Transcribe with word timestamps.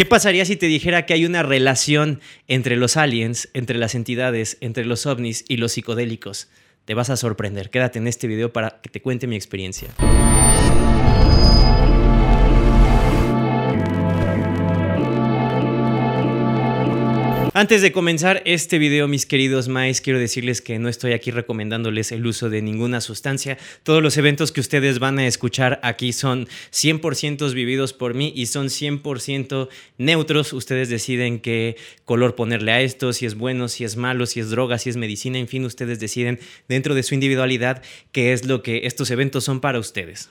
¿Qué 0.00 0.06
pasaría 0.06 0.46
si 0.46 0.56
te 0.56 0.64
dijera 0.64 1.04
que 1.04 1.12
hay 1.12 1.26
una 1.26 1.42
relación 1.42 2.22
entre 2.48 2.76
los 2.76 2.96
aliens, 2.96 3.50
entre 3.52 3.76
las 3.76 3.94
entidades, 3.94 4.56
entre 4.62 4.86
los 4.86 5.04
ovnis 5.04 5.44
y 5.46 5.58
los 5.58 5.72
psicodélicos? 5.72 6.48
Te 6.86 6.94
vas 6.94 7.10
a 7.10 7.18
sorprender. 7.18 7.68
Quédate 7.68 7.98
en 7.98 8.06
este 8.06 8.26
video 8.26 8.50
para 8.50 8.80
que 8.80 8.88
te 8.88 9.02
cuente 9.02 9.26
mi 9.26 9.36
experiencia. 9.36 9.90
Antes 17.52 17.82
de 17.82 17.90
comenzar 17.90 18.42
este 18.44 18.78
video, 18.78 19.08
mis 19.08 19.26
queridos 19.26 19.66
mais, 19.66 20.00
quiero 20.00 20.20
decirles 20.20 20.60
que 20.60 20.78
no 20.78 20.88
estoy 20.88 21.14
aquí 21.14 21.32
recomendándoles 21.32 22.12
el 22.12 22.24
uso 22.24 22.48
de 22.48 22.62
ninguna 22.62 23.00
sustancia. 23.00 23.58
Todos 23.82 24.04
los 24.04 24.16
eventos 24.16 24.52
que 24.52 24.60
ustedes 24.60 25.00
van 25.00 25.18
a 25.18 25.26
escuchar 25.26 25.80
aquí 25.82 26.12
son 26.12 26.46
100% 26.70 27.52
vividos 27.52 27.92
por 27.92 28.14
mí 28.14 28.32
y 28.36 28.46
son 28.46 28.68
100% 28.68 29.68
neutros. 29.98 30.52
Ustedes 30.52 30.90
deciden 30.90 31.40
qué 31.40 31.76
color 32.04 32.36
ponerle 32.36 32.70
a 32.70 32.82
esto, 32.82 33.12
si 33.12 33.26
es 33.26 33.34
bueno, 33.34 33.66
si 33.66 33.82
es 33.82 33.96
malo, 33.96 34.26
si 34.26 34.38
es 34.38 34.50
droga, 34.50 34.78
si 34.78 34.90
es 34.90 34.96
medicina, 34.96 35.36
en 35.40 35.48
fin, 35.48 35.64
ustedes 35.64 35.98
deciden 35.98 36.38
dentro 36.68 36.94
de 36.94 37.02
su 37.02 37.14
individualidad 37.14 37.82
qué 38.12 38.32
es 38.32 38.46
lo 38.46 38.62
que 38.62 38.82
estos 38.84 39.10
eventos 39.10 39.42
son 39.42 39.60
para 39.60 39.80
ustedes. 39.80 40.30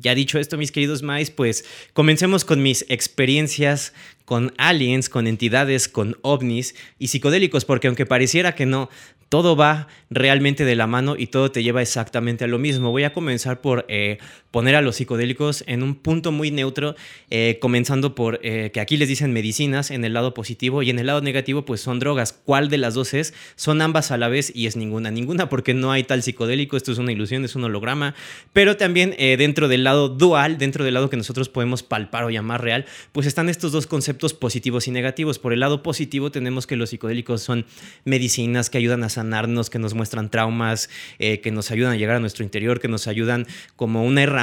Ya 0.00 0.14
dicho 0.14 0.38
esto, 0.38 0.56
mis 0.56 0.72
queridos 0.72 1.02
mais, 1.02 1.30
pues 1.30 1.64
comencemos 1.92 2.44
con 2.44 2.62
mis 2.62 2.86
experiencias 2.88 3.92
con 4.30 4.52
aliens, 4.58 5.08
con 5.08 5.26
entidades, 5.26 5.88
con 5.88 6.16
ovnis 6.22 6.76
y 7.00 7.08
psicodélicos, 7.08 7.64
porque 7.64 7.88
aunque 7.88 8.06
pareciera 8.06 8.54
que 8.54 8.64
no, 8.64 8.88
todo 9.28 9.56
va 9.56 9.88
realmente 10.08 10.64
de 10.64 10.76
la 10.76 10.86
mano 10.86 11.16
y 11.18 11.26
todo 11.26 11.50
te 11.50 11.64
lleva 11.64 11.82
exactamente 11.82 12.44
a 12.44 12.46
lo 12.46 12.58
mismo. 12.58 12.92
Voy 12.92 13.02
a 13.02 13.12
comenzar 13.12 13.60
por 13.60 13.86
eh, 13.88 14.18
poner 14.50 14.74
a 14.74 14.82
los 14.82 14.96
psicodélicos 14.96 15.64
en 15.66 15.82
un 15.82 15.94
punto 15.94 16.32
muy 16.32 16.50
neutro, 16.50 16.96
eh, 17.30 17.58
comenzando 17.60 18.14
por 18.14 18.40
eh, 18.42 18.70
que 18.72 18.80
aquí 18.80 18.96
les 18.96 19.08
dicen 19.08 19.32
medicinas 19.32 19.90
en 19.90 20.04
el 20.04 20.12
lado 20.12 20.34
positivo 20.34 20.82
y 20.82 20.90
en 20.90 20.98
el 20.98 21.06
lado 21.06 21.20
negativo 21.20 21.64
pues 21.64 21.80
son 21.80 21.98
drogas. 21.98 22.32
¿Cuál 22.32 22.68
de 22.68 22.78
las 22.78 22.94
dos 22.94 23.14
es? 23.14 23.34
Son 23.56 23.82
ambas 23.82 24.10
a 24.10 24.18
la 24.18 24.28
vez 24.28 24.52
y 24.54 24.66
es 24.66 24.76
ninguna. 24.76 25.10
Ninguna 25.10 25.48
porque 25.48 25.74
no 25.74 25.92
hay 25.92 26.04
tal 26.04 26.22
psicodélico, 26.22 26.76
esto 26.76 26.92
es 26.92 26.98
una 26.98 27.12
ilusión, 27.12 27.44
es 27.44 27.54
un 27.56 27.64
holograma, 27.64 28.14
pero 28.52 28.76
también 28.76 29.14
dentro 29.18 29.68
del 29.68 29.84
lado 29.84 30.08
dual, 30.08 30.58
dentro 30.58 30.84
del 30.84 30.94
lado 30.94 31.10
que 31.10 31.16
nosotros 31.16 31.48
podemos 31.48 31.82
palpar 31.82 32.24
o 32.24 32.30
llamar 32.30 32.62
real, 32.62 32.86
pues 33.12 33.26
están 33.26 33.48
estos 33.48 33.72
dos 33.72 33.86
conceptos 33.86 34.34
positivos 34.34 34.88
y 34.88 34.90
negativos. 34.90 35.38
Por 35.38 35.52
el 35.52 35.60
lado 35.60 35.82
positivo 35.82 36.30
tenemos 36.30 36.66
que 36.66 36.76
los 36.76 36.90
psicodélicos 36.90 37.42
son 37.42 37.66
medicinas 38.04 38.70
que 38.70 38.78
ayudan 38.78 39.04
a 39.04 39.08
sanarnos, 39.08 39.70
que 39.70 39.78
nos 39.78 39.94
muestran 39.94 40.30
traumas, 40.30 40.90
eh, 41.18 41.40
que 41.40 41.50
nos 41.50 41.70
ayudan 41.70 41.92
a 41.92 41.96
llegar 41.96 42.16
a 42.16 42.20
nuestro 42.20 42.44
interior, 42.44 42.80
que 42.80 42.88
nos 42.88 43.06
ayudan 43.06 43.46
como 43.76 44.04
una 44.04 44.22
herramienta 44.22 44.39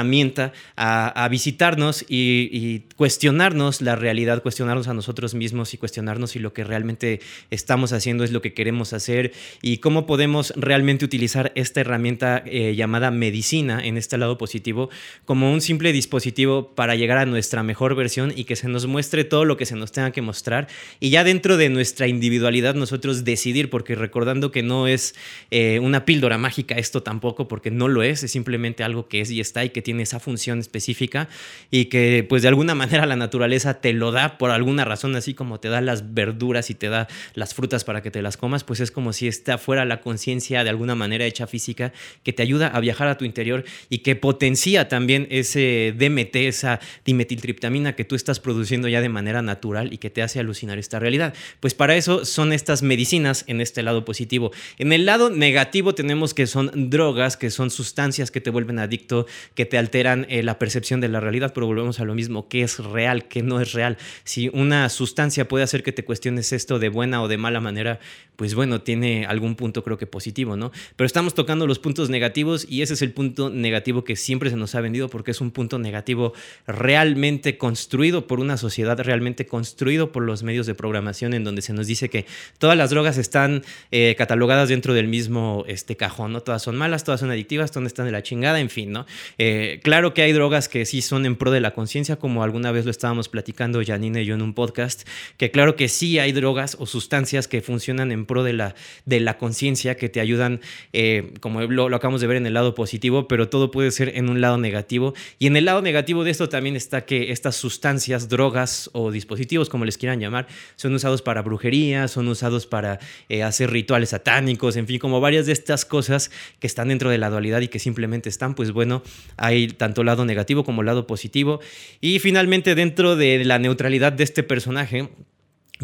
a, 0.76 1.28
visitarnos 1.30 2.04
y, 2.08 2.80
cuestionarnos 2.96 3.80
la 3.80 3.96
realidad, 3.96 4.42
cuestionarnos 4.42 4.88
a 4.88 4.94
nosotros 4.94 5.34
mismos 5.34 5.74
y 5.74 5.78
cuestionarnos 5.78 6.32
si 6.32 6.38
lo 6.38 6.52
que 6.52 6.64
realmente 6.64 7.20
estamos 7.50 7.92
haciendo 7.92 8.24
es 8.24 8.32
lo 8.32 8.42
que 8.42 8.54
queremos 8.54 8.92
hacer 8.92 9.32
y 9.62 9.78
cómo 9.78 10.06
podemos 10.06 10.52
realmente 10.56 11.04
utilizar 11.04 11.52
esta 11.54 11.80
herramienta 11.80 12.42
eh, 12.44 12.74
llamada 12.74 13.10
medicina 13.10 13.80
en 13.84 13.96
este 13.96 14.18
lado 14.18 14.38
positivo 14.38 14.90
como 15.24 15.52
un 15.52 15.60
simple 15.60 15.92
dispositivo 15.92 16.74
para 16.74 16.96
llegar 16.96 17.18
a 17.18 17.26
nuestra 17.26 17.62
mejor 17.62 17.94
versión 17.94 18.32
y 18.34 18.44
que 18.44 18.56
se 18.56 18.68
nos 18.68 18.86
muestre 18.86 19.24
todo 19.24 19.44
lo 19.44 19.56
que 19.56 19.66
se 19.66 19.76
nos 19.76 19.92
tenga 19.92 20.10
que 20.10 20.22
mostrar 20.22 20.68
y 21.00 21.10
ya 21.10 21.24
dentro 21.24 21.56
de 21.56 21.68
nuestra 21.68 22.06
individualidad 22.08 22.74
nosotros 22.74 23.24
decidir, 23.24 23.70
porque 23.70 23.94
recordando 23.94 24.50
que 24.50 24.62
no 24.62 24.86
es 24.86 25.14
eh, 25.50 25.78
una 25.80 26.04
píldora 26.04 26.38
mágica 26.38 26.76
esto 26.76 27.02
tampoco, 27.02 27.48
porque 27.48 27.70
no 27.70 27.88
lo 27.88 28.02
es, 28.02 28.22
es 28.22 28.32
simplemente 28.32 28.82
algo 28.82 29.08
que 29.08 29.20
es 29.20 29.30
y 29.30 29.40
está 29.40 29.64
y 29.64 29.70
que 29.70 29.82
tiene 29.88 30.02
esa 30.02 30.20
función 30.20 30.58
específica 30.58 31.30
y 31.70 31.86
que 31.86 32.22
pues 32.28 32.42
de 32.42 32.48
alguna 32.48 32.74
manera 32.82 33.06
la 33.06 33.16
naturaleza 33.16 33.80
te 33.80 33.94
lo 33.94 34.12
da 34.12 34.36
por 34.36 34.50
alguna 34.50 34.84
razón, 34.84 35.16
así 35.16 35.32
como 35.32 35.60
te 35.60 35.70
da 35.70 35.80
las 35.80 36.12
verduras 36.12 36.68
y 36.68 36.74
te 36.74 36.90
da 36.90 37.08
las 37.32 37.54
frutas 37.54 37.84
para 37.84 38.02
que 38.02 38.10
te 38.10 38.20
las 38.20 38.36
comas, 38.36 38.64
pues 38.64 38.80
es 38.80 38.90
como 38.90 39.14
si 39.14 39.28
está 39.28 39.56
fuera 39.56 39.86
la 39.86 40.02
conciencia 40.02 40.62
de 40.62 40.68
alguna 40.68 40.94
manera 40.94 41.24
hecha 41.24 41.46
física 41.46 41.94
que 42.22 42.34
te 42.34 42.42
ayuda 42.42 42.66
a 42.68 42.80
viajar 42.80 43.08
a 43.08 43.16
tu 43.16 43.24
interior 43.24 43.64
y 43.88 44.00
que 44.00 44.14
potencia 44.14 44.88
también 44.88 45.26
ese 45.30 45.94
DMT, 45.96 46.36
esa 46.36 46.80
dimetiltriptamina 47.06 47.96
que 47.96 48.04
tú 48.04 48.14
estás 48.14 48.40
produciendo 48.40 48.88
ya 48.88 49.00
de 49.00 49.08
manera 49.08 49.40
natural 49.40 49.90
y 49.90 49.96
que 49.96 50.10
te 50.10 50.20
hace 50.20 50.38
alucinar 50.38 50.76
esta 50.76 50.98
realidad. 50.98 51.32
Pues 51.60 51.72
para 51.72 51.96
eso 51.96 52.26
son 52.26 52.52
estas 52.52 52.82
medicinas 52.82 53.44
en 53.46 53.62
este 53.62 53.82
lado 53.82 54.04
positivo. 54.04 54.52
En 54.76 54.92
el 54.92 55.06
lado 55.06 55.30
negativo 55.30 55.94
tenemos 55.94 56.34
que 56.34 56.46
son 56.46 56.90
drogas, 56.90 57.38
que 57.38 57.48
son 57.48 57.70
sustancias 57.70 58.30
que 58.30 58.42
te 58.42 58.50
vuelven 58.50 58.78
adicto, 58.78 59.26
que 59.54 59.64
te 59.64 59.77
alteran 59.78 60.26
eh, 60.28 60.42
la 60.42 60.58
percepción 60.58 61.00
de 61.00 61.08
la 61.08 61.20
realidad, 61.20 61.52
pero 61.54 61.66
volvemos 61.66 62.00
a 62.00 62.04
lo 62.04 62.14
mismo, 62.14 62.48
qué 62.48 62.62
es 62.62 62.78
real, 62.78 63.28
qué 63.28 63.42
no 63.42 63.60
es 63.60 63.72
real. 63.72 63.96
Si 64.24 64.50
una 64.52 64.88
sustancia 64.88 65.48
puede 65.48 65.64
hacer 65.64 65.82
que 65.82 65.92
te 65.92 66.04
cuestiones 66.04 66.52
esto 66.52 66.78
de 66.78 66.88
buena 66.88 67.22
o 67.22 67.28
de 67.28 67.38
mala 67.38 67.60
manera, 67.60 68.00
pues 68.38 68.54
bueno, 68.54 68.82
tiene 68.82 69.26
algún 69.26 69.56
punto 69.56 69.82
creo 69.82 69.98
que 69.98 70.06
positivo, 70.06 70.56
¿no? 70.56 70.70
Pero 70.94 71.06
estamos 71.06 71.34
tocando 71.34 71.66
los 71.66 71.80
puntos 71.80 72.08
negativos 72.08 72.64
y 72.70 72.82
ese 72.82 72.94
es 72.94 73.02
el 73.02 73.10
punto 73.10 73.50
negativo 73.50 74.04
que 74.04 74.14
siempre 74.14 74.48
se 74.48 74.54
nos 74.54 74.76
ha 74.76 74.80
vendido 74.80 75.08
porque 75.08 75.32
es 75.32 75.40
un 75.40 75.50
punto 75.50 75.80
negativo 75.80 76.34
realmente 76.64 77.58
construido 77.58 78.28
por 78.28 78.38
una 78.38 78.56
sociedad, 78.56 78.96
realmente 79.00 79.46
construido 79.46 80.12
por 80.12 80.22
los 80.22 80.44
medios 80.44 80.66
de 80.66 80.76
programación 80.76 81.34
en 81.34 81.42
donde 81.42 81.62
se 81.62 81.72
nos 81.72 81.88
dice 81.88 82.10
que 82.10 82.26
todas 82.58 82.78
las 82.78 82.90
drogas 82.90 83.18
están 83.18 83.64
eh, 83.90 84.14
catalogadas 84.16 84.68
dentro 84.68 84.94
del 84.94 85.08
mismo 85.08 85.64
este, 85.66 85.96
cajón, 85.96 86.32
¿no? 86.32 86.40
Todas 86.40 86.62
son 86.62 86.76
malas, 86.76 87.02
todas 87.02 87.18
son 87.18 87.32
adictivas, 87.32 87.72
todas 87.72 87.88
están 87.88 88.06
de 88.06 88.12
la 88.12 88.22
chingada, 88.22 88.60
en 88.60 88.70
fin, 88.70 88.92
¿no? 88.92 89.04
Eh, 89.38 89.80
claro 89.82 90.14
que 90.14 90.22
hay 90.22 90.30
drogas 90.32 90.68
que 90.68 90.86
sí 90.86 91.02
son 91.02 91.26
en 91.26 91.34
pro 91.34 91.50
de 91.50 91.60
la 91.60 91.72
conciencia, 91.72 92.14
como 92.14 92.44
alguna 92.44 92.70
vez 92.70 92.84
lo 92.84 92.92
estábamos 92.92 93.28
platicando 93.28 93.82
Janine 93.84 94.22
y 94.22 94.26
yo 94.26 94.36
en 94.36 94.42
un 94.42 94.54
podcast, 94.54 95.08
que 95.38 95.50
claro 95.50 95.74
que 95.74 95.88
sí 95.88 96.20
hay 96.20 96.30
drogas 96.30 96.76
o 96.78 96.86
sustancias 96.86 97.48
que 97.48 97.62
funcionan 97.62 98.12
en 98.12 98.27
pro 98.28 98.44
de 98.44 98.52
la, 98.52 98.76
de 99.06 99.18
la 99.18 99.38
conciencia, 99.38 99.96
que 99.96 100.08
te 100.08 100.20
ayudan, 100.20 100.60
eh, 100.92 101.32
como 101.40 101.62
lo, 101.62 101.92
acabamos 101.92 102.20
de 102.20 102.28
ver 102.28 102.36
en 102.36 102.46
el 102.46 102.54
lado 102.54 102.76
positivo, 102.76 103.26
pero 103.26 103.48
todo 103.48 103.72
puede 103.72 103.90
ser 103.90 104.16
en 104.16 104.30
un 104.30 104.40
lado 104.40 104.56
negativo. 104.56 105.14
Y 105.40 105.48
en 105.48 105.56
el 105.56 105.64
lado 105.64 105.82
negativo 105.82 106.22
de 106.22 106.30
esto 106.30 106.48
también 106.48 106.76
está 106.76 107.04
que 107.04 107.32
estas 107.32 107.56
sustancias, 107.56 108.28
drogas 108.28 108.90
o 108.92 109.10
dispositivos, 109.10 109.68
como 109.68 109.84
les 109.84 109.98
quieran 109.98 110.20
llamar, 110.20 110.46
son 110.76 110.94
usados 110.94 111.22
para 111.22 111.42
brujería, 111.42 112.06
son 112.06 112.28
usados 112.28 112.68
para 112.68 113.00
eh, 113.28 113.42
hacer 113.42 113.72
rituales 113.72 114.10
satánicos, 114.10 114.76
en 114.76 114.86
fin, 114.86 115.00
como 115.00 115.20
varias 115.20 115.46
de 115.46 115.52
estas 115.52 115.84
cosas 115.84 116.30
que 116.60 116.68
están 116.68 116.88
dentro 116.88 117.10
de 117.10 117.18
la 117.18 117.30
dualidad 117.30 117.62
y 117.62 117.68
que 117.68 117.80
simplemente 117.80 118.28
están, 118.28 118.54
pues 118.54 118.70
bueno, 118.70 119.02
hay 119.36 119.66
tanto 119.68 120.04
lado 120.04 120.24
negativo 120.24 120.62
como 120.62 120.84
lado 120.84 121.08
positivo. 121.08 121.58
Y 122.00 122.18
finalmente 122.20 122.74
dentro 122.74 123.16
de 123.16 123.44
la 123.44 123.58
neutralidad 123.58 124.12
de 124.12 124.24
este 124.24 124.42
personaje, 124.42 125.08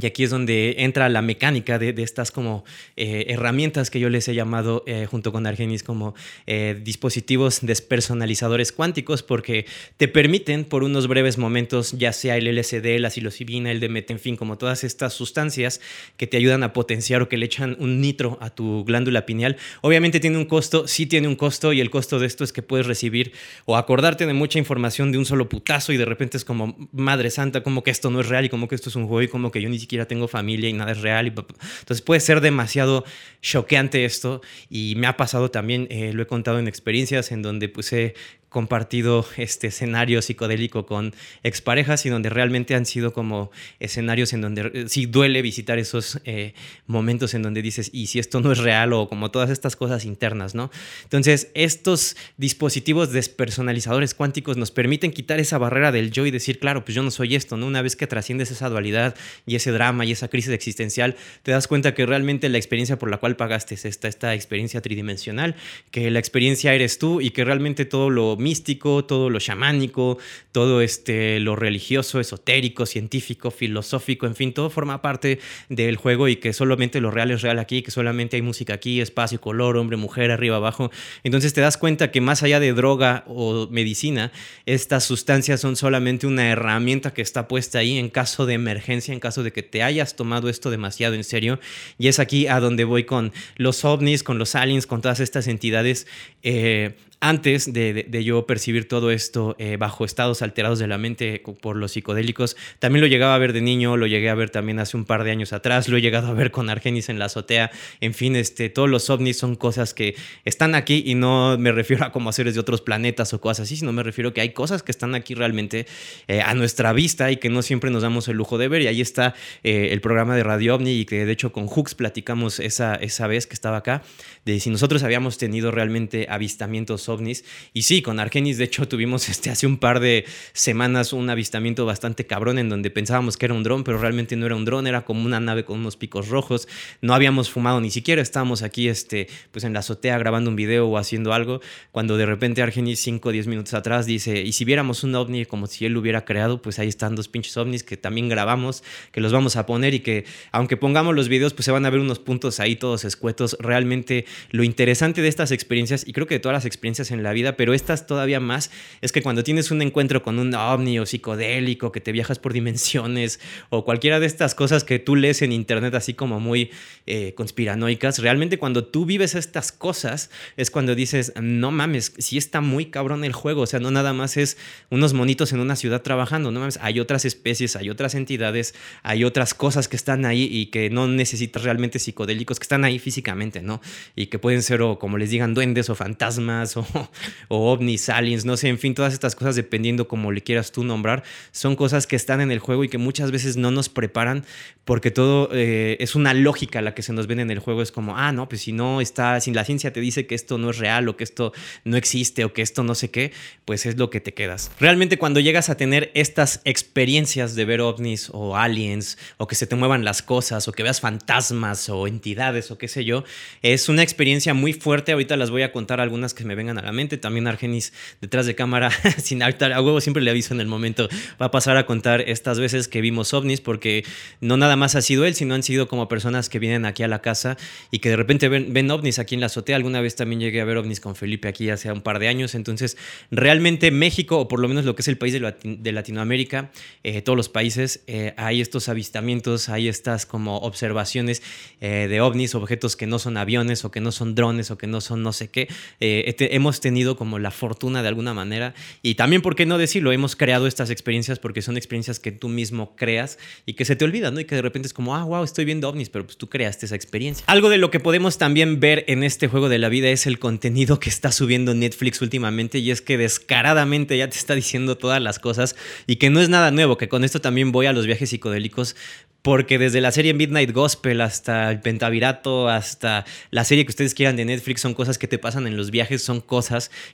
y 0.00 0.06
aquí 0.06 0.24
es 0.24 0.30
donde 0.30 0.76
entra 0.78 1.08
la 1.08 1.22
mecánica 1.22 1.78
de, 1.78 1.94
estas 2.02 2.30
como 2.30 2.64
eh, 2.96 3.26
herramientas 3.28 3.90
que 3.90 4.00
yo 4.00 4.08
les 4.10 4.26
he 4.28 4.34
llamado 4.34 4.82
eh, 4.86 5.06
junto 5.08 5.32
con 5.32 5.46
Argenis 5.46 5.84
como 5.84 6.14
eh, 6.46 6.80
dispositivos 6.82 7.60
despersonalizadores 7.62 8.72
cuánticos 8.72 9.22
porque 9.22 9.66
te 9.96 10.08
permiten 10.08 10.64
por 10.64 10.82
unos 10.82 11.06
breves 11.06 11.38
momentos, 11.38 11.92
ya 11.92 12.12
sea 12.12 12.36
el 12.36 12.52
LSD, 12.52 12.98
la 12.98 13.10
psilocibina, 13.10 13.70
el 13.70 13.80
DMT, 13.80 14.10
en 14.10 14.18
fin, 14.18 14.36
como 14.36 14.58
todas 14.58 14.82
estas 14.82 15.14
sustancias 15.14 15.80
que 16.16 16.26
te 16.26 16.36
ayudan 16.36 16.64
a 16.64 16.72
potenciar 16.72 17.22
o 17.22 17.28
que 17.28 17.36
le 17.36 17.46
echan 17.46 17.76
un 17.78 18.00
nitro 18.00 18.38
a 18.40 18.50
tu 18.50 18.84
glándula 18.84 19.26
pineal. 19.26 19.56
Obviamente 19.80 20.18
tiene 20.18 20.38
un 20.38 20.46
costo, 20.46 20.88
sí 20.88 21.06
tiene 21.06 21.28
un 21.28 21.36
costo 21.36 21.72
y 21.72 21.80
el 21.80 21.90
costo 21.90 22.18
de 22.18 22.26
esto 22.26 22.42
es 22.42 22.52
que 22.52 22.62
puedes 22.62 22.86
recibir 22.86 23.32
o 23.64 23.76
acordarte 23.76 24.26
de 24.26 24.34
mucha 24.34 24.58
información 24.58 25.12
de 25.12 25.18
un 25.18 25.24
solo 25.24 25.48
putazo 25.48 25.92
y 25.92 25.96
de 25.96 26.04
repente 26.04 26.36
es 26.36 26.44
como, 26.44 26.76
madre 26.92 27.30
santa, 27.30 27.62
como 27.62 27.84
que 27.84 27.92
esto 27.92 28.10
no 28.10 28.20
es 28.20 28.28
real 28.28 28.44
y 28.44 28.48
como 28.48 28.66
que 28.66 28.74
esto 28.74 28.88
es 28.88 28.96
un 28.96 29.06
juego 29.06 29.22
y 29.22 29.28
como 29.28 29.52
que 29.52 29.62
yo 29.62 29.68
ni 29.68 29.83
siquiera 29.84 30.06
tengo 30.06 30.28
familia 30.28 30.68
y 30.68 30.72
nada 30.72 30.92
es 30.92 31.00
real. 31.00 31.26
Entonces 31.26 32.02
puede 32.02 32.20
ser 32.20 32.40
demasiado 32.40 33.04
choqueante 33.42 34.04
esto 34.04 34.40
y 34.70 34.94
me 34.96 35.06
ha 35.06 35.16
pasado 35.16 35.50
también, 35.50 35.86
eh, 35.90 36.12
lo 36.12 36.22
he 36.22 36.26
contado 36.26 36.58
en 36.58 36.68
experiencias 36.68 37.30
en 37.32 37.42
donde 37.42 37.68
pues 37.68 37.92
he 37.92 38.14
compartido 38.54 39.26
este 39.36 39.66
escenario 39.66 40.22
psicodélico 40.22 40.86
con 40.86 41.12
exparejas 41.42 42.06
y 42.06 42.08
donde 42.08 42.28
realmente 42.28 42.76
han 42.76 42.86
sido 42.86 43.12
como 43.12 43.50
escenarios 43.80 44.32
en 44.32 44.42
donde 44.42 44.70
eh, 44.72 44.84
sí 44.86 45.06
duele 45.06 45.42
visitar 45.42 45.80
esos 45.80 46.20
eh, 46.24 46.54
momentos 46.86 47.34
en 47.34 47.42
donde 47.42 47.62
dices, 47.62 47.90
y 47.92 48.06
si 48.06 48.20
esto 48.20 48.38
no 48.38 48.52
es 48.52 48.58
real 48.58 48.92
o 48.92 49.08
como 49.08 49.32
todas 49.32 49.50
estas 49.50 49.74
cosas 49.74 50.04
internas, 50.04 50.54
¿no? 50.54 50.70
Entonces, 51.02 51.50
estos 51.54 52.16
dispositivos 52.36 53.10
despersonalizadores 53.10 54.14
cuánticos 54.14 54.56
nos 54.56 54.70
permiten 54.70 55.10
quitar 55.10 55.40
esa 55.40 55.58
barrera 55.58 55.90
del 55.90 56.12
yo 56.12 56.24
y 56.24 56.30
decir, 56.30 56.60
claro, 56.60 56.84
pues 56.84 56.94
yo 56.94 57.02
no 57.02 57.10
soy 57.10 57.34
esto, 57.34 57.56
¿no? 57.56 57.66
Una 57.66 57.82
vez 57.82 57.96
que 57.96 58.06
trasciendes 58.06 58.52
esa 58.52 58.68
dualidad 58.68 59.16
y 59.46 59.56
ese 59.56 59.72
drama 59.72 60.04
y 60.04 60.12
esa 60.12 60.28
crisis 60.28 60.52
existencial, 60.52 61.16
te 61.42 61.50
das 61.50 61.66
cuenta 61.66 61.92
que 61.92 62.06
realmente 62.06 62.48
la 62.48 62.58
experiencia 62.58 63.00
por 63.00 63.10
la 63.10 63.16
cual 63.16 63.34
pagaste 63.34 63.74
es 63.74 63.84
esta, 63.84 64.06
esta 64.06 64.32
experiencia 64.32 64.80
tridimensional, 64.80 65.56
que 65.90 66.08
la 66.12 66.20
experiencia 66.20 66.72
eres 66.72 67.00
tú 67.00 67.20
y 67.20 67.30
que 67.30 67.44
realmente 67.44 67.84
todo 67.84 68.10
lo 68.10 68.36
místico, 68.44 69.04
todo 69.04 69.30
lo 69.30 69.40
chamánico, 69.40 70.18
todo 70.52 70.80
este, 70.82 71.40
lo 71.40 71.56
religioso, 71.56 72.20
esotérico, 72.20 72.86
científico, 72.86 73.50
filosófico, 73.50 74.26
en 74.26 74.36
fin, 74.36 74.52
todo 74.52 74.70
forma 74.70 75.02
parte 75.02 75.40
del 75.68 75.96
juego 75.96 76.28
y 76.28 76.36
que 76.36 76.52
solamente 76.52 77.00
lo 77.00 77.10
real 77.10 77.32
es 77.32 77.42
real 77.42 77.58
aquí, 77.58 77.82
que 77.82 77.90
solamente 77.90 78.36
hay 78.36 78.42
música 78.42 78.74
aquí, 78.74 79.00
espacio, 79.00 79.40
color, 79.40 79.76
hombre, 79.76 79.96
mujer, 79.96 80.30
arriba, 80.30 80.56
abajo. 80.56 80.92
Entonces 81.24 81.52
te 81.54 81.60
das 81.60 81.76
cuenta 81.76 82.12
que 82.12 82.20
más 82.20 82.42
allá 82.42 82.60
de 82.60 82.72
droga 82.72 83.24
o 83.26 83.66
medicina, 83.70 84.30
estas 84.66 85.04
sustancias 85.04 85.60
son 85.60 85.74
solamente 85.74 86.26
una 86.26 86.48
herramienta 86.48 87.12
que 87.12 87.22
está 87.22 87.48
puesta 87.48 87.78
ahí 87.78 87.98
en 87.98 88.10
caso 88.10 88.46
de 88.46 88.54
emergencia, 88.54 89.12
en 89.14 89.20
caso 89.20 89.42
de 89.42 89.52
que 89.52 89.62
te 89.62 89.82
hayas 89.82 90.14
tomado 90.14 90.48
esto 90.48 90.70
demasiado 90.70 91.14
en 91.14 91.24
serio. 91.24 91.58
Y 91.98 92.08
es 92.08 92.18
aquí 92.18 92.46
a 92.46 92.60
donde 92.60 92.84
voy 92.84 93.04
con 93.04 93.32
los 93.56 93.84
ovnis, 93.84 94.22
con 94.22 94.38
los 94.38 94.54
aliens, 94.54 94.86
con 94.86 95.00
todas 95.00 95.20
estas 95.20 95.48
entidades. 95.48 96.06
Eh, 96.42 96.94
antes 97.20 97.72
de, 97.72 98.06
yo 98.24 98.46
percibir 98.46 98.88
todo 98.88 99.10
esto 99.10 99.56
eh, 99.58 99.76
bajo 99.76 100.04
estados 100.04 100.42
alterados 100.42 100.78
de 100.78 100.86
la 100.86 100.98
mente 100.98 101.42
por 101.60 101.76
los 101.76 101.92
psicodélicos, 101.92 102.56
también 102.78 103.00
lo 103.00 103.06
llegaba 103.06 103.34
a 103.34 103.38
ver 103.38 103.52
de 103.52 103.60
niño, 103.60 103.96
lo 103.96 104.06
llegué 104.06 104.30
a 104.30 104.34
ver 104.34 104.50
también 104.50 104.78
hace 104.78 104.96
un 104.96 105.04
par 105.04 105.24
de 105.24 105.30
años 105.30 105.52
atrás, 105.52 105.88
lo 105.88 105.96
he 105.96 106.00
llegado 106.00 106.28
a 106.28 106.32
ver 106.32 106.50
con 106.50 106.70
Argenis 106.70 107.08
en 107.08 107.18
la 107.18 107.26
azotea, 107.26 107.70
en 108.00 108.14
fin, 108.14 108.36
este, 108.36 108.68
todos 108.68 108.88
los 108.88 109.10
ovnis 109.10 109.38
son 109.38 109.56
cosas 109.56 109.94
que 109.94 110.16
están 110.44 110.74
aquí 110.74 111.02
y 111.06 111.14
no 111.14 111.56
me 111.58 111.72
refiero 111.72 112.04
a 112.04 112.12
como 112.12 112.32
seres 112.32 112.54
de 112.54 112.60
otros 112.60 112.80
planetas 112.80 113.32
o 113.32 113.40
cosas 113.40 113.64
así, 113.64 113.76
sino 113.76 113.92
me 113.92 114.02
refiero 114.02 114.32
que 114.32 114.40
hay 114.40 114.50
cosas 114.50 114.82
que 114.82 114.92
están 114.92 115.14
aquí 115.14 115.34
realmente 115.34 115.86
eh, 116.28 116.40
a 116.40 116.54
nuestra 116.54 116.92
vista 116.92 117.30
y 117.30 117.36
que 117.36 117.48
no 117.48 117.62
siempre 117.62 117.90
nos 117.90 118.02
damos 118.02 118.28
el 118.28 118.36
lujo 118.36 118.58
de 118.58 118.68
ver. 118.68 118.82
Y 118.82 118.86
ahí 118.86 119.00
está 119.00 119.34
eh, 119.62 119.88
el 119.92 120.00
programa 120.00 120.36
de 120.36 120.42
Radio 120.42 120.74
OVNI 120.76 121.00
y 121.00 121.04
que 121.04 121.24
de 121.24 121.32
hecho 121.32 121.52
con 121.52 121.66
Hooks 121.66 121.94
platicamos 121.94 122.60
esa, 122.60 122.94
esa 122.94 123.26
vez 123.26 123.46
que 123.46 123.54
estaba 123.54 123.78
acá, 123.78 124.02
de 124.44 124.60
si 124.60 124.70
nosotros 124.70 125.02
habíamos 125.02 125.38
tenido 125.38 125.70
realmente 125.70 126.26
avistamientos 126.28 127.03
ovnis. 127.08 127.44
Y 127.72 127.82
sí, 127.82 128.02
con 128.02 128.20
Argenis, 128.20 128.58
de 128.58 128.64
hecho, 128.64 128.88
tuvimos 128.88 129.28
este, 129.28 129.50
hace 129.50 129.66
un 129.66 129.78
par 129.78 130.00
de 130.00 130.24
semanas 130.52 131.12
un 131.12 131.28
avistamiento 131.30 131.86
bastante 131.86 132.26
cabrón 132.26 132.58
en 132.58 132.68
donde 132.68 132.90
pensábamos 132.90 133.36
que 133.36 133.46
era 133.46 133.54
un 133.54 133.62
dron, 133.62 133.84
pero 133.84 133.98
realmente 133.98 134.36
no 134.36 134.46
era 134.46 134.56
un 134.56 134.64
dron, 134.64 134.86
era 134.86 135.04
como 135.04 135.24
una 135.24 135.40
nave 135.40 135.64
con 135.64 135.78
unos 135.78 135.96
picos 135.96 136.28
rojos. 136.28 136.68
No 137.00 137.14
habíamos 137.14 137.50
fumado 137.50 137.80
ni 137.80 137.90
siquiera, 137.90 138.22
estábamos 138.22 138.62
aquí 138.62 138.88
este, 138.88 139.28
pues 139.50 139.64
en 139.64 139.72
la 139.72 139.80
azotea 139.80 140.18
grabando 140.18 140.50
un 140.50 140.56
video 140.56 140.88
o 140.88 140.98
haciendo 140.98 141.32
algo, 141.32 141.60
cuando 141.92 142.16
de 142.16 142.26
repente 142.26 142.62
Argenis, 142.62 143.00
5 143.00 143.28
o 143.28 143.32
10 143.32 143.46
minutos 143.46 143.74
atrás, 143.74 144.06
dice, 144.06 144.42
y 144.42 144.52
si 144.52 144.64
viéramos 144.64 145.04
un 145.04 145.14
ovni 145.14 145.44
como 145.44 145.66
si 145.66 145.86
él 145.86 145.92
lo 145.92 146.00
hubiera 146.00 146.24
creado, 146.24 146.62
pues 146.62 146.78
ahí 146.78 146.88
están 146.88 147.14
dos 147.14 147.28
pinches 147.28 147.56
ovnis 147.56 147.82
que 147.82 147.96
también 147.96 148.28
grabamos, 148.28 148.82
que 149.12 149.20
los 149.20 149.32
vamos 149.32 149.56
a 149.56 149.66
poner 149.66 149.94
y 149.94 150.00
que 150.00 150.24
aunque 150.52 150.76
pongamos 150.76 151.14
los 151.14 151.28
videos, 151.28 151.54
pues 151.54 151.64
se 151.64 151.72
van 151.72 151.86
a 151.86 151.90
ver 151.90 152.00
unos 152.00 152.18
puntos 152.18 152.60
ahí 152.60 152.76
todos 152.76 153.04
escuetos. 153.04 153.56
Realmente 153.60 154.26
lo 154.50 154.62
interesante 154.62 155.22
de 155.22 155.28
estas 155.28 155.50
experiencias, 155.50 156.06
y 156.06 156.12
creo 156.12 156.26
que 156.26 156.34
de 156.34 156.40
todas 156.40 156.54
las 156.54 156.64
experiencias 156.64 156.84
en 156.94 157.22
la 157.22 157.32
vida, 157.32 157.56
pero 157.56 157.74
estas 157.74 158.06
todavía 158.06 158.40
más, 158.40 158.70
es 159.00 159.12
que 159.12 159.22
cuando 159.22 159.42
tienes 159.42 159.70
un 159.70 159.82
encuentro 159.82 160.22
con 160.22 160.38
un 160.38 160.54
ovni 160.54 160.98
o 160.98 161.06
psicodélico, 161.06 161.92
que 161.92 162.00
te 162.00 162.12
viajas 162.12 162.38
por 162.38 162.52
dimensiones, 162.52 163.40
o 163.70 163.84
cualquiera 163.84 164.20
de 164.20 164.26
estas 164.26 164.54
cosas 164.54 164.84
que 164.84 164.98
tú 164.98 165.16
lees 165.16 165.42
en 165.42 165.52
internet 165.52 165.94
así 165.94 166.14
como 166.14 166.40
muy 166.40 166.70
eh, 167.06 167.34
conspiranoicas, 167.34 168.18
realmente 168.20 168.58
cuando 168.58 168.84
tú 168.84 169.06
vives 169.06 169.34
estas 169.34 169.72
cosas 169.72 170.30
es 170.56 170.70
cuando 170.70 170.94
dices, 170.94 171.32
no 171.40 171.70
mames, 171.70 172.12
sí 172.18 172.38
está 172.38 172.60
muy 172.60 172.86
cabrón 172.86 173.24
el 173.24 173.32
juego, 173.32 173.62
o 173.62 173.66
sea, 173.66 173.80
no 173.80 173.90
nada 173.90 174.12
más 174.12 174.36
es 174.36 174.56
unos 174.90 175.12
monitos 175.12 175.52
en 175.52 175.60
una 175.60 175.76
ciudad 175.76 176.02
trabajando, 176.02 176.50
no 176.50 176.60
mames, 176.60 176.78
hay 176.80 177.00
otras 177.00 177.24
especies, 177.24 177.76
hay 177.76 177.90
otras 177.90 178.14
entidades, 178.14 178.74
hay 179.02 179.24
otras 179.24 179.54
cosas 179.54 179.88
que 179.88 179.96
están 179.96 180.24
ahí 180.24 180.48
y 180.50 180.66
que 180.66 180.90
no 180.90 181.08
necesitas 181.08 181.62
realmente 181.62 181.98
psicodélicos, 181.98 182.58
que 182.58 182.64
están 182.64 182.84
ahí 182.84 182.98
físicamente, 182.98 183.62
¿no? 183.62 183.80
Y 184.14 184.26
que 184.26 184.38
pueden 184.38 184.62
ser 184.62 184.82
o 184.82 184.98
como 184.98 185.18
les 185.18 185.30
digan 185.30 185.54
duendes 185.54 185.90
o 185.90 185.94
fantasmas 185.94 186.76
o, 186.76 186.83
o 187.48 187.72
ovnis, 187.72 188.08
aliens, 188.08 188.44
no 188.44 188.56
sé, 188.56 188.68
en 188.68 188.78
fin, 188.78 188.94
todas 188.94 189.12
estas 189.12 189.34
cosas 189.34 189.56
dependiendo 189.56 190.08
como 190.08 190.32
le 190.32 190.42
quieras 190.42 190.72
tú 190.72 190.84
nombrar, 190.84 191.22
son 191.52 191.76
cosas 191.76 192.06
que 192.06 192.16
están 192.16 192.40
en 192.40 192.50
el 192.50 192.58
juego 192.58 192.84
y 192.84 192.88
que 192.88 192.98
muchas 192.98 193.30
veces 193.30 193.56
no 193.56 193.70
nos 193.70 193.88
preparan 193.88 194.44
porque 194.84 195.10
todo 195.10 195.48
eh, 195.52 195.96
es 196.00 196.14
una 196.14 196.34
lógica 196.34 196.82
la 196.82 196.94
que 196.94 197.02
se 197.02 197.12
nos 197.12 197.26
ven 197.26 197.40
en 197.40 197.50
el 197.50 197.58
juego, 197.58 197.82
es 197.82 197.90
como, 197.90 198.16
ah, 198.16 198.32
no, 198.32 198.48
pues 198.48 198.62
si 198.62 198.72
no 198.72 199.00
está, 199.00 199.40
si 199.40 199.52
la 199.52 199.64
ciencia 199.64 199.92
te 199.92 200.00
dice 200.00 200.26
que 200.26 200.34
esto 200.34 200.58
no 200.58 200.70
es 200.70 200.78
real 200.78 201.08
o 201.08 201.16
que 201.16 201.24
esto 201.24 201.52
no 201.84 201.96
existe 201.96 202.44
o 202.44 202.52
que 202.52 202.62
esto 202.62 202.84
no 202.84 202.94
sé 202.94 203.10
qué, 203.10 203.32
pues 203.64 203.86
es 203.86 203.96
lo 203.96 204.10
que 204.10 204.20
te 204.20 204.34
quedas. 204.34 204.70
Realmente 204.78 205.18
cuando 205.18 205.40
llegas 205.40 205.70
a 205.70 205.76
tener 205.76 206.10
estas 206.14 206.60
experiencias 206.64 207.54
de 207.54 207.64
ver 207.64 207.80
ovnis 207.80 208.30
o 208.32 208.56
aliens 208.56 209.18
o 209.38 209.46
que 209.46 209.54
se 209.54 209.66
te 209.66 209.74
muevan 209.74 210.04
las 210.04 210.22
cosas 210.22 210.68
o 210.68 210.72
que 210.72 210.82
veas 210.82 211.00
fantasmas 211.00 211.88
o 211.88 212.06
entidades 212.06 212.70
o 212.70 212.78
qué 212.78 212.88
sé 212.88 213.04
yo, 213.04 213.24
es 213.62 213.88
una 213.88 214.02
experiencia 214.02 214.52
muy 214.52 214.72
fuerte. 214.72 215.12
Ahorita 215.12 215.36
las 215.36 215.50
voy 215.50 215.62
a 215.62 215.72
contar 215.72 216.00
algunas 216.00 216.34
que 216.34 216.44
me 216.44 216.54
vengan 216.54 216.73
a 216.78 216.82
la 216.82 216.92
mente. 216.92 217.18
También 217.18 217.46
Argenis 217.46 217.92
detrás 218.20 218.46
de 218.46 218.54
cámara, 218.54 218.90
sin 219.18 219.42
altar, 219.42 219.72
a 219.72 219.80
huevo 219.80 220.00
siempre 220.00 220.22
le 220.22 220.30
aviso 220.30 220.54
en 220.54 220.60
el 220.60 220.66
momento, 220.66 221.08
va 221.40 221.46
a 221.46 221.50
pasar 221.50 221.76
a 221.76 221.86
contar 221.86 222.22
estas 222.22 222.58
veces 222.58 222.88
que 222.88 223.00
vimos 223.00 223.34
ovnis, 223.34 223.60
porque 223.60 224.04
no 224.40 224.56
nada 224.56 224.76
más 224.76 224.94
ha 224.94 225.02
sido 225.02 225.24
él, 225.24 225.34
sino 225.34 225.54
han 225.54 225.62
sido 225.62 225.88
como 225.88 226.08
personas 226.08 226.48
que 226.48 226.58
vienen 226.58 226.84
aquí 226.84 227.02
a 227.02 227.08
la 227.08 227.20
casa 227.20 227.56
y 227.90 227.98
que 227.98 228.08
de 228.08 228.16
repente 228.16 228.48
ven, 228.48 228.90
ovnis 228.90 229.18
aquí 229.18 229.34
en 229.34 229.40
la 229.40 229.46
azotea. 229.46 229.76
Alguna 229.76 230.00
vez 230.00 230.16
también 230.16 230.40
llegué 230.40 230.60
a 230.60 230.64
ver 230.64 230.76
ovnis 230.76 231.00
con 231.00 231.16
Felipe 231.16 231.48
aquí 231.48 231.70
hace 231.70 231.90
un 231.92 232.02
par 232.02 232.18
de 232.18 232.28
años. 232.28 232.54
Entonces, 232.54 232.96
realmente 233.30 233.90
México, 233.90 234.38
o 234.38 234.48
por 234.48 234.60
lo 234.60 234.68
menos 234.68 234.84
lo 234.84 234.94
que 234.94 235.02
es 235.02 235.08
el 235.08 235.18
país 235.18 235.32
de, 235.32 235.92
Latinoamérica, 235.92 236.70
eh, 237.02 237.22
todos 237.22 237.36
los 237.36 237.48
países, 237.48 238.02
eh, 238.06 238.34
hay 238.36 238.60
estos 238.60 238.88
avistamientos, 238.88 239.68
hay 239.68 239.88
estas 239.88 240.26
como 240.26 240.58
observaciones 240.58 241.42
eh, 241.80 242.06
de 242.08 242.20
ovnis, 242.20 242.54
objetos 242.54 242.96
que 242.96 243.06
no 243.06 243.18
son 243.18 243.36
aviones 243.36 243.84
o 243.84 243.90
que 243.90 244.00
no 244.00 244.12
son 244.12 244.34
drones 244.34 244.70
o 244.70 244.78
que 244.78 244.86
no 244.86 245.00
son 245.00 245.22
no 245.22 245.32
sé 245.32 245.48
qué. 245.48 245.68
Hemos 246.00 246.63
tenido 246.80 247.16
como 247.16 247.38
la 247.38 247.50
fortuna 247.50 248.02
de 248.02 248.08
alguna 248.08 248.34
manera 248.34 248.74
y 249.02 249.14
también, 249.14 249.42
¿por 249.42 249.56
qué 249.56 249.66
no 249.66 249.78
decirlo? 249.78 250.12
Hemos 250.12 250.36
creado 250.36 250.66
estas 250.66 250.90
experiencias 250.90 251.38
porque 251.38 251.62
son 251.62 251.76
experiencias 251.76 252.20
que 252.20 252.32
tú 252.32 252.48
mismo 252.48 252.94
creas 252.96 253.38
y 253.66 253.74
que 253.74 253.84
se 253.84 253.96
te 253.96 254.04
olvidan, 254.04 254.34
¿no? 254.34 254.40
Y 254.40 254.44
que 254.44 254.54
de 254.54 254.62
repente 254.62 254.86
es 254.86 254.94
como, 254.94 255.14
ah, 255.16 255.24
wow, 255.24 255.44
estoy 255.44 255.64
viendo 255.64 255.88
ovnis, 255.88 256.08
pero 256.08 256.24
pues 256.24 256.36
tú 256.36 256.48
creaste 256.48 256.86
esa 256.86 256.94
experiencia. 256.94 257.44
Algo 257.46 257.68
de 257.68 257.78
lo 257.78 257.90
que 257.90 258.00
podemos 258.00 258.38
también 258.38 258.80
ver 258.80 259.04
en 259.08 259.22
este 259.22 259.48
juego 259.48 259.68
de 259.68 259.78
la 259.78 259.88
vida 259.88 260.08
es 260.08 260.26
el 260.26 260.38
contenido 260.38 261.00
que 261.00 261.10
está 261.10 261.32
subiendo 261.32 261.74
Netflix 261.74 262.22
últimamente 262.22 262.78
y 262.78 262.90
es 262.90 263.00
que 263.00 263.18
descaradamente 263.18 264.16
ya 264.16 264.28
te 264.28 264.36
está 264.36 264.54
diciendo 264.54 264.96
todas 264.96 265.20
las 265.20 265.38
cosas 265.38 265.76
y 266.06 266.16
que 266.16 266.30
no 266.30 266.40
es 266.40 266.48
nada 266.48 266.70
nuevo, 266.70 266.96
que 266.96 267.08
con 267.08 267.24
esto 267.24 267.40
también 267.40 267.72
voy 267.72 267.86
a 267.86 267.92
los 267.92 268.06
viajes 268.06 268.30
psicodélicos 268.30 268.96
porque 269.44 269.76
desde 269.76 270.00
la 270.00 270.10
serie 270.10 270.32
Midnight 270.32 270.72
Gospel 270.72 271.20
hasta 271.20 271.70
el 271.70 271.80
Pentavirato, 271.80 272.70
hasta 272.70 273.26
la 273.50 273.64
serie 273.66 273.84
que 273.84 273.90
ustedes 273.90 274.14
quieran 274.14 274.36
de 274.36 274.46
Netflix, 274.46 274.80
son 274.80 274.94
cosas 274.94 275.18
que 275.18 275.28
te 275.28 275.38
pasan 275.38 275.66
en 275.66 275.76
los 275.76 275.90
viajes, 275.90 276.22
son 276.22 276.40
cosas 276.40 276.53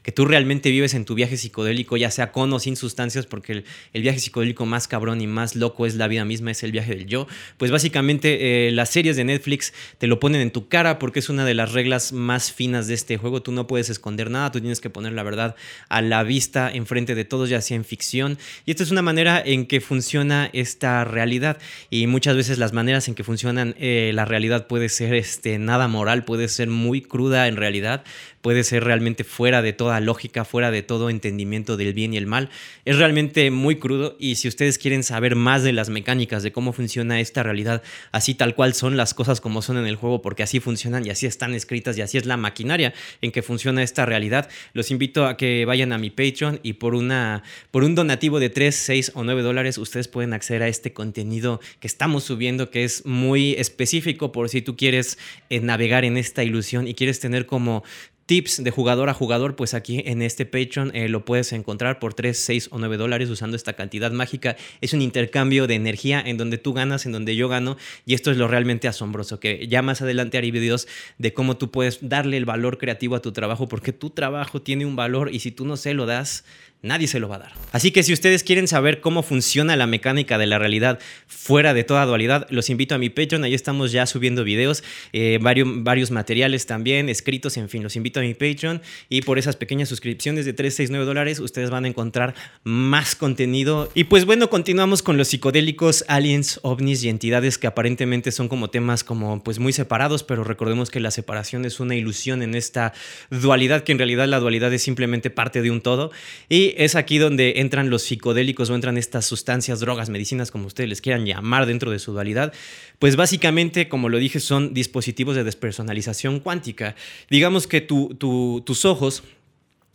que 0.02 0.12
tú 0.12 0.24
realmente 0.24 0.70
vives 0.70 0.94
en 0.94 1.04
tu 1.04 1.14
viaje 1.14 1.36
psicodélico, 1.36 1.96
ya 1.96 2.10
sea 2.10 2.32
con 2.32 2.52
o 2.52 2.58
sin 2.58 2.76
sustancias, 2.76 3.26
porque 3.26 3.64
el, 3.92 4.02
viaje 4.02 4.18
psicodélico 4.18 4.66
más 4.66 4.88
cabrón 4.88 5.20
y 5.20 5.26
más 5.26 5.56
loco 5.56 5.86
es 5.86 5.94
la 5.94 6.08
vida 6.08 6.24
misma, 6.24 6.50
es 6.50 6.62
el 6.62 6.72
viaje 6.72 6.94
del 6.94 7.06
yo. 7.06 7.26
Pues 7.56 7.70
básicamente 7.70 8.68
eh, 8.68 8.70
las 8.72 8.90
series 8.90 9.16
de 9.16 9.24
Netflix 9.24 9.72
te 9.98 10.06
lo 10.06 10.20
ponen 10.20 10.40
en 10.40 10.50
tu 10.50 10.68
cara 10.68 10.98
porque 10.98 11.18
es 11.18 11.28
una 11.28 11.44
de 11.44 11.54
las 11.54 11.72
reglas 11.72 12.12
más 12.12 12.52
finas 12.52 12.86
de 12.86 12.94
este 12.94 13.16
juego. 13.16 13.42
Tú 13.42 13.52
no 13.52 13.66
puedes 13.66 13.90
esconder 13.90 14.30
nada, 14.30 14.52
tú 14.52 14.60
tienes 14.60 14.80
que 14.80 14.90
poner 14.90 15.12
la 15.12 15.22
verdad 15.22 15.56
a 15.88 16.02
la 16.02 16.22
vista 16.22 16.70
enfrente 16.72 17.14
de 17.14 17.24
todos, 17.24 17.48
ya 17.48 17.60
sea 17.60 17.76
en 17.76 17.84
ficción. 17.84 18.38
Y 18.66 18.70
esta 18.70 18.82
es 18.82 18.90
una 18.90 19.02
manera 19.02 19.42
en 19.44 19.66
que 19.66 19.80
funciona 19.80 20.50
esta 20.52 21.04
realidad. 21.04 21.58
Y 21.90 22.06
muchas 22.06 22.36
veces 22.36 22.58
las 22.58 22.72
maneras 22.72 23.08
en 23.08 23.14
que 23.14 23.24
funcionan 23.24 23.74
eh, 23.78 24.12
la 24.14 24.24
realidad 24.24 24.66
puede 24.66 24.88
ser 24.88 25.14
este, 25.14 25.58
nada 25.58 25.88
moral, 25.88 26.24
puede 26.24 26.48
ser 26.48 26.68
muy 26.68 27.00
cruda 27.02 27.48
en 27.48 27.56
realidad, 27.56 28.04
puede 28.40 28.64
ser 28.64 28.84
realmente 28.84 29.24
fuera 29.24 29.62
de 29.62 29.72
toda 29.72 30.00
lógica, 30.00 30.44
fuera 30.44 30.70
de 30.70 30.82
todo 30.82 31.10
entendimiento 31.10 31.76
del 31.76 31.92
bien 31.92 32.14
y 32.14 32.16
el 32.16 32.26
mal. 32.26 32.50
Es 32.84 32.96
realmente 32.96 33.50
muy 33.50 33.76
crudo 33.76 34.16
y 34.18 34.36
si 34.36 34.48
ustedes 34.48 34.78
quieren 34.78 35.02
saber 35.02 35.36
más 35.36 35.62
de 35.62 35.72
las 35.72 35.90
mecánicas, 35.90 36.42
de 36.42 36.52
cómo 36.52 36.72
funciona 36.72 37.20
esta 37.20 37.42
realidad, 37.42 37.82
así 38.12 38.34
tal 38.34 38.54
cual 38.54 38.74
son 38.74 38.96
las 38.96 39.14
cosas 39.14 39.40
como 39.40 39.62
son 39.62 39.76
en 39.76 39.86
el 39.86 39.96
juego, 39.96 40.22
porque 40.22 40.42
así 40.42 40.60
funcionan 40.60 41.06
y 41.06 41.10
así 41.10 41.26
están 41.26 41.54
escritas 41.54 41.96
y 41.98 42.02
así 42.02 42.18
es 42.18 42.26
la 42.26 42.36
maquinaria 42.36 42.94
en 43.20 43.32
que 43.32 43.42
funciona 43.42 43.82
esta 43.82 44.06
realidad, 44.06 44.48
los 44.72 44.90
invito 44.90 45.26
a 45.26 45.36
que 45.36 45.64
vayan 45.64 45.92
a 45.92 45.98
mi 45.98 46.10
Patreon 46.10 46.60
y 46.62 46.74
por, 46.74 46.94
una, 46.94 47.42
por 47.70 47.84
un 47.84 47.94
donativo 47.94 48.40
de 48.40 48.50
3, 48.50 48.74
6 48.74 49.12
o 49.14 49.24
9 49.24 49.42
dólares 49.42 49.78
ustedes 49.78 50.08
pueden 50.08 50.32
acceder 50.32 50.62
a 50.62 50.68
este 50.68 50.92
contenido 50.92 51.60
que 51.78 51.86
estamos 51.86 52.24
subiendo 52.24 52.70
que 52.70 52.84
es 52.84 53.04
muy 53.04 53.52
específico 53.52 54.32
por 54.32 54.48
si 54.48 54.62
tú 54.62 54.76
quieres 54.76 55.18
eh, 55.48 55.60
navegar 55.60 56.04
en 56.04 56.16
esta 56.16 56.42
ilusión 56.44 56.88
y 56.88 56.94
quieres 56.94 57.20
tener 57.20 57.46
como 57.46 57.84
tips 58.30 58.62
de 58.62 58.70
jugador 58.70 59.08
a 59.08 59.12
jugador, 59.12 59.56
pues 59.56 59.74
aquí 59.74 60.04
en 60.06 60.22
este 60.22 60.46
Patreon 60.46 60.92
eh, 60.94 61.08
lo 61.08 61.24
puedes 61.24 61.52
encontrar 61.52 61.98
por 61.98 62.14
3, 62.14 62.38
6 62.38 62.68
o 62.70 62.78
9 62.78 62.96
dólares 62.96 63.28
usando 63.28 63.56
esta 63.56 63.72
cantidad 63.72 64.12
mágica. 64.12 64.56
Es 64.80 64.92
un 64.92 65.02
intercambio 65.02 65.66
de 65.66 65.74
energía 65.74 66.22
en 66.24 66.36
donde 66.36 66.56
tú 66.56 66.72
ganas, 66.72 67.06
en 67.06 67.10
donde 67.10 67.34
yo 67.34 67.48
gano 67.48 67.76
y 68.06 68.14
esto 68.14 68.30
es 68.30 68.36
lo 68.36 68.46
realmente 68.46 68.86
asombroso, 68.86 69.40
que 69.40 69.66
ya 69.66 69.82
más 69.82 70.00
adelante 70.00 70.38
haré 70.38 70.52
videos 70.52 70.86
de 71.18 71.32
cómo 71.32 71.56
tú 71.56 71.72
puedes 71.72 72.08
darle 72.08 72.36
el 72.36 72.44
valor 72.44 72.78
creativo 72.78 73.16
a 73.16 73.20
tu 73.20 73.32
trabajo 73.32 73.66
porque 73.66 73.92
tu 73.92 74.10
trabajo 74.10 74.62
tiene 74.62 74.86
un 74.86 74.94
valor 74.94 75.34
y 75.34 75.40
si 75.40 75.50
tú 75.50 75.64
no 75.64 75.76
se 75.76 75.92
lo 75.92 76.06
das, 76.06 76.44
Nadie 76.82 77.08
se 77.08 77.20
lo 77.20 77.28
va 77.28 77.36
a 77.36 77.40
dar. 77.40 77.52
Así 77.72 77.90
que 77.90 78.02
si 78.02 78.14
ustedes 78.14 78.42
quieren 78.42 78.66
saber 78.66 79.02
cómo 79.02 79.22
funciona 79.22 79.76
la 79.76 79.86
mecánica 79.86 80.38
de 80.38 80.46
la 80.46 80.58
realidad 80.58 80.98
fuera 81.26 81.74
de 81.74 81.84
toda 81.84 82.06
dualidad, 82.06 82.46
los 82.48 82.70
invito 82.70 82.94
a 82.94 82.98
mi 82.98 83.10
Patreon. 83.10 83.44
Ahí 83.44 83.52
estamos 83.52 83.92
ya 83.92 84.06
subiendo 84.06 84.44
videos, 84.44 84.82
eh, 85.12 85.38
varios, 85.42 85.68
varios 85.82 86.10
materiales 86.10 86.64
también, 86.64 87.10
escritos, 87.10 87.58
en 87.58 87.68
fin. 87.68 87.82
Los 87.82 87.96
invito 87.96 88.20
a 88.20 88.22
mi 88.22 88.32
Patreon 88.32 88.80
y 89.10 89.20
por 89.20 89.38
esas 89.38 89.56
pequeñas 89.56 89.90
suscripciones 89.90 90.46
de 90.46 90.54
369 90.54 91.04
dólares 91.04 91.38
ustedes 91.38 91.68
van 91.68 91.84
a 91.84 91.88
encontrar 91.88 92.34
más 92.64 93.14
contenido. 93.14 93.90
Y 93.94 94.04
pues 94.04 94.24
bueno, 94.24 94.48
continuamos 94.48 95.02
con 95.02 95.18
los 95.18 95.28
psicodélicos, 95.28 96.06
aliens, 96.08 96.60
ovnis 96.62 97.04
y 97.04 97.10
entidades 97.10 97.58
que 97.58 97.66
aparentemente 97.66 98.32
son 98.32 98.48
como 98.48 98.70
temas 98.70 99.04
como 99.04 99.44
pues 99.44 99.58
muy 99.58 99.74
separados, 99.74 100.22
pero 100.22 100.44
recordemos 100.44 100.90
que 100.90 101.00
la 101.00 101.10
separación 101.10 101.66
es 101.66 101.78
una 101.78 101.94
ilusión 101.94 102.42
en 102.42 102.54
esta 102.54 102.94
dualidad, 103.28 103.84
que 103.84 103.92
en 103.92 103.98
realidad 103.98 104.26
la 104.28 104.40
dualidad 104.40 104.72
es 104.72 104.82
simplemente 104.82 105.28
parte 105.28 105.60
de 105.60 105.70
un 105.70 105.82
todo. 105.82 106.10
Y 106.48 106.69
es 106.76 106.94
aquí 106.94 107.18
donde 107.18 107.54
entran 107.56 107.90
los 107.90 108.02
psicodélicos 108.02 108.70
o 108.70 108.74
entran 108.74 108.96
estas 108.98 109.26
sustancias, 109.26 109.80
drogas, 109.80 110.10
medicinas, 110.10 110.50
como 110.50 110.66
ustedes 110.66 110.88
les 110.88 111.00
quieran 111.00 111.26
llamar 111.26 111.66
dentro 111.66 111.90
de 111.90 111.98
su 111.98 112.12
dualidad. 112.12 112.52
Pues 112.98 113.16
básicamente, 113.16 113.88
como 113.88 114.08
lo 114.08 114.18
dije, 114.18 114.40
son 114.40 114.74
dispositivos 114.74 115.36
de 115.36 115.44
despersonalización 115.44 116.40
cuántica. 116.40 116.96
Digamos 117.28 117.66
que 117.66 117.80
tus 117.80 118.84
ojos 118.84 119.22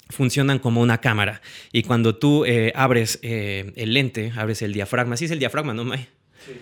funcionan 0.10 0.60
como 0.60 0.82
una 0.82 1.00
cámara 1.01 1.41
y 1.72 1.84
cuando 1.84 2.15
tú 2.15 2.46
eh, 2.46 2.72
abres 2.75 3.20
eh, 3.24 3.72
el 3.75 3.94
lente, 3.94 4.32
abres 4.36 4.62
el 4.62 4.72
diafragma, 4.74 5.15
así 5.15 5.25
es 5.25 5.32
el 5.32 5.39
diafragma, 5.39 5.74
¿no, 5.74 5.84
May? 5.84 6.08
Sí. 6.46 6.53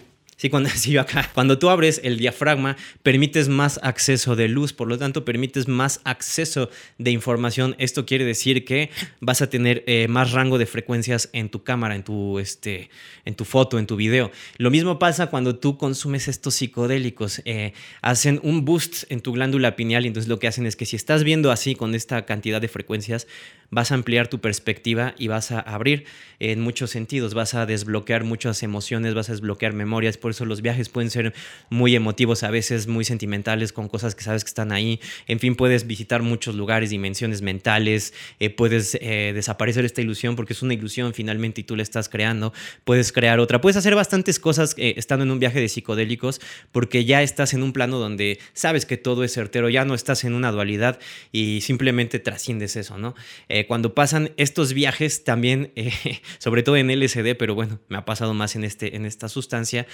Cuando 1.33 1.59
tú 1.59 1.69
abres 1.69 2.01
el 2.03 2.17
diafragma, 2.17 2.75
permites 3.01 3.50
más 3.50 3.79
acceso 3.83 4.35
de 4.35 4.47
luz, 4.47 4.73
por 4.73 4.88
lo 4.88 4.97
tanto, 4.97 5.25
permites 5.25 5.67
más 5.67 6.01
acceso 6.03 6.69
de 6.97 7.12
información. 7.12 7.75
Esto 7.79 8.05
quiere 8.05 8.25
decir 8.25 8.65
que 8.65 8.89
vas 9.19 9.41
a 9.41 9.50
tener 9.50 9.83
eh, 9.88 10.07
más 10.07 10.31
rango 10.31 10.57
de 10.57 10.65
frecuencias 10.65 11.29
en 11.33 11.50
tu 11.50 11.63
cámara, 11.63 11.95
en 11.95 12.03
tu, 12.03 12.39
este, 12.39 12.89
en 13.25 13.35
tu 13.35 13.45
foto, 13.45 13.79
en 13.79 13.88
tu 13.88 13.95
video. 13.95 14.31
Lo 14.57 14.71
mismo 14.71 15.00
pasa 15.00 15.27
cuando 15.27 15.55
tú 15.55 15.77
consumes 15.77 16.27
estos 16.27 16.55
psicodélicos. 16.55 17.41
Eh, 17.45 17.73
hacen 18.01 18.39
un 18.43 18.65
boost 18.65 19.05
en 19.09 19.21
tu 19.21 19.31
glándula 19.31 19.75
pineal 19.75 20.05
y 20.05 20.07
entonces 20.07 20.29
lo 20.29 20.39
que 20.39 20.47
hacen 20.47 20.65
es 20.65 20.75
que 20.75 20.85
si 20.85 20.95
estás 20.95 21.23
viendo 21.23 21.51
así 21.51 21.75
con 21.75 21.95
esta 21.95 22.25
cantidad 22.25 22.62
de 22.62 22.67
frecuencias, 22.67 23.27
vas 23.73 23.91
a 23.91 23.95
ampliar 23.95 24.27
tu 24.27 24.39
perspectiva 24.39 25.15
y 25.17 25.27
vas 25.27 25.51
a 25.51 25.59
abrir 25.59 26.05
en 26.39 26.59
muchos 26.59 26.91
sentidos, 26.91 27.33
vas 27.33 27.53
a 27.53 27.65
desbloquear 27.65 28.23
muchas 28.23 28.63
emociones, 28.63 29.13
vas 29.13 29.29
a 29.29 29.33
desbloquear 29.33 29.73
memorias 29.73 30.17
por 30.17 30.31
eso 30.31 30.45
los 30.45 30.61
viajes 30.61 30.89
pueden 30.89 31.09
ser 31.09 31.33
muy 31.69 31.95
emotivos, 31.95 32.43
a 32.43 32.51
veces 32.51 32.87
muy 32.87 33.05
sentimentales, 33.05 33.73
con 33.73 33.87
cosas 33.87 34.15
que 34.15 34.23
sabes 34.23 34.43
que 34.43 34.49
están 34.49 34.71
ahí. 34.71 34.99
En 35.27 35.39
fin, 35.39 35.55
puedes 35.55 35.87
visitar 35.87 36.21
muchos 36.21 36.55
lugares, 36.55 36.89
dimensiones 36.89 37.41
mentales, 37.41 38.13
eh, 38.39 38.49
puedes 38.49 38.97
eh, 39.01 39.31
desaparecer 39.33 39.85
esta 39.85 40.01
ilusión 40.01 40.35
porque 40.35 40.53
es 40.53 40.61
una 40.61 40.73
ilusión 40.73 41.13
finalmente 41.13 41.61
y 41.61 41.63
tú 41.63 41.75
la 41.75 41.83
estás 41.83 42.09
creando. 42.09 42.53
Puedes 42.83 43.11
crear 43.11 43.39
otra. 43.39 43.61
Puedes 43.61 43.77
hacer 43.77 43.95
bastantes 43.95 44.39
cosas 44.39 44.75
eh, 44.77 44.93
estando 44.97 45.23
en 45.23 45.31
un 45.31 45.39
viaje 45.39 45.59
de 45.59 45.69
psicodélicos 45.69 46.41
porque 46.71 47.05
ya 47.05 47.21
estás 47.21 47.53
en 47.53 47.63
un 47.63 47.73
plano 47.73 47.97
donde 47.99 48.39
sabes 48.53 48.85
que 48.85 48.97
todo 48.97 49.23
es 49.23 49.33
certero, 49.33 49.69
ya 49.69 49.85
no 49.85 49.93
estás 49.93 50.23
en 50.23 50.33
una 50.33 50.51
dualidad 50.51 50.99
y 51.31 51.61
simplemente 51.61 52.19
trasciendes 52.19 52.75
eso, 52.75 52.97
¿no? 52.97 53.15
Cuando 53.67 53.93
pasan 53.93 54.32
estos 54.38 54.74
viajes 54.74 55.24
también, 55.24 55.74
sobre 56.39 56.63
todo 56.63 56.77
en 56.77 56.88
LSD, 56.88 57.36
pero 57.38 57.55
bueno, 57.55 57.79
me 57.89 57.98
ha 57.98 58.05
pasado 58.05 58.34
más 58.34 58.55
en, 58.55 58.63
este, 58.63 58.96
en 58.96 59.05
esta 59.05 59.29
sustancia, 59.29 59.88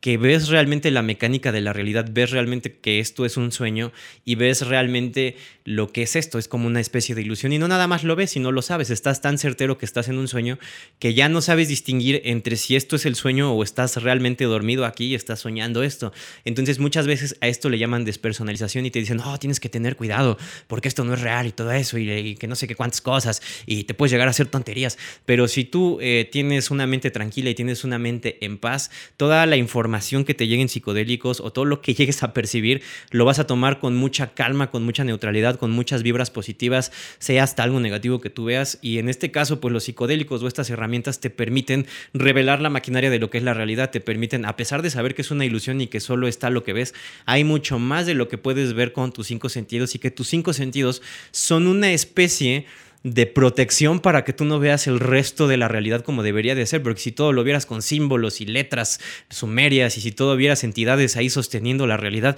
que 0.00 0.16
ves 0.16 0.48
realmente 0.48 0.90
la 0.90 1.02
mecánica 1.02 1.52
de 1.52 1.60
la 1.60 1.72
realidad, 1.72 2.08
ves 2.10 2.30
realmente 2.30 2.72
que 2.72 3.00
esto 3.00 3.26
es 3.26 3.36
un 3.36 3.52
sueño 3.52 3.92
y 4.24 4.34
ves 4.34 4.66
realmente 4.66 5.36
lo 5.64 5.92
que 5.92 6.02
es 6.02 6.16
esto, 6.16 6.38
es 6.38 6.48
como 6.48 6.66
una 6.66 6.80
especie 6.80 7.14
de 7.14 7.20
ilusión 7.20 7.52
y 7.52 7.58
no 7.58 7.68
nada 7.68 7.86
más 7.86 8.02
lo 8.02 8.16
ves, 8.16 8.30
sino 8.30 8.50
lo 8.50 8.62
sabes, 8.62 8.88
estás 8.88 9.20
tan 9.20 9.36
certero 9.36 9.76
que 9.76 9.84
estás 9.84 10.08
en 10.08 10.16
un 10.16 10.26
sueño 10.26 10.58
que 10.98 11.12
ya 11.12 11.28
no 11.28 11.42
sabes 11.42 11.68
distinguir 11.68 12.22
entre 12.24 12.56
si 12.56 12.76
esto 12.76 12.96
es 12.96 13.04
el 13.04 13.14
sueño 13.14 13.52
o 13.52 13.62
estás 13.62 14.02
realmente 14.02 14.44
dormido 14.44 14.86
aquí 14.86 15.06
y 15.06 15.14
estás 15.14 15.40
soñando 15.40 15.82
esto. 15.82 16.12
Entonces 16.44 16.78
muchas 16.78 17.06
veces 17.06 17.36
a 17.42 17.48
esto 17.48 17.68
le 17.68 17.78
llaman 17.78 18.04
despersonalización 18.04 18.86
y 18.86 18.90
te 18.90 19.00
dicen, 19.00 19.20
oh, 19.20 19.38
tienes 19.38 19.60
que 19.60 19.68
tener 19.68 19.96
cuidado 19.96 20.38
porque 20.66 20.88
esto 20.88 21.04
no 21.04 21.12
es 21.12 21.20
real 21.20 21.46
y 21.46 21.52
todo 21.52 21.72
eso 21.72 21.98
y, 21.98 22.36
que 22.36 22.48
no 22.48 22.56
sé 22.56 22.66
qué 22.66 22.74
cuántas 22.74 23.02
cosas 23.02 23.42
y 23.66 23.84
te 23.84 23.92
puedes 23.92 24.12
llegar 24.12 24.28
a 24.28 24.30
hacer 24.30 24.46
tonterías, 24.46 24.96
pero 25.26 25.46
si 25.46 25.64
tú 25.64 25.98
eh, 26.00 26.28
tienes 26.32 26.70
una 26.70 26.86
mente 26.86 27.10
tranquila 27.10 27.50
y 27.50 27.54
tienes 27.54 27.84
una 27.84 27.98
mente 27.98 28.42
en 28.44 28.56
paz, 28.56 28.90
toda 29.18 29.44
la 29.44 29.56
información 29.56 29.89
que 30.24 30.34
te 30.34 30.46
lleguen 30.46 30.68
psicodélicos 30.68 31.40
o 31.40 31.52
todo 31.52 31.64
lo 31.64 31.80
que 31.80 31.94
llegues 32.00 32.22
a 32.22 32.32
percibir, 32.32 32.82
lo 33.10 33.24
vas 33.24 33.38
a 33.38 33.46
tomar 33.46 33.78
con 33.78 33.96
mucha 33.96 34.34
calma, 34.34 34.70
con 34.70 34.84
mucha 34.84 35.04
neutralidad, 35.04 35.56
con 35.56 35.70
muchas 35.70 36.02
vibras 36.02 36.30
positivas, 36.30 36.92
sea 37.18 37.44
hasta 37.44 37.62
algo 37.62 37.80
negativo 37.80 38.20
que 38.20 38.30
tú 38.30 38.44
veas. 38.44 38.78
Y 38.82 38.98
en 38.98 39.08
este 39.08 39.30
caso, 39.30 39.60
pues 39.60 39.72
los 39.72 39.84
psicodélicos 39.84 40.42
o 40.42 40.48
estas 40.48 40.70
herramientas 40.70 41.20
te 41.20 41.30
permiten 41.30 41.86
revelar 42.12 42.60
la 42.60 42.70
maquinaria 42.70 43.10
de 43.10 43.18
lo 43.18 43.30
que 43.30 43.38
es 43.38 43.44
la 43.44 43.54
realidad, 43.54 43.90
te 43.90 44.00
permiten, 44.00 44.44
a 44.44 44.56
pesar 44.56 44.82
de 44.82 44.90
saber 44.90 45.14
que 45.14 45.22
es 45.22 45.30
una 45.30 45.44
ilusión 45.44 45.80
y 45.80 45.86
que 45.86 46.00
solo 46.00 46.28
está 46.28 46.50
lo 46.50 46.64
que 46.64 46.72
ves, 46.72 46.94
hay 47.26 47.44
mucho 47.44 47.78
más 47.78 48.06
de 48.06 48.14
lo 48.14 48.28
que 48.28 48.38
puedes 48.38 48.74
ver 48.74 48.92
con 48.92 49.12
tus 49.12 49.26
cinco 49.26 49.48
sentidos 49.48 49.94
y 49.94 49.98
que 49.98 50.10
tus 50.10 50.28
cinco 50.28 50.52
sentidos 50.52 51.02
son 51.30 51.66
una 51.66 51.92
especie 51.92 52.66
de 53.02 53.26
protección 53.26 54.00
para 54.00 54.24
que 54.24 54.32
tú 54.32 54.44
no 54.44 54.58
veas 54.58 54.86
el 54.86 55.00
resto 55.00 55.48
de 55.48 55.56
la 55.56 55.68
realidad 55.68 56.02
como 56.02 56.22
debería 56.22 56.54
de 56.54 56.66
ser, 56.66 56.82
porque 56.82 57.00
si 57.00 57.12
todo 57.12 57.32
lo 57.32 57.44
vieras 57.44 57.66
con 57.66 57.82
símbolos 57.82 58.40
y 58.40 58.46
letras 58.46 59.00
sumerias 59.30 59.96
y 59.96 60.00
si 60.00 60.12
todo 60.12 60.36
vieras 60.36 60.64
entidades 60.64 61.16
ahí 61.16 61.30
sosteniendo 61.30 61.86
la 61.86 61.96
realidad, 61.96 62.36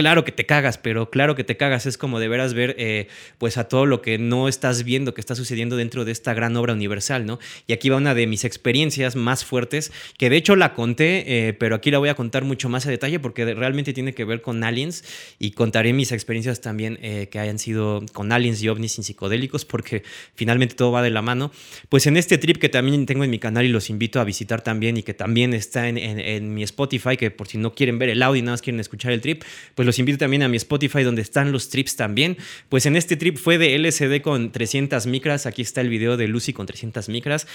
claro 0.00 0.24
que 0.24 0.32
te 0.32 0.46
cagas, 0.46 0.78
pero 0.78 1.10
claro 1.10 1.34
que 1.34 1.44
te 1.44 1.58
cagas 1.58 1.84
es 1.84 1.98
como 1.98 2.20
de 2.20 2.28
veras 2.28 2.54
ver 2.54 2.74
eh, 2.78 3.08
pues 3.36 3.58
a 3.58 3.64
todo 3.64 3.84
lo 3.84 4.00
que 4.00 4.16
no 4.16 4.48
estás 4.48 4.82
viendo 4.82 5.12
que 5.12 5.20
está 5.20 5.34
sucediendo 5.34 5.76
dentro 5.76 6.06
de 6.06 6.12
esta 6.12 6.32
gran 6.32 6.56
obra 6.56 6.72
universal, 6.72 7.26
¿no? 7.26 7.38
Y 7.66 7.74
aquí 7.74 7.90
va 7.90 7.98
una 7.98 8.14
de 8.14 8.26
mis 8.26 8.44
experiencias 8.44 9.14
más 9.14 9.44
fuertes, 9.44 9.92
que 10.16 10.30
de 10.30 10.36
hecho 10.36 10.56
la 10.56 10.72
conté, 10.72 11.48
eh, 11.48 11.52
pero 11.52 11.74
aquí 11.74 11.90
la 11.90 11.98
voy 11.98 12.08
a 12.08 12.14
contar 12.14 12.44
mucho 12.44 12.70
más 12.70 12.86
a 12.86 12.90
detalle 12.90 13.20
porque 13.20 13.44
realmente 13.52 13.92
tiene 13.92 14.14
que 14.14 14.24
ver 14.24 14.40
con 14.40 14.64
aliens 14.64 15.04
y 15.38 15.50
contaré 15.50 15.92
mis 15.92 16.12
experiencias 16.12 16.62
también 16.62 16.98
eh, 17.02 17.28
que 17.30 17.38
hayan 17.38 17.58
sido 17.58 18.02
con 18.14 18.32
aliens 18.32 18.62
y 18.62 18.68
ovnis 18.70 18.92
sin 18.92 19.04
psicodélicos 19.04 19.66
porque 19.66 20.02
finalmente 20.34 20.76
todo 20.76 20.92
va 20.92 21.02
de 21.02 21.10
la 21.10 21.20
mano. 21.20 21.52
Pues 21.90 22.06
en 22.06 22.16
este 22.16 22.38
trip 22.38 22.56
que 22.56 22.70
también 22.70 23.04
tengo 23.04 23.22
en 23.22 23.30
mi 23.30 23.38
canal 23.38 23.66
y 23.66 23.68
los 23.68 23.90
invito 23.90 24.18
a 24.18 24.24
visitar 24.24 24.62
también 24.62 24.96
y 24.96 25.02
que 25.02 25.12
también 25.12 25.52
está 25.52 25.88
en, 25.88 25.98
en 25.98 26.54
mi 26.54 26.62
Spotify, 26.62 27.18
que 27.18 27.30
por 27.30 27.48
si 27.48 27.58
no 27.58 27.74
quieren 27.74 27.98
ver 27.98 28.08
el 28.08 28.22
audio 28.22 28.38
y 28.38 28.42
nada 28.42 28.54
más 28.54 28.62
quieren 28.62 28.80
escuchar 28.80 29.12
el 29.12 29.20
trip, 29.20 29.42
pues 29.74 29.89
los 29.90 29.98
invito 29.98 30.18
también 30.18 30.44
a 30.44 30.48
mi 30.48 30.56
Spotify 30.56 31.02
donde 31.02 31.20
están 31.20 31.50
los 31.50 31.68
trips 31.68 31.96
también. 31.96 32.36
Pues 32.68 32.86
en 32.86 32.94
este 32.94 33.16
trip 33.16 33.36
fue 33.36 33.58
de 33.58 33.74
LCD 33.74 34.22
con 34.22 34.52
300 34.52 35.04
micras. 35.08 35.46
Aquí 35.46 35.62
está 35.62 35.80
el 35.80 35.88
video 35.88 36.16
de 36.16 36.28
Lucy 36.28 36.52
con 36.52 36.66
300 36.66 37.08
micras 37.08 37.48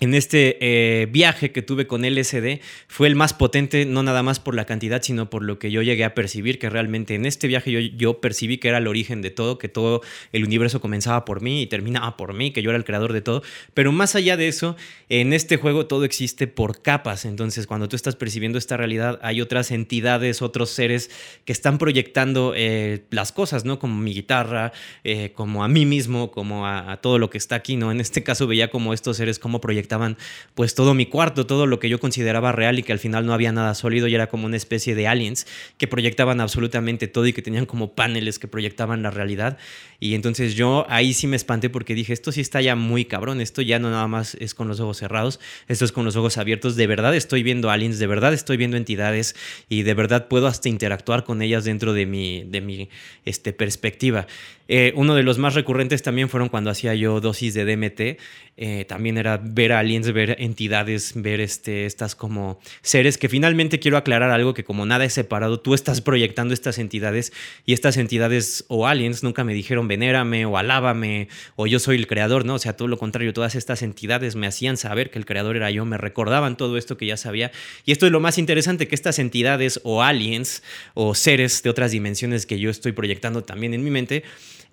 en 0.00 0.14
este 0.14 0.56
eh, 0.60 1.06
viaje 1.06 1.52
que 1.52 1.60
tuve 1.60 1.86
con 1.86 2.02
LSD 2.02 2.60
fue 2.88 3.06
el 3.06 3.16
más 3.16 3.34
potente, 3.34 3.84
no 3.84 4.02
nada 4.02 4.22
más 4.22 4.40
por 4.40 4.54
la 4.54 4.64
cantidad, 4.64 5.02
sino 5.02 5.28
por 5.28 5.42
lo 5.42 5.58
que 5.58 5.70
yo 5.70 5.82
llegué 5.82 6.04
a 6.04 6.14
percibir, 6.14 6.58
que 6.58 6.70
realmente 6.70 7.14
en 7.14 7.26
este 7.26 7.48
viaje 7.48 7.70
yo, 7.70 7.80
yo, 7.80 8.20
percibí 8.20 8.56
que 8.56 8.68
era 8.68 8.78
el 8.78 8.86
origen 8.86 9.20
de 9.20 9.30
todo, 9.30 9.58
que 9.58 9.68
todo 9.68 10.00
el 10.32 10.44
universo 10.44 10.80
comenzaba 10.80 11.26
por 11.26 11.42
mí 11.42 11.60
y 11.60 11.66
terminaba 11.66 12.16
por 12.16 12.32
mí, 12.32 12.50
que 12.50 12.62
yo 12.62 12.70
era 12.70 12.78
el 12.78 12.84
creador 12.84 13.12
de 13.12 13.20
todo. 13.20 13.42
Pero 13.74 13.92
más 13.92 14.14
allá 14.14 14.38
de 14.38 14.48
eso, 14.48 14.74
en 15.10 15.34
este 15.34 15.58
juego 15.58 15.86
todo 15.86 16.04
existe 16.04 16.46
por 16.46 16.80
capas. 16.80 17.26
Entonces, 17.26 17.66
cuando 17.66 17.86
tú 17.86 17.94
estás 17.94 18.16
percibiendo 18.16 18.56
esta 18.56 18.78
realidad, 18.78 19.18
hay 19.22 19.42
otras 19.42 19.70
entidades, 19.70 20.40
otros 20.40 20.70
seres 20.70 21.10
que 21.44 21.52
están 21.52 21.76
proyectando 21.76 22.54
eh, 22.56 23.04
las 23.10 23.32
cosas, 23.32 23.66
¿no? 23.66 23.78
Como 23.78 24.00
mi 24.00 24.14
guitarra, 24.14 24.72
eh, 25.04 25.32
como 25.34 25.62
a 25.62 25.68
mí 25.68 25.84
mismo, 25.84 26.30
como 26.30 26.66
a, 26.66 26.98
todo 27.02 27.18
lo 27.18 27.28
que 27.28 27.36
está 27.36 27.56
aquí, 27.56 27.76
¿no? 27.76 27.92
En 27.92 28.00
este 28.00 28.22
caso 28.22 28.46
veía 28.46 28.70
como 28.70 28.94
estos 28.94 29.18
seres, 29.18 29.38
como 29.38 29.60
proyectan 29.60 29.79
estaban 29.80 30.16
pues 30.54 30.74
todo 30.74 30.94
mi 30.94 31.06
cuarto, 31.06 31.46
todo 31.46 31.66
lo 31.66 31.78
que 31.78 31.88
yo 31.88 32.00
consideraba 32.00 32.52
real 32.52 32.78
y 32.78 32.82
que 32.82 32.92
al 32.92 32.98
final 32.98 33.26
no 33.26 33.32
había 33.32 33.52
nada 33.52 33.74
sólido 33.74 34.08
y 34.08 34.14
era 34.14 34.28
como 34.28 34.46
una 34.46 34.56
especie 34.56 34.94
de 34.94 35.08
aliens 35.08 35.46
que 35.78 35.86
proyectaban 35.86 36.40
absolutamente 36.40 37.08
todo 37.08 37.26
y 37.26 37.32
que 37.32 37.42
tenían 37.42 37.66
como 37.66 37.94
paneles 37.94 38.38
que 38.38 38.48
proyectaban 38.48 39.02
la 39.02 39.10
realidad. 39.10 39.58
Y 39.98 40.14
entonces 40.14 40.54
yo 40.54 40.86
ahí 40.88 41.12
sí 41.12 41.26
me 41.26 41.36
espanté 41.36 41.68
porque 41.70 41.94
dije, 41.94 42.12
esto 42.12 42.32
sí 42.32 42.40
está 42.40 42.60
ya 42.60 42.74
muy 42.74 43.04
cabrón, 43.04 43.40
esto 43.40 43.62
ya 43.62 43.78
no 43.78 43.90
nada 43.90 44.08
más 44.08 44.34
es 44.36 44.54
con 44.54 44.68
los 44.68 44.80
ojos 44.80 44.98
cerrados, 44.98 45.40
esto 45.68 45.84
es 45.84 45.92
con 45.92 46.04
los 46.04 46.16
ojos 46.16 46.38
abiertos, 46.38 46.76
de 46.76 46.86
verdad 46.86 47.14
estoy 47.14 47.42
viendo 47.42 47.70
aliens, 47.70 47.98
de 47.98 48.06
verdad 48.06 48.32
estoy 48.32 48.56
viendo 48.56 48.76
entidades 48.76 49.36
y 49.68 49.82
de 49.82 49.94
verdad 49.94 50.28
puedo 50.28 50.46
hasta 50.46 50.68
interactuar 50.68 51.24
con 51.24 51.42
ellas 51.42 51.64
dentro 51.64 51.92
de 51.92 52.06
mi, 52.06 52.44
de 52.44 52.60
mi 52.60 52.88
este, 53.24 53.52
perspectiva. 53.52 54.26
Eh, 54.72 54.92
uno 54.94 55.16
de 55.16 55.24
los 55.24 55.36
más 55.36 55.56
recurrentes 55.56 56.00
también 56.00 56.28
fueron 56.28 56.48
cuando 56.48 56.70
hacía 56.70 56.94
yo 56.94 57.20
dosis 57.20 57.54
de 57.54 57.64
DMT. 57.64 58.20
Eh, 58.56 58.84
también 58.84 59.18
era 59.18 59.36
ver 59.42 59.72
aliens, 59.72 60.12
ver 60.12 60.36
entidades, 60.38 61.14
ver 61.16 61.40
este, 61.40 61.86
estas 61.86 62.14
como 62.14 62.60
seres 62.80 63.18
que 63.18 63.28
finalmente 63.28 63.80
quiero 63.80 63.96
aclarar 63.96 64.30
algo 64.30 64.54
que 64.54 64.62
como 64.62 64.86
nada 64.86 65.04
es 65.04 65.12
separado, 65.12 65.58
tú 65.58 65.74
estás 65.74 66.00
proyectando 66.00 66.54
estas 66.54 66.78
entidades 66.78 67.32
y 67.66 67.72
estas 67.72 67.96
entidades 67.96 68.64
o 68.68 68.86
aliens 68.86 69.24
nunca 69.24 69.42
me 69.42 69.54
dijeron 69.54 69.88
venérame 69.88 70.44
o 70.44 70.56
alábame 70.56 71.28
o 71.56 71.66
yo 71.66 71.80
soy 71.80 71.96
el 71.96 72.06
creador, 72.06 72.44
¿no? 72.44 72.54
O 72.54 72.58
sea, 72.60 72.76
todo 72.76 72.86
lo 72.86 72.98
contrario, 72.98 73.32
todas 73.32 73.56
estas 73.56 73.82
entidades 73.82 74.36
me 74.36 74.46
hacían 74.46 74.76
saber 74.76 75.10
que 75.10 75.18
el 75.18 75.26
creador 75.26 75.56
era 75.56 75.72
yo, 75.72 75.84
me 75.84 75.98
recordaban 75.98 76.56
todo 76.56 76.76
esto 76.76 76.96
que 76.96 77.06
ya 77.06 77.16
sabía. 77.16 77.50
Y 77.86 77.90
esto 77.90 78.06
es 78.06 78.12
lo 78.12 78.20
más 78.20 78.38
interesante, 78.38 78.86
que 78.86 78.94
estas 78.94 79.18
entidades 79.18 79.80
o 79.82 80.02
aliens 80.02 80.62
o 80.94 81.16
seres 81.16 81.64
de 81.64 81.70
otras 81.70 81.90
dimensiones 81.90 82.46
que 82.46 82.60
yo 82.60 82.70
estoy 82.70 82.92
proyectando 82.92 83.42
también 83.42 83.74
en 83.74 83.82
mi 83.82 83.90
mente, 83.90 84.22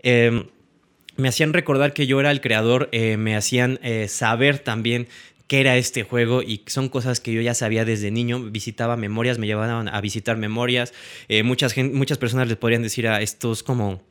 Em, 0.04 0.46
me 1.16 1.28
hacían 1.28 1.54
recordar 1.54 1.94
que 1.94 2.08
yo 2.08 2.20
era 2.20 2.32
el 2.32 2.42
creador, 2.42 2.90
eh, 2.92 3.18
me 3.18 3.36
hacían 3.36 3.80
eh, 3.82 4.08
saber 4.08 4.60
también 4.60 5.08
qué 5.48 5.62
era 5.62 5.78
este 5.78 6.04
juego 6.04 6.44
y 6.44 6.62
son 6.68 6.90
cosas 6.90 7.20
que 7.20 7.34
yo 7.34 7.42
ya 7.42 7.54
sabía 7.54 7.86
desde 7.86 8.12
niño. 8.12 8.40
Visitaba 8.40 8.98
memorias, 8.98 9.40
me 9.40 9.48
llevaban 9.48 9.88
a 9.88 10.02
visitar 10.02 10.38
memorias. 10.38 10.94
Eh, 11.28 11.44
muchas, 11.44 11.76
muchas 11.78 12.18
personas 12.18 12.48
les 12.48 12.58
podrían 12.58 12.84
decir 12.84 13.08
a 13.08 13.22
estos 13.22 13.64
como 13.64 14.02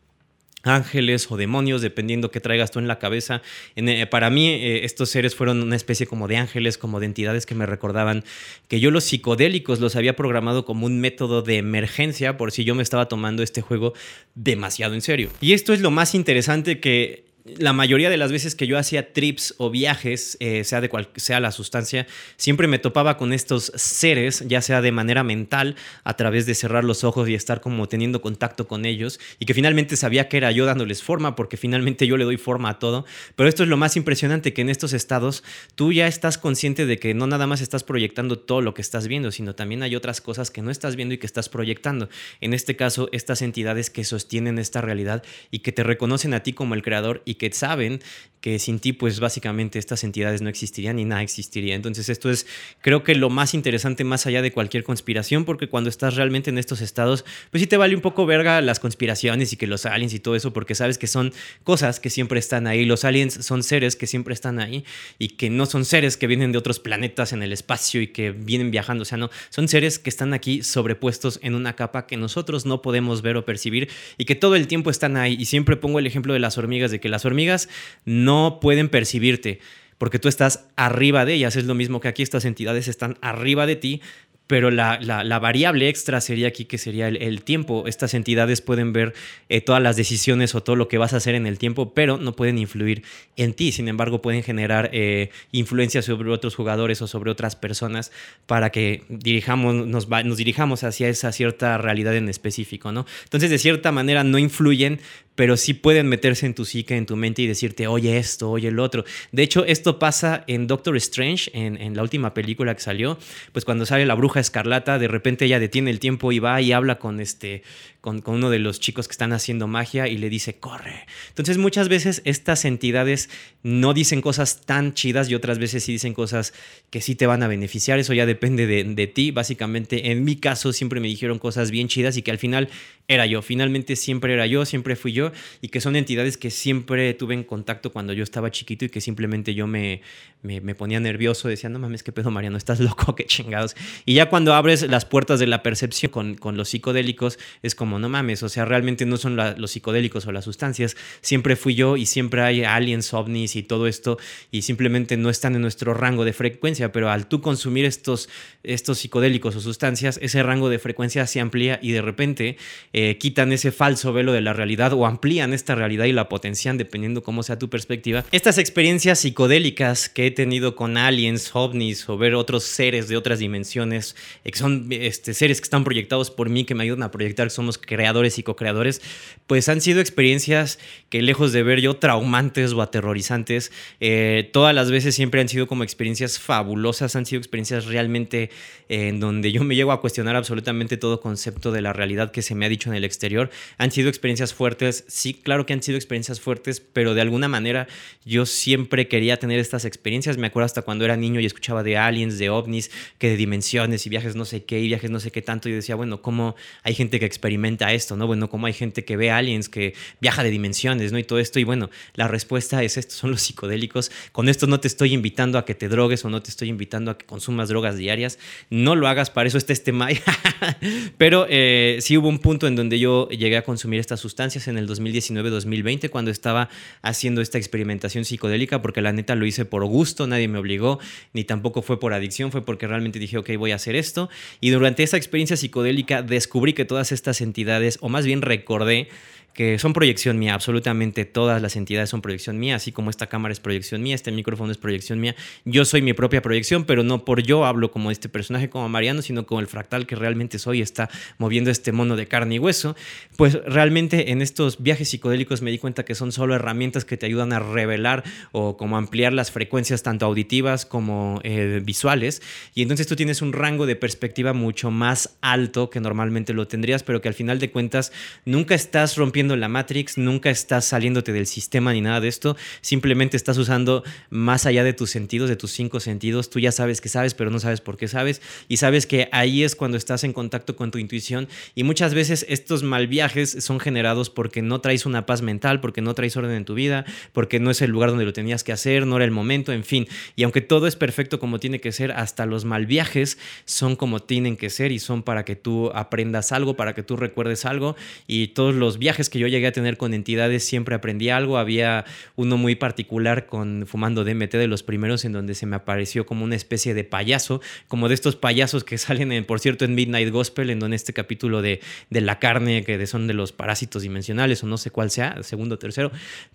ángeles 0.67 1.31
o 1.31 1.37
demonios, 1.37 1.83
dependiendo 1.83 2.31
que 2.31 2.41
traigas 2.41 2.71
tú 2.71 2.79
en 2.79 2.89
la 2.89 2.99
cabeza. 2.99 3.43
Eh, 3.77 4.07
para 4.07 4.31
mí, 4.31 4.49
eh, 4.49 4.85
estos 4.85 5.11
seres 5.11 5.35
fueron 5.35 5.63
una 5.63 5.77
especie 5.77 6.07
como 6.07 6.29
de 6.29 6.37
ángeles, 6.37 6.79
como 6.79 7.01
de 7.01 7.07
entidades 7.07 7.47
que 7.47 7.55
me 7.55 7.67
recordaban 7.67 8.25
que 8.69 8.81
yo 8.81 8.91
los 8.91 9.05
psicodélicos 9.05 9.81
los 9.81 9.97
había 9.97 10.17
programado 10.17 10.65
como 10.65 10.87
un 10.87 11.01
método 11.01 11.43
de 11.43 11.59
emergencia 11.59 12.37
por 12.37 12.53
si 12.53 12.65
yo 12.65 12.75
me 12.75 12.83
estaba 12.83 13.09
tomando 13.09 13.43
este 13.43 13.63
juego 13.63 13.93
demasiado 14.35 14.95
en 14.95 15.03
serio. 15.03 15.31
Y 15.41 15.53
esto 15.53 15.73
es 15.73 15.81
lo 15.81 15.91
más 15.91 16.15
interesante 16.15 16.81
que 16.81 17.27
la 17.59 17.73
mayoría 17.73 18.11
de 18.11 18.17
las 18.17 18.33
veces 18.33 18.55
que 18.55 18.67
yo 18.67 18.79
hacía 18.79 19.13
trips 19.13 19.55
o 19.59 19.71
viajes, 19.71 20.37
eh, 20.41 20.65
sea 20.65 20.81
de 20.81 20.89
cual 20.89 21.09
sea 21.17 21.41
la 21.41 21.53
sustancia, 21.53 22.07
siempre 22.37 22.67
me 22.67 22.79
topaba 22.79 23.17
con 23.17 23.33
estos 23.33 23.73
seres, 23.75 24.45
ya 24.47 24.61
sea 24.61 24.83
de 24.83 24.93
manera 24.93 25.23
mental, 25.23 25.77
a 26.05 26.15
través 26.15 26.47
de 26.47 26.55
cerrar 26.55 26.85
los 26.85 27.05
ojos 27.05 27.29
y 27.29 27.35
estar 27.35 27.61
como 27.61 27.89
teniendo 27.89 28.21
contacto 28.21 28.67
con 28.67 28.85
ellos, 28.85 29.21
y 29.39 29.47
que 29.47 29.55
finalmente 29.55 29.97
sabía 29.97 30.29
que 30.29 30.37
era 30.39 30.51
yo 30.51 30.67
dándoles 30.67 31.03
forma, 31.03 31.37
porque 31.37 31.57
finalmente 31.57 32.07
yo 32.07 32.17
le 32.17 32.25
doy 32.25 32.37
forma 32.37 32.71
a 32.71 32.79
todo. 32.79 33.05
Pero 33.37 33.49
esto 33.49 33.63
es 33.63 33.69
lo 33.69 33.77
más 33.77 33.97
impresionante, 33.97 34.53
que 34.53 34.63
en 34.63 34.69
estos 34.69 34.93
estados 34.93 35.45
tú 35.75 35.93
ya 35.93 36.07
estás 36.07 36.39
consciente 36.39 36.87
de 36.87 36.99
que 36.99 37.15
no 37.15 37.27
nada 37.27 37.47
más 37.47 37.61
estás 37.61 37.85
proyectando 37.85 38.39
todo 38.39 38.61
lo 38.61 38.75
que 38.75 38.83
estás 38.83 39.09
viendo, 39.09 39.31
sino 39.31 39.55
también 39.55 39.83
hay 39.83 39.95
otras 39.95 40.21
cosas 40.21 40.51
que 40.51 40.63
no 40.63 40.71
estás 40.71 40.97
viendo 40.97 41.15
y 41.15 41.19
que 41.19 41.27
estás 41.27 41.49
proyectando. 41.49 42.09
En 42.41 42.55
este 42.55 42.77
caso, 42.77 43.09
estas 43.13 43.43
entidades 43.43 43.91
que 43.91 44.05
sostienen 44.05 44.59
esta 44.59 44.81
realidad 44.81 45.23
y 45.51 45.61
que 45.61 45.73
te 45.73 45.85
reconocen 45.85 46.35
a 46.35 46.43
ti 46.43 46.53
como 46.53 46.75
el 46.75 46.83
creador 46.83 47.23
y 47.25 47.36
que 47.39 47.53
saben 47.53 48.01
que 48.47 48.61
sin 48.61 48.79
ti 48.79 48.93
pues 48.93 49.19
básicamente 49.19 49.77
estas 49.81 50.05
entidades 50.05 50.41
no 50.41 50.49
existirían 50.49 51.01
y 51.01 51.05
nada 51.05 51.21
existiría. 51.21 51.75
Entonces 51.75 52.09
esto 52.09 52.31
es 52.31 52.47
creo 52.81 53.03
que 53.03 53.17
lo 53.17 53.29
más 53.29 53.55
interesante 53.55 54.05
más 54.05 54.25
allá 54.25 54.41
de 54.41 54.53
cualquier 54.53 54.85
conspiración 54.85 55.45
porque 55.45 55.69
cuando 55.69 55.91
estás 55.91 56.15
realmente 56.15 56.51
en 56.51 56.57
estos 56.57 56.81
estados 56.81 57.25
pues 57.51 57.61
sí 57.61 57.67
te 57.67 57.77
vale 57.77 57.97
un 57.97 58.03
poco 58.03 58.25
verga 58.25 58.61
las 58.61 58.79
conspiraciones 58.79 59.53
y 59.53 59.57
que 59.57 59.67
los 59.67 59.85
aliens 59.85 60.15
y 60.15 60.21
todo 60.21 60.37
eso 60.37 60.53
porque 60.53 60.77
sabes 60.77 60.97
que 60.97 61.09
son 61.09 61.33
cosas 61.65 61.99
que 61.99 62.09
siempre 62.09 62.39
están 62.39 62.69
ahí. 62.69 62.85
Los 62.85 63.05
aliens 63.05 63.35
son 63.35 63.65
seres 63.65 63.97
que 63.97 64.07
siempre 64.07 64.33
están 64.33 64.61
ahí 64.61 64.85
y 65.19 65.31
que 65.31 65.51
no 65.51 65.67
son 65.67 65.85
seres 65.85 66.17
que 66.17 66.29
vienen 66.29 66.53
de 66.53 66.59
otros 66.59 66.79
planetas 66.79 67.33
en 67.33 67.43
el 67.43 67.53
espacio 67.53 68.01
y 68.01 68.07
que 68.07 68.31
vienen 68.31 68.71
viajando. 68.71 69.03
O 69.03 69.07
sea, 69.07 69.19
no, 69.19 69.29
son 69.51 69.67
seres 69.67 69.99
que 69.99 70.09
están 70.09 70.33
aquí 70.35 70.63
sobrepuestos 70.63 71.41
en 71.43 71.57
una 71.57 71.75
capa 71.75 72.07
que 72.07 72.17
nosotros 72.17 72.65
no 72.65 72.81
podemos 72.81 73.23
ver 73.23 73.39
o 73.39 73.45
percibir 73.45 73.89
y 74.19 74.25
que 74.25 74.37
todo 74.37 74.55
el 74.55 74.69
tiempo 74.69 74.91
están 74.91 75.17
ahí. 75.17 75.37
Y 75.37 75.47
siempre 75.47 75.75
pongo 75.75 75.99
el 75.99 76.07
ejemplo 76.07 76.33
de 76.33 76.39
las 76.39 76.59
hormigas, 76.59 76.93
de 76.93 77.01
que 77.01 77.09
las 77.09 77.25
hormigas 77.25 77.69
no 78.05 78.36
pueden 78.61 78.89
percibirte 78.89 79.61
porque 79.99 80.19
tú 80.19 80.29
estás 80.29 80.67
arriba 80.77 81.25
de 81.25 81.35
ellas. 81.35 81.57
Es 81.57 81.65
lo 81.65 81.75
mismo 81.75 82.01
que 82.01 82.09
aquí 82.09 82.23
estas 82.23 82.45
entidades 82.45 82.89
están 82.89 83.17
arriba 83.23 83.67
de 83.67 83.77
ti, 83.77 84.03
pero 84.47 84.71
la, 84.71 85.39
variable 85.41 85.89
extra 85.89 86.21
sería 86.21 86.49
aquí 86.49 86.67
que 86.67 86.79
sería 86.79 87.09
el, 87.09 87.43
tiempo. 87.43 87.85
Estas 87.87 88.15
entidades 88.15 88.61
pueden 88.61 88.93
ver 88.93 89.13
eh, 89.49 89.61
todas 89.61 89.83
las 89.83 89.97
decisiones 89.97 90.55
o 90.55 90.63
todo 90.63 90.77
lo 90.77 90.87
que 90.87 90.99
vas 90.99 91.15
a 91.15 91.17
hacer 91.17 91.35
en 91.35 91.47
el 91.47 91.59
tiempo, 91.59 91.95
pero 91.95 92.17
no 92.17 92.37
pueden 92.37 92.59
influir 92.59 93.03
en 93.37 93.55
ti. 93.55 93.73
Sin 93.73 93.89
embargo, 93.89 94.23
pueden 94.23 94.45
generar 94.45 94.91
eh, 94.93 95.31
influencia 95.51 96.01
sobre 96.01 96.31
otros 96.31 96.55
jugadores 96.55 97.03
o 97.03 97.09
sobre 97.09 97.31
otras 97.31 97.57
personas 97.57 98.13
para 98.47 98.71
que 98.71 99.03
nos, 99.09 100.09
nos 100.09 100.37
dirijamos 100.37 100.85
hacia 100.85 101.09
esa 101.09 101.33
cierta 101.33 101.77
realidad 101.79 102.15
en 102.15 102.29
específico. 102.29 102.93
¿no? 102.93 103.05
Entonces, 103.25 103.51
de 103.51 103.59
cierta 103.59 103.91
manera, 103.91 104.23
no 104.23 104.39
influyen, 104.39 105.01
pero 105.37 105.57
sí 105.57 105.75
pueden 105.75 106.09
meterse 106.09 106.47
en 106.47 106.55
tu 106.55 106.65
psique, 106.65 106.97
en 106.97 107.07
tu 107.07 107.15
mente 107.15 107.43
y 107.43 107.47
decirte, 107.47 107.87
oye 107.87 108.19
esto, 108.19 108.51
oye 108.51 108.69
el 108.69 108.81
otro. 108.81 109.05
De 109.31 109.43
hecho, 109.43 109.65
esto 109.65 109.99
pasa 109.99 110.43
en 110.49 110.67
Doctor 110.67 110.97
Strange, 110.97 111.51
en, 111.55 111.95
la 111.95 112.03
última 112.03 112.35
película 112.35 112.75
que 112.75 112.81
salió, 112.81 113.19
pues 113.53 113.65
cuando 113.65 113.87
sale 113.87 114.07
la 114.07 114.15
bruja 114.15 114.41
escarlata, 114.41 114.99
de 114.99 115.09
repente 115.09 115.45
ella 115.45 115.61
detiene 115.61 115.91
el 115.91 116.01
tiempo 116.01 116.33
y 116.33 116.39
va 116.39 116.61
y 116.61 116.73
habla 116.73 116.99
con, 116.99 117.21
este, 117.21 117.63
con, 118.01 118.23
uno 118.27 118.51
de 118.51 118.59
los 118.59 118.81
chicos 118.81 119.09
que 119.09 119.13
están 119.13 119.33
haciendo 119.33 119.67
magia 119.67 120.09
y 120.09 120.17
le 120.17 120.31
dice, 120.31 120.57
corre. 120.59 121.07
Entonces 121.29 121.59
muchas 121.59 121.89
veces 121.89 122.23
estas 122.25 122.65
entidades 122.65 123.29
no 123.63 123.93
dicen 123.93 124.23
cosas 124.23 124.63
tan 124.65 124.95
chidas 124.95 125.29
y 125.29 125.35
otras 125.35 125.59
veces 125.59 125.85
sí 125.85 125.93
dicen 125.93 126.15
cosas 126.15 126.55
que 126.91 127.03
sí 127.03 127.15
te 127.15 127.27
van 127.27 127.43
a 127.43 127.49
beneficiar. 127.49 127.99
Eso 127.99 128.15
ya 128.15 128.25
depende 128.25 128.67
de, 128.67 128.85
de 128.85 129.07
ti. 129.07 129.33
Básicamente, 129.33 130.11
en 130.11 130.25
mi 130.25 130.37
caso 130.37 130.73
siempre 130.73 131.01
me 131.01 131.09
dijeron 131.09 131.39
cosas 131.39 131.71
bien 131.71 131.89
chidas 131.89 132.17
y 132.17 132.23
que 132.23 132.31
al 132.31 132.39
final 132.39 132.69
era 133.09 133.27
yo. 133.27 133.43
Finalmente 133.43 133.97
siempre 133.97 134.35
era 134.35 134.47
yo, 134.47 134.65
siempre 134.65 134.97
fui 134.97 135.13
yo 135.13 135.33
y 135.61 135.69
que 135.69 135.81
son 135.81 135.97
entidades 135.97 136.37
que 136.37 136.51
siempre 136.51 137.13
tuve 137.15 137.35
en 137.35 137.45
contacto 137.45 137.93
cuando 137.93 138.13
yo 138.13 138.23
estaba 138.23 138.51
chiquito 138.51 138.85
y 138.85 138.89
que 138.89 139.01
simplemente 139.01 139.55
yo 139.55 139.67
me, 139.67 140.03
me, 140.43 140.75
ponía 140.75 141.01
nervioso, 141.01 141.49
decía, 141.49 141.69
no 141.69 141.79
mames, 141.79 142.03
qué 142.03 142.13
pedo, 142.13 142.31
Mariano, 142.31 142.57
estás 142.57 142.81
loco, 142.81 143.15
qué 143.15 143.25
chingados. 143.25 143.77
Y 144.05 144.15
ya 144.15 144.29
cuando 144.29 144.55
abres 144.55 144.83
las 144.89 145.05
puertas 145.05 145.41
de 145.41 145.47
la 145.47 145.63
percepción 145.63 146.11
con, 146.11 146.35
con 146.37 146.57
los 146.57 146.69
psicodélicos, 146.69 147.39
es 147.63 147.75
como, 147.75 147.99
no 147.99 148.09
mames, 148.09 148.43
o 148.43 148.49
sea, 148.49 148.65
realmente 148.65 149.07
no 149.07 149.17
son 149.17 149.37
los 149.37 149.71
psicodélicos 149.71 150.27
o 150.27 150.33
las 150.33 150.45
sustancias, 150.45 150.97
siempre 151.21 151.57
fui 151.57 151.75
yo 151.75 151.97
y 151.97 152.07
siempre 152.07 152.43
hay 152.43 152.65
aliens, 152.65 153.13
ovnis 153.13 153.57
y 153.57 153.63
todo 153.63 153.87
esto, 153.87 154.19
y 154.51 154.63
simplemente 154.63 155.17
no 155.17 155.31
están 155.31 155.55
en 155.55 155.63
nuestro 155.63 155.95
rango 155.95 156.25
de 156.25 156.33
frecuencia, 156.33 156.93
pero 156.93 157.11
al 157.11 157.27
tú 157.27 157.41
consumir 157.41 157.85
estos, 157.85 158.29
estos 158.63 158.99
psicodélicos 158.99 159.57
o 159.57 159.61
sustancias, 159.61 160.19
ese 160.23 160.43
rango 160.43 160.69
de 160.69 160.79
frecuencia 160.79 161.27
se 161.27 161.41
amplía 161.41 161.79
y 161.83 161.93
de 161.93 162.03
repente 162.03 162.57
eh, 162.99 163.19
quitan 163.19 163.53
ese 163.53 163.73
falso 163.73 164.15
velo 164.15 164.33
de 164.33 164.41
la 164.41 164.55
realidad 164.55 164.95
o 164.95 165.05
amplían 165.05 165.53
esta 165.53 165.75
realidad 165.75 166.07
y 166.07 166.13
la 166.13 166.31
potencian 166.31 166.79
dependiendo 166.79 167.23
cómo 167.23 167.43
sea 167.43 167.59
tu 167.59 167.69
perspectiva. 167.69 168.25
Estas 168.33 168.57
experiencias 168.57 169.19
psicodélicas 169.19 170.09
que 170.09 170.27
he 170.27 170.31
tenido 170.31 170.77
con 170.77 170.97
aliens, 170.97 171.51
ovnis 171.53 172.09
o 172.09 172.17
ver 172.17 172.35
otros 172.35 172.65
seres 172.65 173.07
de 173.09 173.19
otras 173.19 173.39
dimensiones, 173.39 174.17
eh, 174.45 174.51
que 174.51 174.59
son 174.59 174.87
este, 174.89 175.35
seres 175.35 175.61
que 175.61 175.65
están 175.65 175.85
proyectados 175.85 176.31
por 176.31 176.49
mí, 176.49 176.65
que 176.65 176.75
me 176.75 176.85
ayudan 176.85 177.03
a 177.03 177.11
proyectar, 177.11 177.49
que 177.49 177.51
somos 177.51 177.77
creadores 177.77 178.39
y 178.39 178.43
co-creadores, 178.43 179.03
pues 179.47 179.69
han 179.69 179.83
sido 179.83 180.01
experiencias 180.01 180.79
que 181.11 181.21
lejos 181.21 181.53
de 181.53 181.63
ver 181.63 181.83
yo 181.83 181.97
traumantes 181.97 182.73
o 182.73 182.81
aterrorizantes, 182.81 183.73
eh, 184.01 184.49
todas 184.55 184.75
las 184.75 184.91
veces 184.91 185.15
siempre 185.15 185.43
han 185.43 185.51
sido 185.51 185.67
como 185.67 185.83
experiencias 185.83 186.39
fabulosas, 186.39 187.15
han 187.15 187.27
sido 187.27 187.41
experiencias 187.41 187.85
realmente 187.85 188.49
en 188.89 189.21
donde 189.21 189.53
yo 189.53 189.65
me 189.65 189.77
llego 189.77 189.93
a 189.93 190.01
cuestionar 190.01 190.35
absolutamente 190.35 190.97
todo 190.97 191.21
concepto 191.21 191.73
de 191.73 191.83
la 191.83 191.93
realidad 191.93 192.31
que 192.31 192.41
se 192.41 192.55
me 192.55 192.65
ha 192.65 192.71
dicho 192.71 192.86
en 192.87 192.95
el 192.95 193.05
exterior. 193.05 193.51
Han 193.79 193.91
sido 193.91 194.09
experiencias 194.09 194.55
fuertes, 194.55 195.05
sí, 195.09 195.35
claro 195.35 195.67
que 195.67 195.73
han 195.73 195.83
sido 195.83 195.97
experiencias 195.97 196.41
fuertes, 196.41 196.81
pero 196.81 197.15
de 197.15 197.21
alguna 197.21 197.49
manera 197.49 197.87
yo 198.25 198.47
siempre 198.47 199.09
quería 199.09 199.39
tener 199.39 199.59
estas 199.59 199.85
experiencias. 199.85 200.39
Me 200.39 200.49
acuerdo 200.49 200.67
hasta 200.67 200.83
cuando 200.83 201.05
era 201.05 201.17
niño 201.17 201.41
y 201.41 201.47
escuchaba 201.47 201.83
de 201.83 201.97
aliens, 201.97 202.39
de 202.39 202.51
ovnis, 202.51 202.91
que 203.19 203.31
de 203.31 203.37
dimensiones 203.37 204.07
y 204.07 204.11
viajes 204.11 204.37
no 204.37 204.45
sé 204.45 204.65
qué, 204.65 204.81
y 204.81 204.89
viajes 204.89 205.11
no 205.11 205.21
sé 205.21 205.31
qué 205.31 205.43
tanto. 205.43 205.69
Y 205.69 205.73
decía, 205.73 205.95
bueno, 205.95 206.23
¿cómo 206.23 206.57
hay 206.83 206.95
gente 206.95 207.19
que 207.19 207.27
experimenta 207.27 207.93
esto? 207.93 208.17
¿no? 208.17 208.27
Bueno, 208.27 208.49
¿cómo 208.49 208.67
hay 208.67 208.73
gente 208.73 209.05
que 209.05 209.17
ve 209.17 209.31
aliens, 209.31 209.69
que 209.69 209.95
viaja 210.21 210.43
de 210.43 210.51
dimensiones, 210.51 211.13
¿no? 211.13 211.19
Y 211.19 211.25
todo 211.25 211.39
esto. 211.39 211.59
Y 211.59 211.65
bueno, 211.65 211.91
la 212.15 212.29
respuesta 212.29 212.83
es 212.83 212.97
esto, 212.97 213.15
son 213.15 213.31
los 213.31 213.43
psicodélicos. 213.43 214.11
Con 214.33 214.49
esto 214.49 214.67
no 214.67 214.81
te 214.81 214.89
estoy 214.89 215.13
invitando 215.13 215.59
a 215.59 215.65
que 215.65 215.75
te 215.75 215.89
drogues 215.89 216.25
o 216.25 216.31
no 216.31 216.43
te 216.43 216.51
estoy 216.51 216.69
invitando 216.69 217.11
a 217.11 217.19
que 217.19 217.27
consumas 217.27 217.69
drogas 217.69 217.97
diarias. 217.97 218.39
No 218.71 218.95
lo 218.95 219.09
hagas, 219.09 219.31
para 219.31 219.49
eso 219.49 219.59
está 219.59 219.73
este 219.73 219.93
Maya. 219.93 220.23
pero 221.19 221.47
eh, 221.49 221.99
sí 222.01 222.17
hubo 222.17 222.29
un 222.29 222.39
punto 222.39 222.67
en 222.67 222.76
donde 222.77 222.99
yo 222.99 223.29
llegué 223.29 223.57
a 223.57 223.63
consumir 223.63 223.99
estas 223.99 224.21
sustancias 224.21 224.69
en 224.69 224.79
el 224.79 224.89
2019-2020 224.89 226.11
cuando 226.11 226.31
estaba 226.31 226.69
haciendo 227.03 227.41
esta 227.41 227.59
experimentación 227.59 228.25
psicodélica 228.25 228.83
porque 228.83 229.03
la 229.03 229.13
neta 229.13 229.35
lo 229.35 229.47
hice 229.47 229.65
por 229.65 229.85
gusto, 229.87 230.27
nadie 230.27 230.49
me 230.49 230.59
obligó, 230.59 230.99
ni 231.33 231.45
tampoco 231.45 231.83
fue 231.83 231.99
por 231.99 232.13
adicción, 232.13 232.53
fue 232.53 232.65
porque 232.65 232.87
realmente 232.87 233.19
dije, 233.19 233.39
ok, 233.39 233.51
voy 233.59 233.73
a 233.73 233.77
hacer 233.77 233.97
esto. 233.97 234.29
Y 234.61 234.71
durante 234.71 235.03
esa 235.03 235.17
experiencia 235.17 235.57
psicodélica 235.57 236.23
descubrí 236.23 236.73
que 236.73 236.85
todas 236.85 237.13
estas 237.13 237.41
entidades, 237.41 237.99
o 238.01 238.09
más 238.09 238.27
bien 238.27 238.43
recordé, 238.43 239.09
que 239.57 239.79
son 239.79 239.95
proyección 239.95 240.39
mía, 240.39 240.53
absolutamente 240.53 241.25
todas 241.25 241.63
las 241.63 241.77
entidades 241.77 242.11
son 242.11 242.21
proyección 242.21 242.59
mía, 242.59 242.77
así 242.77 242.93
como 242.93 243.09
esta 243.09 243.27
cámara 243.27 243.53
es 243.53 243.59
proyección 243.59 244.03
mía, 244.03 244.15
este 244.15 244.31
micrófono 244.31 244.71
es 244.71 244.77
proyección 244.77 245.19
mía. 245.19 245.35
Yo 245.65 245.87
soy 245.87 246.03
mi 246.03 246.13
propia 246.13 246.43
proyección, 246.43 246.85
pero 246.85 247.03
no 247.03 247.25
por 247.25 247.43
yo 247.43 247.65
hablo 247.65 247.91
como 247.91 248.11
este 248.11 248.29
personaje, 248.29 248.69
como 248.69 248.87
Mariano, 248.91 249.23
sino 249.23 249.47
como 249.47 249.61
el 249.61 249.67
fractal 249.67 250.07
que 250.07 250.15
realmente 250.15 250.59
soy, 250.59 250.83
está 250.83 251.09
moviendo 251.39 251.71
este 251.71 251.91
mono 251.91 252.17
de 252.17 252.27
carne 252.27 252.57
y 252.57 252.59
hueso. 252.59 252.97
Pues 253.39 253.55
realmente 253.65 254.31
en 254.31 254.43
estos 254.43 254.83
viajes 254.83 255.09
psicodélicos 255.09 255.63
me 255.63 255.71
di 255.71 255.79
cuenta 255.79 256.05
que 256.05 256.15
son 256.15 256.33
solo 256.33 256.55
herramientas 256.55 257.07
que 257.07 257.17
te 257.17 257.25
ayudan 257.25 257.55
a 257.55 257.59
revelar 257.59 258.25
o 258.53 258.77
como 258.77 258.99
ampliar 258.99 259.33
las 259.33 259.51
frecuencias 259.51 260.03
tanto 260.03 260.27
auditivas 260.27 260.85
como 260.85 261.41
eh, 261.45 261.81
visuales. 261.83 262.43
Y 262.75 262.83
entonces 262.83 263.07
tú 263.07 263.17
tienes 263.17 263.41
un 263.41 263.55
rango 263.55 263.87
de 263.87 263.97
perspectiva 263.97 264.53
mucho 264.53 264.91
más 264.91 265.39
alto 265.41 265.89
que 265.89 266.01
normalmente 266.01 266.53
lo 266.53 266.69
tendrías, 266.69 267.03
pero 267.03 267.23
que 267.23 267.29
al 267.29 267.35
final 267.35 267.59
de 267.59 267.71
cuentas 267.71 268.13
nunca 268.45 268.75
estás 268.75 269.17
rompiendo 269.17 269.46
la 269.55 269.69
Matrix, 269.69 270.19
nunca 270.19 270.51
estás 270.51 270.87
saliéndote 270.87 271.33
del 271.33 271.47
sistema 271.47 271.93
ni 271.93 272.01
nada 272.01 272.21
de 272.21 272.29
esto, 272.29 272.57
simplemente 272.81 273.37
estás 273.37 273.59
usando 273.59 274.03
más 274.31 274.67
allá 274.67 274.83
de 274.83 274.95
tus 274.95 275.11
sentidos, 275.11 275.49
de 275.49 275.57
tus 275.57 275.71
cinco 275.71 276.01
sentidos, 276.01 276.51
tú 276.51 276.59
ya 276.59 276.73
sabes 276.73 277.01
que 277.01 277.09
sabes, 277.09 277.35
pero 277.35 277.51
no 277.51 277.61
sabes 277.61 277.81
por 277.81 277.97
qué 277.97 278.09
sabes, 278.09 278.43
y 278.67 278.79
sabes 278.79 279.07
que 279.07 279.29
ahí 279.31 279.63
es 279.63 279.77
cuando 279.77 279.97
estás 279.97 280.25
en 280.25 280.33
contacto 280.33 280.75
con 280.75 280.91
tu 280.91 280.99
intuición, 280.99 281.49
y 281.75 281.85
muchas 281.85 282.15
veces 282.15 282.47
estos 282.49 282.83
mal 282.83 283.07
viajes 283.07 283.57
son 283.61 283.79
generados 283.79 284.31
porque 284.31 284.63
no 284.63 284.81
traes 284.81 285.07
una 285.07 285.27
paz 285.27 285.43
mental, 285.43 285.81
porque 285.81 286.01
no 286.01 286.15
traes 286.15 286.37
orden 286.37 286.53
en 286.53 286.65
tu 286.65 286.75
vida, 286.75 287.05
porque 287.33 287.61
no 287.61 287.71
es 287.71 287.83
el 287.83 287.91
lugar 287.91 288.11
donde 288.11 288.25
lo 288.25 288.33
tenías 288.33 288.65
que 288.65 288.73
hacer, 288.73 289.07
no 289.07 289.17
era 289.17 289.27
el 289.27 289.31
momento, 289.31 289.73
en 289.73 289.85
fin, 289.85 290.09
y 290.35 290.43
aunque 290.43 290.63
todo 290.63 290.87
es 290.87 290.97
perfecto 290.97 291.39
como 291.39 291.61
tiene 291.61 291.81
que 291.81 291.93
ser, 291.93 292.13
hasta 292.13 292.47
los 292.47 292.65
mal 292.65 292.87
viajes 292.87 293.39
son 293.67 293.97
como 293.97 294.21
tienen 294.21 294.57
que 294.57 294.71
ser 294.71 294.93
y 294.93 294.99
son 294.99 295.23
para 295.23 295.45
que 295.45 295.57
tú 295.57 295.91
aprendas 295.95 296.53
algo, 296.53 296.77
para 296.77 296.95
que 296.95 297.03
tú 297.03 297.17
recuerdes 297.17 297.65
algo, 297.67 297.97
y 298.27 298.49
todos 298.49 298.75
los 298.75 298.99
viajes 298.99 299.29
que 299.29 299.36
yo 299.39 299.47
llegué 299.47 299.67
a 299.67 299.73
tener 299.73 299.97
con 299.97 300.15
entidades 300.15 300.65
siempre 300.65 300.95
aprendí 300.95 301.31
algo, 301.31 301.59
había 301.59 302.05
uno 302.35 302.57
muy 302.57 302.75
particular 302.75 303.47
con 303.47 303.87
Fumando 303.87 304.25
DMT 304.25 304.53
de 304.53 304.67
los 304.67 304.83
primeros 304.83 305.25
en 305.25 305.33
donde 305.33 305.55
se 305.55 305.67
me 305.67 305.77
apareció 305.77 306.27
como 306.27 306.45
una 306.45 306.57
especie 306.57 306.95
de 306.95 307.05
payaso, 307.05 307.61
como 307.89 308.09
de 308.09 308.15
estos 308.15 308.37
payasos 308.37 308.85
que 308.85 308.99
salen, 308.99 309.33
en, 309.33 309.45
por 309.45 309.61
cierto, 309.61 309.85
en 309.85 309.95
Midnight 309.95 310.31
Gospel, 310.31 310.71
en 310.71 310.79
donde 310.79 310.97
este 310.97 311.13
capítulo 311.13 311.63
de, 311.63 311.81
de 312.11 312.21
la 312.21 312.39
carne, 312.39 312.85
que 312.85 313.07
son 313.07 313.27
de 313.27 313.35
los 313.35 313.53
parásitos 313.53 314.03
dimensionales 314.03 314.63
o 314.63 314.67
no 314.67 314.79
sé 314.79 314.91
cuál 314.91 315.11
sea, 315.11 315.43
segundo 315.43 315.79
tercero, 315.79 316.11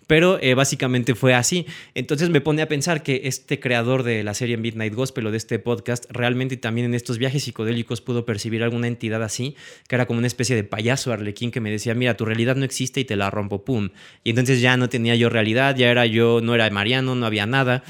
pero 0.06 0.38
eh, 0.40 0.54
básicamente 0.54 1.14
fue 1.14 1.34
así. 1.34 1.66
Entonces 1.94 2.30
me 2.30 2.40
pone 2.40 2.62
a 2.62 2.68
pensar 2.68 3.02
que 3.02 3.22
este 3.24 3.60
creador 3.60 4.02
de 4.02 4.22
la 4.24 4.34
serie 4.34 4.56
Midnight 4.56 4.94
Gospel 4.94 5.26
o 5.26 5.30
de 5.30 5.36
este 5.36 5.58
podcast, 5.58 6.04
realmente 6.10 6.56
también 6.56 6.86
en 6.86 6.94
estos 6.94 7.18
viajes 7.18 7.44
psicodélicos 7.44 8.00
pudo 8.00 8.24
percibir 8.24 8.62
alguna 8.62 8.88
entidad 8.88 9.22
así, 9.22 9.56
que 9.88 9.94
era 9.94 10.06
como 10.06 10.18
una 10.18 10.26
especie 10.26 10.56
de 10.56 10.64
payaso 10.64 11.12
arlequín 11.12 11.50
que 11.50 11.60
me 11.60 11.70
decía, 11.70 11.94
mira, 11.94 12.16
tu 12.16 12.24
realidad 12.24 12.56
no 12.62 12.66
existe 12.66 13.00
y 13.00 13.04
te 13.04 13.16
la 13.16 13.28
rompo, 13.28 13.64
pum. 13.64 13.90
Y 14.24 14.30
entonces 14.30 14.60
ya 14.60 14.76
no 14.76 14.88
tenía 14.88 15.16
yo 15.16 15.28
realidad, 15.28 15.76
ya 15.76 15.90
era 15.90 16.06
yo, 16.06 16.40
no 16.40 16.54
era 16.54 16.70
Mariano, 16.70 17.14
no 17.14 17.26
había 17.26 17.44
nada. 17.44 17.82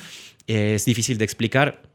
Eh, 0.47 0.75
es 0.75 0.87
difícil 0.87 1.19
de 1.19 1.25
explicar 1.25 1.92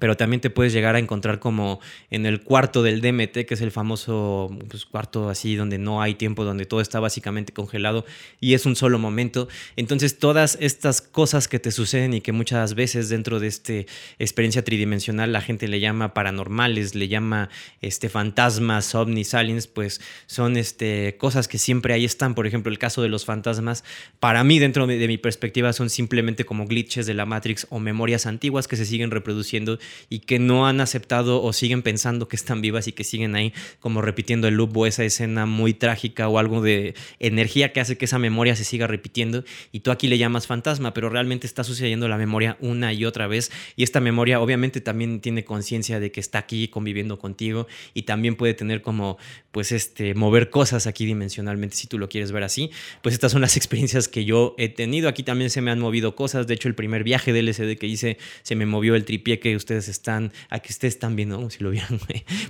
pero 0.00 0.16
también 0.16 0.40
te 0.40 0.50
puedes 0.50 0.72
llegar 0.72 0.96
a 0.96 0.98
encontrar 0.98 1.38
como 1.38 1.80
en 2.10 2.26
el 2.26 2.42
cuarto 2.42 2.82
del 2.82 3.00
DMT, 3.00 3.46
que 3.46 3.54
es 3.54 3.60
el 3.60 3.70
famoso 3.70 4.50
pues, 4.68 4.84
cuarto 4.86 5.28
así 5.28 5.54
donde 5.56 5.78
no 5.78 6.02
hay 6.02 6.14
tiempo, 6.14 6.44
donde 6.44 6.66
todo 6.66 6.80
está 6.80 7.00
básicamente 7.00 7.52
congelado 7.52 8.04
y 8.40 8.54
es 8.54 8.66
un 8.66 8.76
solo 8.76 8.98
momento. 8.98 9.48
Entonces 9.76 10.18
todas 10.18 10.58
estas 10.60 11.00
cosas 11.00 11.48
que 11.48 11.58
te 11.58 11.70
suceden 11.70 12.14
y 12.14 12.20
que 12.20 12.32
muchas 12.32 12.74
veces 12.74 13.08
dentro 13.08 13.40
de 13.40 13.46
esta 13.46 13.74
experiencia 14.18 14.64
tridimensional 14.64 15.32
la 15.32 15.40
gente 15.40 15.68
le 15.68 15.80
llama 15.80 16.14
paranormales, 16.14 16.94
le 16.94 17.08
llama 17.08 17.48
este, 17.80 18.08
fantasmas, 18.08 18.94
ovnis, 18.94 19.34
aliens, 19.34 19.66
pues 19.66 20.00
son 20.26 20.56
este, 20.56 21.16
cosas 21.18 21.48
que 21.48 21.58
siempre 21.58 21.94
ahí 21.94 22.04
están. 22.04 22.34
Por 22.34 22.46
ejemplo, 22.46 22.70
el 22.70 22.78
caso 22.78 23.02
de 23.02 23.08
los 23.08 23.24
fantasmas, 23.24 23.84
para 24.20 24.44
mí 24.44 24.58
dentro 24.58 24.86
de 24.86 25.08
mi 25.08 25.18
perspectiva 25.18 25.72
son 25.72 25.90
simplemente 25.90 26.44
como 26.44 26.66
glitches 26.66 27.06
de 27.06 27.14
la 27.14 27.26
Matrix 27.26 27.66
o 27.70 27.78
memorias 27.78 28.26
antiguas 28.26 28.68
que 28.68 28.76
se 28.76 28.86
siguen 28.86 29.10
reproduciendo 29.10 29.78
y 30.08 30.20
que 30.20 30.38
no 30.38 30.66
han 30.66 30.80
aceptado 30.80 31.42
o 31.42 31.52
siguen 31.52 31.82
pensando 31.82 32.28
que 32.28 32.36
están 32.36 32.60
vivas 32.60 32.88
y 32.88 32.92
que 32.92 33.04
siguen 33.04 33.34
ahí 33.34 33.52
como 33.80 34.02
repitiendo 34.02 34.48
el 34.48 34.54
loop 34.54 34.76
o 34.76 34.86
esa 34.86 35.04
escena 35.04 35.46
muy 35.46 35.74
trágica 35.74 36.28
o 36.28 36.38
algo 36.38 36.62
de 36.62 36.94
energía 37.18 37.72
que 37.72 37.80
hace 37.80 37.96
que 37.96 38.04
esa 38.04 38.18
memoria 38.18 38.56
se 38.56 38.64
siga 38.64 38.86
repitiendo. 38.86 39.44
Y 39.72 39.80
tú 39.80 39.90
aquí 39.90 40.08
le 40.08 40.18
llamas 40.18 40.46
fantasma, 40.46 40.94
pero 40.94 41.08
realmente 41.08 41.46
está 41.46 41.64
sucediendo 41.64 42.08
la 42.08 42.16
memoria 42.16 42.56
una 42.60 42.92
y 42.92 43.04
otra 43.04 43.26
vez. 43.26 43.50
Y 43.76 43.82
esta 43.82 44.00
memoria 44.00 44.40
obviamente 44.40 44.80
también 44.80 45.20
tiene 45.20 45.44
conciencia 45.44 46.00
de 46.00 46.12
que 46.12 46.20
está 46.20 46.38
aquí 46.38 46.68
conviviendo 46.68 47.18
contigo 47.18 47.66
y 47.92 48.02
también 48.02 48.36
puede 48.36 48.54
tener 48.54 48.82
como 48.82 49.18
pues 49.50 49.72
este 49.72 50.14
mover 50.14 50.50
cosas 50.50 50.86
aquí 50.86 51.06
dimensionalmente 51.06 51.76
si 51.76 51.86
tú 51.86 51.98
lo 51.98 52.08
quieres 52.08 52.32
ver 52.32 52.42
así, 52.42 52.70
pues 53.02 53.14
estas 53.14 53.32
son 53.32 53.40
las 53.40 53.56
experiencias 53.56 54.08
que 54.08 54.24
yo 54.24 54.54
he 54.58 54.68
tenido, 54.68 55.08
aquí 55.08 55.22
también 55.22 55.50
se 55.50 55.60
me 55.60 55.70
han 55.70 55.78
movido 55.78 56.14
cosas, 56.16 56.46
de 56.46 56.54
hecho 56.54 56.68
el 56.68 56.74
primer 56.74 57.04
viaje 57.04 57.32
de 57.32 57.42
LSD 57.42 57.76
que 57.78 57.86
hice 57.86 58.18
se 58.42 58.56
me 58.56 58.66
movió 58.66 58.94
el 58.94 59.04
tripié 59.04 59.38
que 59.38 59.56
ustedes 59.56 59.73
están, 59.88 60.32
aquí 60.50 60.70
ustedes 60.70 60.94
están 60.94 61.16
viendo, 61.16 61.50
si 61.50 61.62
lo 61.62 61.70
vieron, 61.70 62.00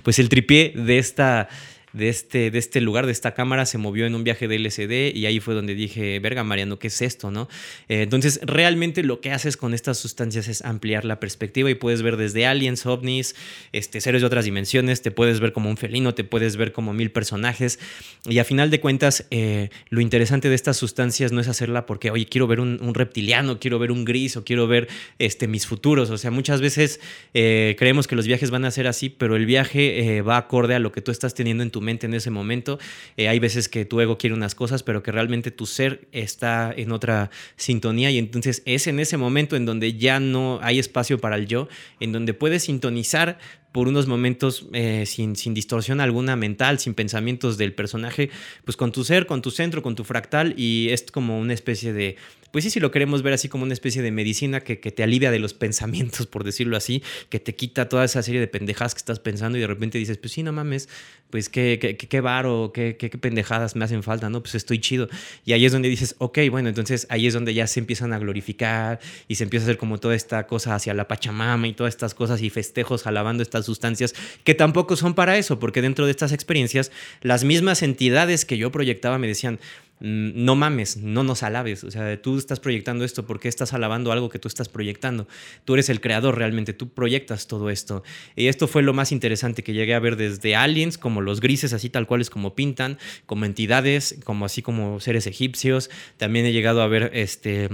pues 0.03 0.19
el 0.19 0.29
tripié 0.29 0.73
de 0.75 0.97
esta 0.97 1.49
de 1.95 2.09
este, 2.09 2.51
de 2.51 2.59
este 2.59 2.81
lugar, 2.81 3.05
de 3.05 3.11
esta 3.13 3.33
cámara, 3.33 3.65
se 3.65 3.77
movió 3.77 4.05
en 4.05 4.15
un 4.15 4.23
viaje 4.23 4.47
de 4.47 4.59
LSD 4.59 5.15
y 5.15 5.25
ahí 5.25 5.39
fue 5.39 5.53
donde 5.53 5.75
dije, 5.75 6.19
verga, 6.19 6.43
Mariano, 6.43 6.77
¿qué 6.77 6.87
es 6.87 7.01
esto? 7.01 7.31
¿no? 7.31 7.47
Eh, 7.87 8.01
entonces, 8.01 8.39
realmente 8.43 9.01
lo 9.01 9.21
que 9.21 9.31
haces 9.31 9.55
con 9.55 9.73
estas 9.73 9.97
sustancias 9.97 10.47
es 10.49 10.61
ampliar 10.63 11.05
la 11.05 11.19
perspectiva 11.19 11.69
y 11.69 11.75
puedes 11.75 12.01
ver 12.01 12.17
desde 12.17 12.45
aliens, 12.45 12.85
ovnis, 12.85 13.35
este, 13.71 14.01
seres 14.01 14.21
de 14.21 14.27
otras 14.27 14.43
dimensiones, 14.43 15.01
te 15.01 15.11
puedes 15.11 15.39
ver 15.39 15.53
como 15.53 15.69
un 15.69 15.77
felino, 15.77 16.13
te 16.13 16.25
puedes 16.25 16.57
ver 16.57 16.73
como 16.73 16.93
mil 16.93 17.11
personajes 17.11 17.79
y 18.27 18.39
a 18.39 18.43
final 18.43 18.69
de 18.69 18.81
cuentas, 18.81 19.25
eh, 19.31 19.69
lo 19.89 20.01
interesante 20.01 20.49
de 20.49 20.55
estas 20.55 20.75
sustancias 20.75 21.31
no 21.31 21.39
es 21.39 21.47
hacerla 21.47 21.85
porque, 21.85 22.11
oye, 22.11 22.25
quiero 22.25 22.47
ver 22.47 22.59
un, 22.59 22.93
reptiliano, 22.93 23.59
quiero 23.59 23.79
ver 23.79 23.91
un 23.91 24.03
gris 24.03 24.35
o 24.35 24.43
quiero 24.43 24.67
ver 24.67 24.87
este, 25.19 25.47
mis 25.47 25.65
futuros. 25.65 26.09
O 26.09 26.17
sea, 26.17 26.31
muchas 26.31 26.61
veces 26.61 26.99
eh, 27.33 27.75
creemos 27.77 28.07
que 28.07 28.15
los 28.15 28.27
viajes 28.27 28.51
van 28.51 28.65
a 28.65 28.71
ser 28.71 28.87
así, 28.87 29.09
pero 29.09 29.35
el 29.35 29.45
viaje 29.45 30.21
va 30.21 30.37
acorde 30.37 30.75
a 30.75 30.79
lo 30.79 30.91
que 30.91 31.01
tú 31.01 31.11
estás 31.11 31.33
teniendo 31.33 31.63
en 31.63 31.71
tu 31.71 31.81
en 31.87 32.13
ese 32.13 32.31
momento. 32.31 32.79
Eh, 33.17 33.27
hay 33.27 33.39
veces 33.39 33.69
que 33.69 33.85
tu 33.85 34.01
ego 34.01 34.17
quiere 34.17 34.33
unas 34.33 34.55
cosas, 34.55 34.83
pero 34.83 35.03
que 35.03 35.11
realmente 35.11 35.51
tu 35.51 35.65
ser 35.65 36.07
está 36.11 36.73
en 36.75 36.91
otra 36.91 37.29
sintonía 37.55 38.11
y 38.11 38.17
entonces 38.17 38.63
es 38.65 38.87
en 38.87 38.99
ese 38.99 39.17
momento 39.17 39.55
en 39.55 39.65
donde 39.65 39.93
ya 39.93 40.19
no 40.19 40.59
hay 40.61 40.79
espacio 40.79 41.19
para 41.19 41.35
el 41.35 41.47
yo, 41.47 41.67
en 41.99 42.11
donde 42.11 42.33
puedes 42.33 42.63
sintonizar 42.63 43.37
por 43.71 43.87
unos 43.89 44.07
momentos 44.07 44.67
eh, 44.71 45.05
sin, 45.05 45.35
sin, 45.35 45.53
distorsión 45.53 45.99
alguna 45.99 46.37
mental, 46.37 46.79
sin 46.79 46.93
pensamientos 46.93 47.57
del 47.57 47.73
personaje, 47.73 48.29
pues 48.63 48.77
con 48.77 48.93
tu 48.93 49.03
ser, 49.03 49.25
con 49.25 49.41
tu 49.41 49.51
centro, 49.51 49.83
con 49.83 49.95
tu 49.95 50.05
fractal 50.05 50.53
y 50.57 50.89
es 50.91 51.03
como 51.11 51.37
una 51.37 51.53
especie 51.53 51.91
de 51.91 52.15
pues 52.55 52.63
sí, 52.63 52.69
si 52.69 52.79
lo 52.79 52.89
queremos 52.89 53.21
ver 53.21 53.33
así 53.33 53.49
como 53.49 53.65
una 53.65 53.73
especie 53.73 54.01
de 54.01 54.11
medicina 54.11 54.61
que, 54.61 54.77
te 54.77 55.03
alivia 55.03 55.29
de 55.29 55.39
los 55.39 55.53
pensamientos, 55.53 56.25
por 56.25 56.45
decirlo 56.45 56.77
así, 56.77 57.03
que 57.27 57.37
te 57.37 57.53
quita 57.53 57.89
toda 57.89 58.05
esa 58.05 58.23
serie 58.23 58.39
de 58.39 58.47
pendejadas 58.47 58.93
que 58.93 58.99
estás 58.99 59.19
pensando 59.19 59.57
y 59.57 59.61
de 59.61 59.67
repente 59.67 59.97
dices, 59.97 60.17
pues 60.17 60.31
sí, 60.31 60.41
no 60.41 60.53
mames, 60.53 60.87
pues 61.29 61.49
qué, 61.49 61.77
qué, 61.81 61.97
qué, 61.97 62.21
varo, 62.21 62.71
qué, 62.73 62.95
qué, 62.95 63.09
pendejadas 63.09 63.75
me 63.75 63.83
hacen 63.83 64.03
falta, 64.03 64.29
¿no? 64.29 64.41
Pues 64.41 64.55
estoy 64.55 64.79
chido. 64.79 65.09
Y 65.43 65.51
ahí 65.51 65.65
es 65.65 65.73
donde 65.73 65.89
dices, 65.89 66.15
ok, 66.19 66.39
bueno, 66.49 66.69
entonces 66.69 67.07
ahí 67.09 67.27
es 67.27 67.33
donde 67.33 67.53
ya 67.53 67.67
se 67.67 67.81
empiezan 67.81 68.13
a 68.13 68.19
glorificar 68.19 69.01
y 69.27 69.35
se 69.35 69.43
empieza 69.43 69.65
a 69.65 69.67
hacer 69.67 69.77
como 69.77 69.97
toda 69.97 70.15
esta 70.15 70.47
cosa 70.47 70.75
hacia 70.75 70.93
la 70.93 71.09
Pachamama 71.09 71.67
y 71.67 71.73
todas 71.73 71.93
estas 71.93 72.13
cosas 72.13 72.41
y 72.41 72.49
festejos 72.49 73.05
alabando 73.05 73.43
estas 73.43 73.65
sustancias 73.65 74.15
que 74.45 74.55
tampoco 74.55 74.95
son 74.95 75.13
para 75.13 75.37
eso, 75.37 75.59
porque 75.59 75.81
dentro 75.81 76.05
de 76.05 76.11
estas 76.11 76.31
experiencias, 76.31 76.89
las 77.19 77.43
mismas 77.43 77.83
entidades 77.83 78.45
que 78.45 78.57
yo 78.57 78.71
proyectaba 78.71 79.17
me 79.17 79.27
decían, 79.27 79.59
no 79.99 80.55
mames, 80.55 80.97
no 80.97 81.23
nos 81.23 81.43
alabes. 81.43 81.83
O 81.83 81.91
sea, 81.91 82.21
tú 82.21 82.37
estás 82.37 82.59
proyectando 82.59 83.05
esto 83.05 83.25
porque 83.25 83.47
estás 83.47 83.73
alabando 83.73 84.11
algo 84.11 84.29
que 84.29 84.39
tú 84.39 84.47
estás 84.47 84.69
proyectando. 84.69 85.27
Tú 85.63 85.73
eres 85.73 85.89
el 85.89 86.01
creador 86.01 86.37
realmente, 86.37 86.73
tú 86.73 86.89
proyectas 86.89 87.47
todo 87.47 87.69
esto. 87.69 88.03
Y 88.35 88.47
esto 88.47 88.67
fue 88.67 88.83
lo 88.83 88.93
más 88.93 89.11
interesante 89.11 89.63
que 89.63 89.73
llegué 89.73 89.93
a 89.93 89.99
ver 89.99 90.15
desde 90.15 90.55
aliens, 90.55 90.97
como 90.97 91.21
los 91.21 91.39
grises, 91.39 91.73
así 91.73 91.89
tal 91.89 92.07
cuales 92.07 92.29
como 92.29 92.55
pintan, 92.55 92.97
como 93.25 93.45
entidades, 93.45 94.17
como 94.23 94.45
así 94.45 94.61
como 94.61 94.99
seres 94.99 95.27
egipcios. 95.27 95.89
También 96.17 96.45
he 96.45 96.51
llegado 96.51 96.81
a 96.81 96.87
ver 96.87 97.11
este 97.13 97.69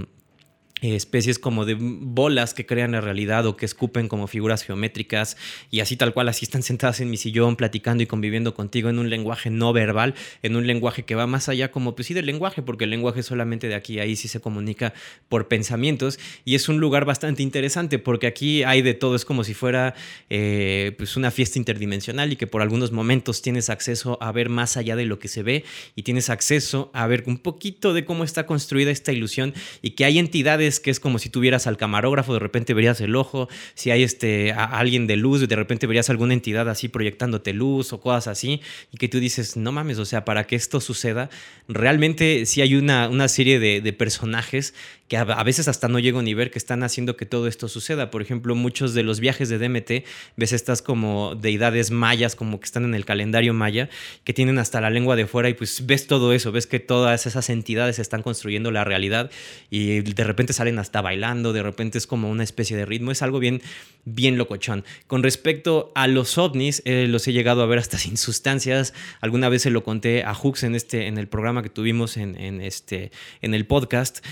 especies 0.81 1.37
como 1.39 1.65
de 1.65 1.77
bolas 1.79 2.53
que 2.53 2.65
crean 2.65 2.91
la 2.91 3.01
realidad 3.01 3.45
o 3.45 3.55
que 3.55 3.65
escupen 3.65 4.07
como 4.07 4.27
figuras 4.27 4.63
geométricas 4.63 5.37
y 5.69 5.79
así 5.79 5.95
tal 5.95 6.13
cual, 6.13 6.27
así 6.27 6.45
están 6.45 6.63
sentadas 6.71 6.99
en 7.01 7.09
mi 7.09 7.17
sillón 7.17 7.55
platicando 7.55 8.03
y 8.03 8.07
conviviendo 8.07 8.53
contigo 8.53 8.89
en 8.89 8.99
un 8.99 9.09
lenguaje 9.09 9.49
no 9.49 9.73
verbal, 9.73 10.15
en 10.41 10.55
un 10.55 10.65
lenguaje 10.67 11.03
que 11.03 11.15
va 11.15 11.27
más 11.27 11.49
allá 11.49 11.71
como 11.71 11.95
pues 11.95 12.07
sí 12.07 12.13
del 12.13 12.25
lenguaje, 12.25 12.61
porque 12.61 12.85
el 12.85 12.89
lenguaje 12.89 13.23
solamente 13.23 13.67
de 13.67 13.75
aquí 13.75 13.99
ahí 13.99 14.15
sí 14.15 14.27
se 14.27 14.39
comunica 14.41 14.93
por 15.29 15.47
pensamientos 15.47 16.19
y 16.45 16.55
es 16.55 16.67
un 16.67 16.79
lugar 16.79 17.05
bastante 17.05 17.43
interesante 17.43 17.99
porque 17.99 18.27
aquí 18.27 18.63
hay 18.63 18.81
de 18.81 18.93
todo, 18.93 19.15
es 19.15 19.25
como 19.25 19.43
si 19.43 19.53
fuera 19.53 19.93
eh, 20.29 20.93
pues 20.97 21.15
una 21.15 21.31
fiesta 21.31 21.59
interdimensional 21.59 22.31
y 22.33 22.35
que 22.35 22.47
por 22.47 22.61
algunos 22.61 22.91
momentos 22.91 23.41
tienes 23.41 23.69
acceso 23.69 24.17
a 24.21 24.31
ver 24.31 24.49
más 24.49 24.77
allá 24.77 24.95
de 24.95 25.05
lo 25.05 25.19
que 25.19 25.27
se 25.27 25.43
ve 25.43 25.63
y 25.95 26.03
tienes 26.03 26.29
acceso 26.29 26.89
a 26.93 27.05
ver 27.07 27.23
un 27.27 27.37
poquito 27.37 27.93
de 27.93 28.05
cómo 28.05 28.23
está 28.23 28.45
construida 28.45 28.91
esta 28.91 29.11
ilusión 29.11 29.53
y 29.81 29.91
que 29.91 30.05
hay 30.05 30.19
entidades 30.19 30.70
que 30.79 30.91
es 30.91 30.99
como 30.99 31.19
si 31.19 31.29
tuvieras 31.29 31.67
al 31.67 31.77
camarógrafo, 31.77 32.33
de 32.33 32.39
repente 32.39 32.73
verías 32.73 33.01
el 33.01 33.15
ojo, 33.15 33.49
si 33.73 33.91
hay 33.91 34.03
este, 34.03 34.53
alguien 34.53 35.07
de 35.07 35.17
luz, 35.17 35.47
de 35.47 35.55
repente 35.55 35.87
verías 35.87 36.09
alguna 36.09 36.33
entidad 36.33 36.69
así 36.69 36.87
proyectándote 36.87 37.53
luz 37.53 37.93
o 37.93 37.99
cosas 37.99 38.27
así, 38.27 38.61
y 38.91 38.97
que 38.97 39.07
tú 39.07 39.19
dices, 39.19 39.57
no 39.57 39.71
mames, 39.71 39.97
o 39.97 40.05
sea, 40.05 40.25
para 40.25 40.45
que 40.45 40.55
esto 40.55 40.79
suceda, 40.81 41.29
realmente 41.67 42.45
sí 42.45 42.61
hay 42.61 42.75
una, 42.75 43.09
una 43.09 43.27
serie 43.27 43.59
de 43.59 43.93
personajes 43.93 44.73
que 45.11 45.17
a, 45.17 45.43
veces 45.43 45.67
hasta 45.67 45.89
no 45.89 45.99
llego 45.99 46.21
ni 46.21 46.33
ver 46.33 46.51
que 46.51 46.57
están 46.57 46.83
haciendo 46.83 47.17
que 47.17 47.25
todo 47.25 47.47
esto 47.47 47.67
suceda. 47.67 48.11
Por 48.11 48.21
ejemplo, 48.21 48.55
muchos 48.55 48.93
de 48.93 49.03
los 49.03 49.19
viajes 49.19 49.49
de 49.49 49.57
DMT, 49.57 50.07
ves 50.37 50.53
estas 50.53 50.81
como 50.81 51.35
deidades 51.35 51.91
mayas, 51.91 52.33
como 52.33 52.61
que 52.61 52.63
están 52.63 52.85
en 52.85 52.95
el 52.95 53.03
calendario 53.03 53.53
maya, 53.53 53.89
que 54.23 54.31
tienen 54.31 54.57
hasta 54.57 54.79
la 54.79 54.89
lengua 54.89 55.17
de 55.17 55.27
fuera 55.27 55.49
y 55.49 55.53
pues 55.53 55.85
ves 55.85 56.07
todo 56.07 56.31
eso, 56.31 56.53
ves 56.53 56.65
que 56.65 56.79
todas 56.79 57.25
esas 57.25 57.49
entidades 57.49 57.99
están 57.99 58.21
construyendo 58.21 58.71
la 58.71 58.85
realidad 58.85 59.31
y 59.69 59.99
de 59.99 60.23
repente 60.23 60.53
salen 60.53 60.79
hasta 60.79 61.01
bailando, 61.01 61.51
de 61.51 61.61
repente 61.61 61.97
es 61.97 62.07
como 62.07 62.29
una 62.29 62.45
especie 62.45 62.77
de 62.77 62.85
ritmo, 62.85 63.11
es 63.11 63.21
algo 63.21 63.39
bien, 63.39 63.61
bien 64.05 64.37
locochón. 64.37 64.85
Con 65.07 65.23
respecto 65.23 65.91
a 65.93 66.07
los 66.07 66.37
ovnis, 66.37 66.83
eh, 66.85 67.07
los 67.09 67.27
he 67.27 67.33
llegado 67.33 67.63
a 67.63 67.65
ver 67.65 67.79
hasta 67.79 67.97
sin 67.97 68.15
sustancias, 68.15 68.93
alguna 69.19 69.49
vez 69.49 69.63
se 69.63 69.71
lo 69.71 69.83
conté 69.83 70.23
a 70.23 70.33
Hooks 70.33 70.63
en, 70.63 70.73
este, 70.73 71.07
en 71.07 71.17
el 71.17 71.27
programa 71.27 71.63
que 71.63 71.69
tuvimos 71.69 72.15
en 72.15 72.61
este, 72.61 73.11
en 73.41 73.53
el 73.53 73.65
podcast 73.65 74.25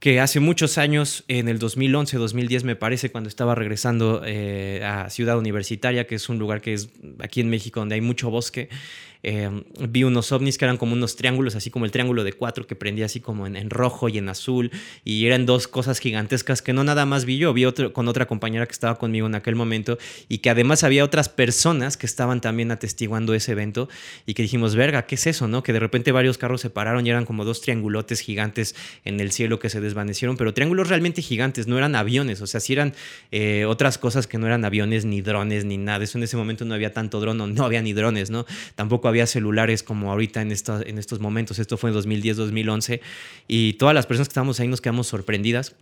que 0.00 0.20
hace 0.20 0.38
muchos 0.38 0.78
años, 0.78 1.24
en 1.28 1.48
el 1.48 1.58
2011, 1.58 2.18
2010 2.18 2.64
me 2.64 2.76
parece, 2.76 3.10
cuando 3.10 3.28
estaba 3.28 3.54
regresando 3.54 4.22
eh, 4.24 4.82
a 4.84 5.10
Ciudad 5.10 5.38
Universitaria, 5.38 6.06
que 6.06 6.14
es 6.14 6.28
un 6.28 6.38
lugar 6.38 6.60
que 6.60 6.74
es 6.74 6.90
aquí 7.18 7.40
en 7.40 7.50
México 7.50 7.80
donde 7.80 7.96
hay 7.96 8.00
mucho 8.00 8.30
bosque, 8.30 8.68
Em, 9.22 9.64
vi 9.80 10.04
unos 10.04 10.30
ovnis 10.32 10.58
que 10.58 10.64
eran 10.64 10.76
como 10.76 10.92
unos 10.92 11.16
triángulos, 11.16 11.56
así 11.56 11.70
como 11.70 11.84
el 11.84 11.90
triángulo 11.90 12.24
de 12.24 12.32
cuatro 12.32 12.66
que 12.66 12.76
prendía 12.76 13.06
así 13.06 13.20
como 13.20 13.46
en, 13.46 13.70
rojo 13.70 14.08
y 14.08 14.18
en 14.18 14.28
azul, 14.28 14.70
y 15.04 15.26
eran 15.26 15.46
dos 15.46 15.66
cosas 15.68 15.98
gigantescas 15.98 16.62
que 16.62 16.72
no 16.72 16.84
nada 16.84 17.04
más 17.06 17.24
vi 17.24 17.38
yo, 17.38 17.52
vi 17.52 17.64
con 17.92 18.08
otra 18.08 18.26
compañera 18.26 18.66
que 18.66 18.72
estaba 18.72 18.96
conmigo 18.98 19.26
en 19.26 19.34
aquel 19.34 19.56
momento, 19.56 19.98
y 20.28 20.38
que 20.38 20.50
además 20.50 20.84
había 20.84 21.04
otras 21.04 21.28
personas 21.28 21.96
que 21.96 22.06
estaban 22.06 22.40
también 22.40 22.70
atestiguando 22.70 23.34
ese 23.34 23.52
evento, 23.52 23.88
y 24.26 24.34
que 24.34 24.42
dijimos, 24.42 24.76
verga, 24.76 25.06
¿qué 25.06 25.16
es 25.16 25.26
eso? 25.26 25.48
no 25.48 25.62
Que 25.62 25.72
de 25.72 25.80
repente 25.80 26.12
varios 26.12 26.38
carros 26.38 26.60
se 26.60 26.70
pararon 26.70 27.06
y 27.06 27.10
eran 27.10 27.24
como 27.24 27.44
dos 27.44 27.60
triangulotes 27.60 28.20
gigantes 28.20 28.74
en 29.04 29.20
el 29.20 29.32
cielo 29.32 29.58
que 29.58 29.68
se 29.68 29.80
desvanecieron, 29.80 30.36
pero 30.36 30.54
triángulos 30.54 30.88
realmente 30.88 31.22
gigantes, 31.22 31.66
no 31.66 31.76
eran 31.76 31.96
aviones, 31.96 32.40
o 32.40 32.46
sea, 32.46 32.60
sí 32.60 32.72
eran 32.72 32.94
eh, 33.32 33.64
otras 33.66 33.98
cosas 33.98 34.26
que 34.26 34.38
no 34.38 34.46
eran 34.46 34.64
aviones, 34.64 35.04
ni 35.04 35.22
drones, 35.22 35.64
ni 35.64 35.76
nada, 35.76 36.04
eso 36.04 36.18
en 36.18 36.24
ese 36.24 36.36
momento 36.36 36.64
no 36.64 36.74
había 36.74 36.92
tanto 36.92 37.20
dron, 37.20 37.54
no 37.54 37.64
había 37.64 37.82
ni 37.82 37.92
drones, 37.92 38.30
¿no? 38.30 38.46
Tampoco 38.74 39.07
había 39.08 39.26
celulares 39.26 39.82
como 39.82 40.10
ahorita 40.10 40.42
en, 40.42 40.52
en 40.52 40.98
estos 40.98 41.20
momentos. 41.20 41.58
Esto 41.58 41.76
fue 41.76 41.90
en 41.90 41.94
2010, 41.94 42.36
2011. 42.36 43.00
Y 43.46 43.74
todas 43.74 43.94
las 43.94 44.06
personas 44.06 44.28
que 44.28 44.32
estábamos 44.32 44.60
ahí 44.60 44.68
nos 44.68 44.80
quedamos 44.80 45.06
sorprendidas 45.06 45.74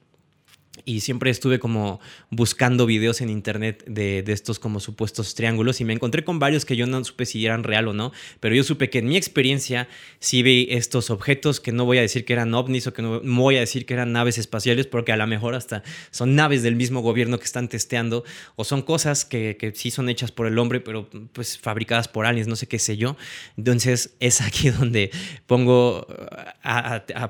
y 0.86 1.00
siempre 1.00 1.30
estuve 1.30 1.58
como 1.58 2.00
buscando 2.30 2.86
videos 2.86 3.20
en 3.20 3.28
internet 3.28 3.84
de, 3.86 4.24
estos 4.28 4.60
como 4.60 4.78
supuestos 4.78 5.34
triángulos 5.34 5.80
y 5.80 5.84
me 5.84 5.92
encontré 5.92 6.24
con 6.24 6.38
varios 6.38 6.64
que 6.64 6.76
yo 6.76 6.86
no 6.86 7.02
supe 7.04 7.26
si 7.26 7.44
eran 7.44 7.64
real 7.64 7.88
o 7.88 7.92
no, 7.92 8.12
pero 8.38 8.54
yo 8.54 8.62
supe 8.62 8.88
que 8.88 9.00
en 9.00 9.08
mi 9.08 9.16
experiencia 9.16 9.88
sí 10.20 10.44
vi 10.44 10.68
estos 10.70 11.10
objetos 11.10 11.58
que 11.58 11.72
no 11.72 11.84
voy 11.84 11.98
a 11.98 12.02
decir 12.02 12.24
que 12.24 12.32
eran 12.32 12.54
ovnis 12.54 12.86
o 12.86 12.94
que 12.94 13.02
no 13.02 13.20
voy 13.20 13.56
a 13.56 13.60
decir 13.60 13.84
que 13.84 13.94
eran 13.94 14.12
naves 14.12 14.38
espaciales 14.38 14.86
porque 14.86 15.10
a 15.10 15.16
lo 15.16 15.26
mejor 15.26 15.56
hasta 15.56 15.82
son 16.12 16.36
naves 16.36 16.62
del 16.62 16.76
mismo 16.76 17.00
gobierno 17.00 17.38
que 17.38 17.44
están 17.44 17.68
testeando 17.68 18.22
o 18.54 18.62
son 18.62 18.82
cosas 18.82 19.24
que, 19.24 19.56
que 19.58 19.74
sí 19.74 19.90
son 19.90 20.08
hechas 20.08 20.30
por 20.30 20.46
el 20.46 20.56
hombre 20.56 20.78
pero 20.80 21.10
pues 21.32 21.58
fabricadas 21.58 22.06
por 22.06 22.26
aliens, 22.26 22.46
no 22.46 22.54
sé 22.54 22.68
qué 22.68 22.78
sé 22.78 22.96
yo. 22.96 23.16
Entonces 23.56 24.14
es 24.20 24.40
aquí 24.40 24.70
donde 24.70 25.10
pongo 25.46 26.06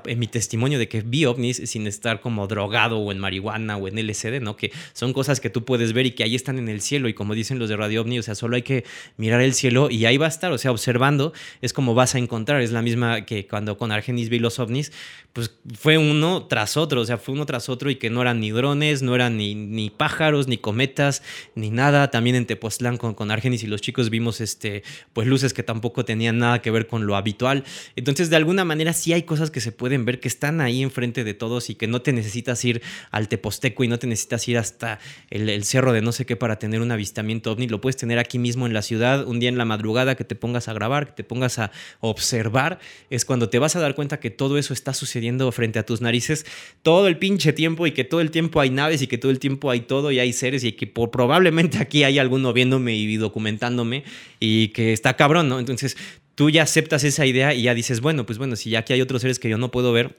en 0.05 0.19
mi 0.19 0.27
testimonio 0.27 0.77
de 0.77 0.87
que 0.87 1.01
vi 1.01 1.25
ovnis 1.25 1.57
sin 1.65 1.87
estar 1.87 2.21
como 2.21 2.45
drogado 2.45 2.99
o 2.99 3.11
en 3.11 3.17
marihuana 3.17 3.46
o 3.47 3.87
en 3.87 3.97
LCD, 3.97 4.41
¿no? 4.41 4.55
Que 4.55 4.71
son 4.93 5.13
cosas 5.13 5.39
que 5.39 5.49
tú 5.49 5.65
puedes 5.65 5.93
ver 5.93 6.05
y 6.05 6.11
que 6.11 6.23
ahí 6.23 6.35
están 6.35 6.57
en 6.57 6.69
el 6.69 6.81
cielo 6.81 7.07
y 7.07 7.13
como 7.13 7.35
dicen 7.35 7.59
los 7.59 7.69
de 7.69 7.77
Radio 7.77 8.01
OVNI, 8.01 8.19
o 8.19 8.23
sea, 8.23 8.35
solo 8.35 8.55
hay 8.55 8.61
que 8.61 8.83
mirar 9.17 9.41
el 9.41 9.53
cielo 9.53 9.89
y 9.89 10.05
ahí 10.05 10.17
va 10.17 10.25
a 10.25 10.29
estar, 10.29 10.51
o 10.51 10.57
sea, 10.57 10.71
observando 10.71 11.33
es 11.61 11.73
como 11.73 11.93
vas 11.93 12.15
a 12.15 12.19
encontrar, 12.19 12.61
es 12.61 12.71
la 12.71 12.81
misma 12.81 13.25
que 13.25 13.47
cuando 13.47 13.77
con 13.77 13.91
Argenis 13.91 14.29
vi 14.29 14.39
los 14.39 14.59
ovnis, 14.59 14.91
pues 15.33 15.51
fue 15.77 15.97
uno 15.97 16.47
tras 16.47 16.77
otro, 16.77 17.01
o 17.01 17.05
sea, 17.05 17.17
fue 17.17 17.35
uno 17.35 17.45
tras 17.45 17.69
otro 17.69 17.91
y 17.91 17.95
que 17.97 18.09
no 18.09 18.21
eran 18.23 18.39
ni 18.39 18.49
drones, 18.49 19.03
no 19.03 19.13
eran 19.13 19.37
ni, 19.37 19.53
ni 19.53 19.91
pájaros, 19.91 20.47
ni 20.47 20.57
cometas, 20.57 21.21
ni 21.53 21.69
nada. 21.69 22.09
También 22.09 22.35
en 22.35 22.47
Tepoztlán 22.47 22.97
con, 22.97 23.13
con 23.13 23.29
Argenis 23.29 23.63
y 23.63 23.67
los 23.67 23.81
chicos 23.81 24.09
vimos 24.09 24.41
este, 24.41 24.83
pues 25.13 25.27
luces 25.27 25.53
que 25.53 25.61
tampoco 25.61 26.05
tenían 26.05 26.39
nada 26.39 26.61
que 26.63 26.71
ver 26.71 26.87
con 26.87 27.05
lo 27.05 27.15
habitual. 27.15 27.63
Entonces, 27.95 28.31
de 28.31 28.35
alguna 28.35 28.65
manera 28.65 28.93
sí 28.93 29.13
hay 29.13 29.23
cosas 29.23 29.51
que 29.51 29.61
se 29.61 29.71
pueden 29.71 30.05
ver 30.05 30.19
que 30.19 30.27
están 30.27 30.59
ahí 30.59 30.81
enfrente 30.81 31.23
de 31.23 31.35
todos 31.35 31.69
y 31.69 31.75
que 31.75 31.85
no 31.85 32.01
te 32.01 32.13
necesitas 32.13 32.65
ir 32.65 32.81
al 33.11 33.27
Teposteco 33.37 33.83
y 33.83 33.87
no 33.87 33.99
te 33.99 34.07
necesitas 34.07 34.47
ir 34.47 34.57
hasta 34.57 34.99
el, 35.29 35.63
cerro 35.63 35.93
de 35.93 36.01
no 36.01 36.11
sé 36.11 36.25
qué 36.25 36.35
para 36.35 36.59
tener 36.59 36.81
un 36.81 36.91
avistamiento 36.91 37.51
ovni. 37.51 37.67
Lo 37.67 37.81
puedes 37.81 37.97
tener 37.97 38.19
aquí 38.19 38.39
mismo 38.39 38.65
en 38.65 38.73
la 38.73 38.81
ciudad, 38.81 39.27
un 39.27 39.39
día 39.39 39.49
en 39.49 39.57
la 39.57 39.65
madrugada 39.65 40.15
que 40.15 40.23
te 40.23 40.35
pongas 40.35 40.67
a 40.67 40.73
grabar, 40.73 41.07
que 41.07 41.13
te 41.13 41.23
pongas 41.23 41.59
a 41.59 41.71
observar. 41.99 42.79
Es 43.09 43.25
cuando 43.25 43.49
te 43.49 43.59
vas 43.59 43.75
a 43.75 43.79
dar 43.79 43.95
cuenta 43.95 44.19
que 44.19 44.29
todo 44.29 44.57
eso 44.57 44.73
está 44.73 44.93
sucediendo 44.93 45.51
frente 45.51 45.79
a 45.79 45.85
tus 45.85 46.01
narices 46.01 46.45
todo 46.81 47.07
el 47.07 47.17
pinche 47.17 47.53
tiempo 47.53 47.87
y 47.87 47.91
que 47.91 48.03
todo 48.03 48.21
el 48.21 48.31
tiempo 48.31 48.59
hay 48.59 48.69
naves 48.69 49.01
y 49.01 49.07
que 49.07 49.17
todo 49.17 49.31
el 49.31 49.39
tiempo 49.39 49.69
hay 49.69 49.81
todo 49.81 50.11
y 50.11 50.19
hay 50.19 50.33
seres 50.33 50.63
y 50.63 50.71
que 50.71 50.87
probablemente 50.87 51.77
aquí 51.77 52.03
hay 52.03 52.19
alguno 52.19 52.53
viéndome 52.53 52.95
y 52.95 53.17
documentándome 53.17 54.03
y 54.39 54.69
que 54.69 54.93
está 54.93 55.15
cabrón, 55.15 55.49
¿no? 55.49 55.59
Entonces 55.59 55.97
tú 56.35 56.49
ya 56.49 56.63
aceptas 56.63 57.03
esa 57.03 57.25
idea 57.25 57.53
y 57.53 57.63
ya 57.63 57.73
dices, 57.73 58.01
bueno, 58.01 58.25
pues 58.25 58.37
bueno, 58.37 58.55
si 58.55 58.69
ya 58.69 58.79
aquí 58.79 58.93
hay 58.93 59.01
otros 59.01 59.21
seres 59.21 59.39
que 59.39 59.49
yo 59.49 59.57
no 59.57 59.71
puedo 59.71 59.91
ver, 59.91 60.15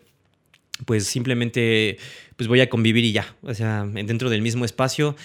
pues 0.84 1.04
simplemente 1.04 1.98
pues 2.38 2.46
voy 2.46 2.60
a 2.60 2.70
convivir 2.70 3.04
y 3.04 3.10
ya, 3.10 3.34
o 3.42 3.52
sea, 3.52 3.84
dentro 3.84 4.30
del 4.30 4.42
mismo 4.42 4.64
espacio 4.64 5.16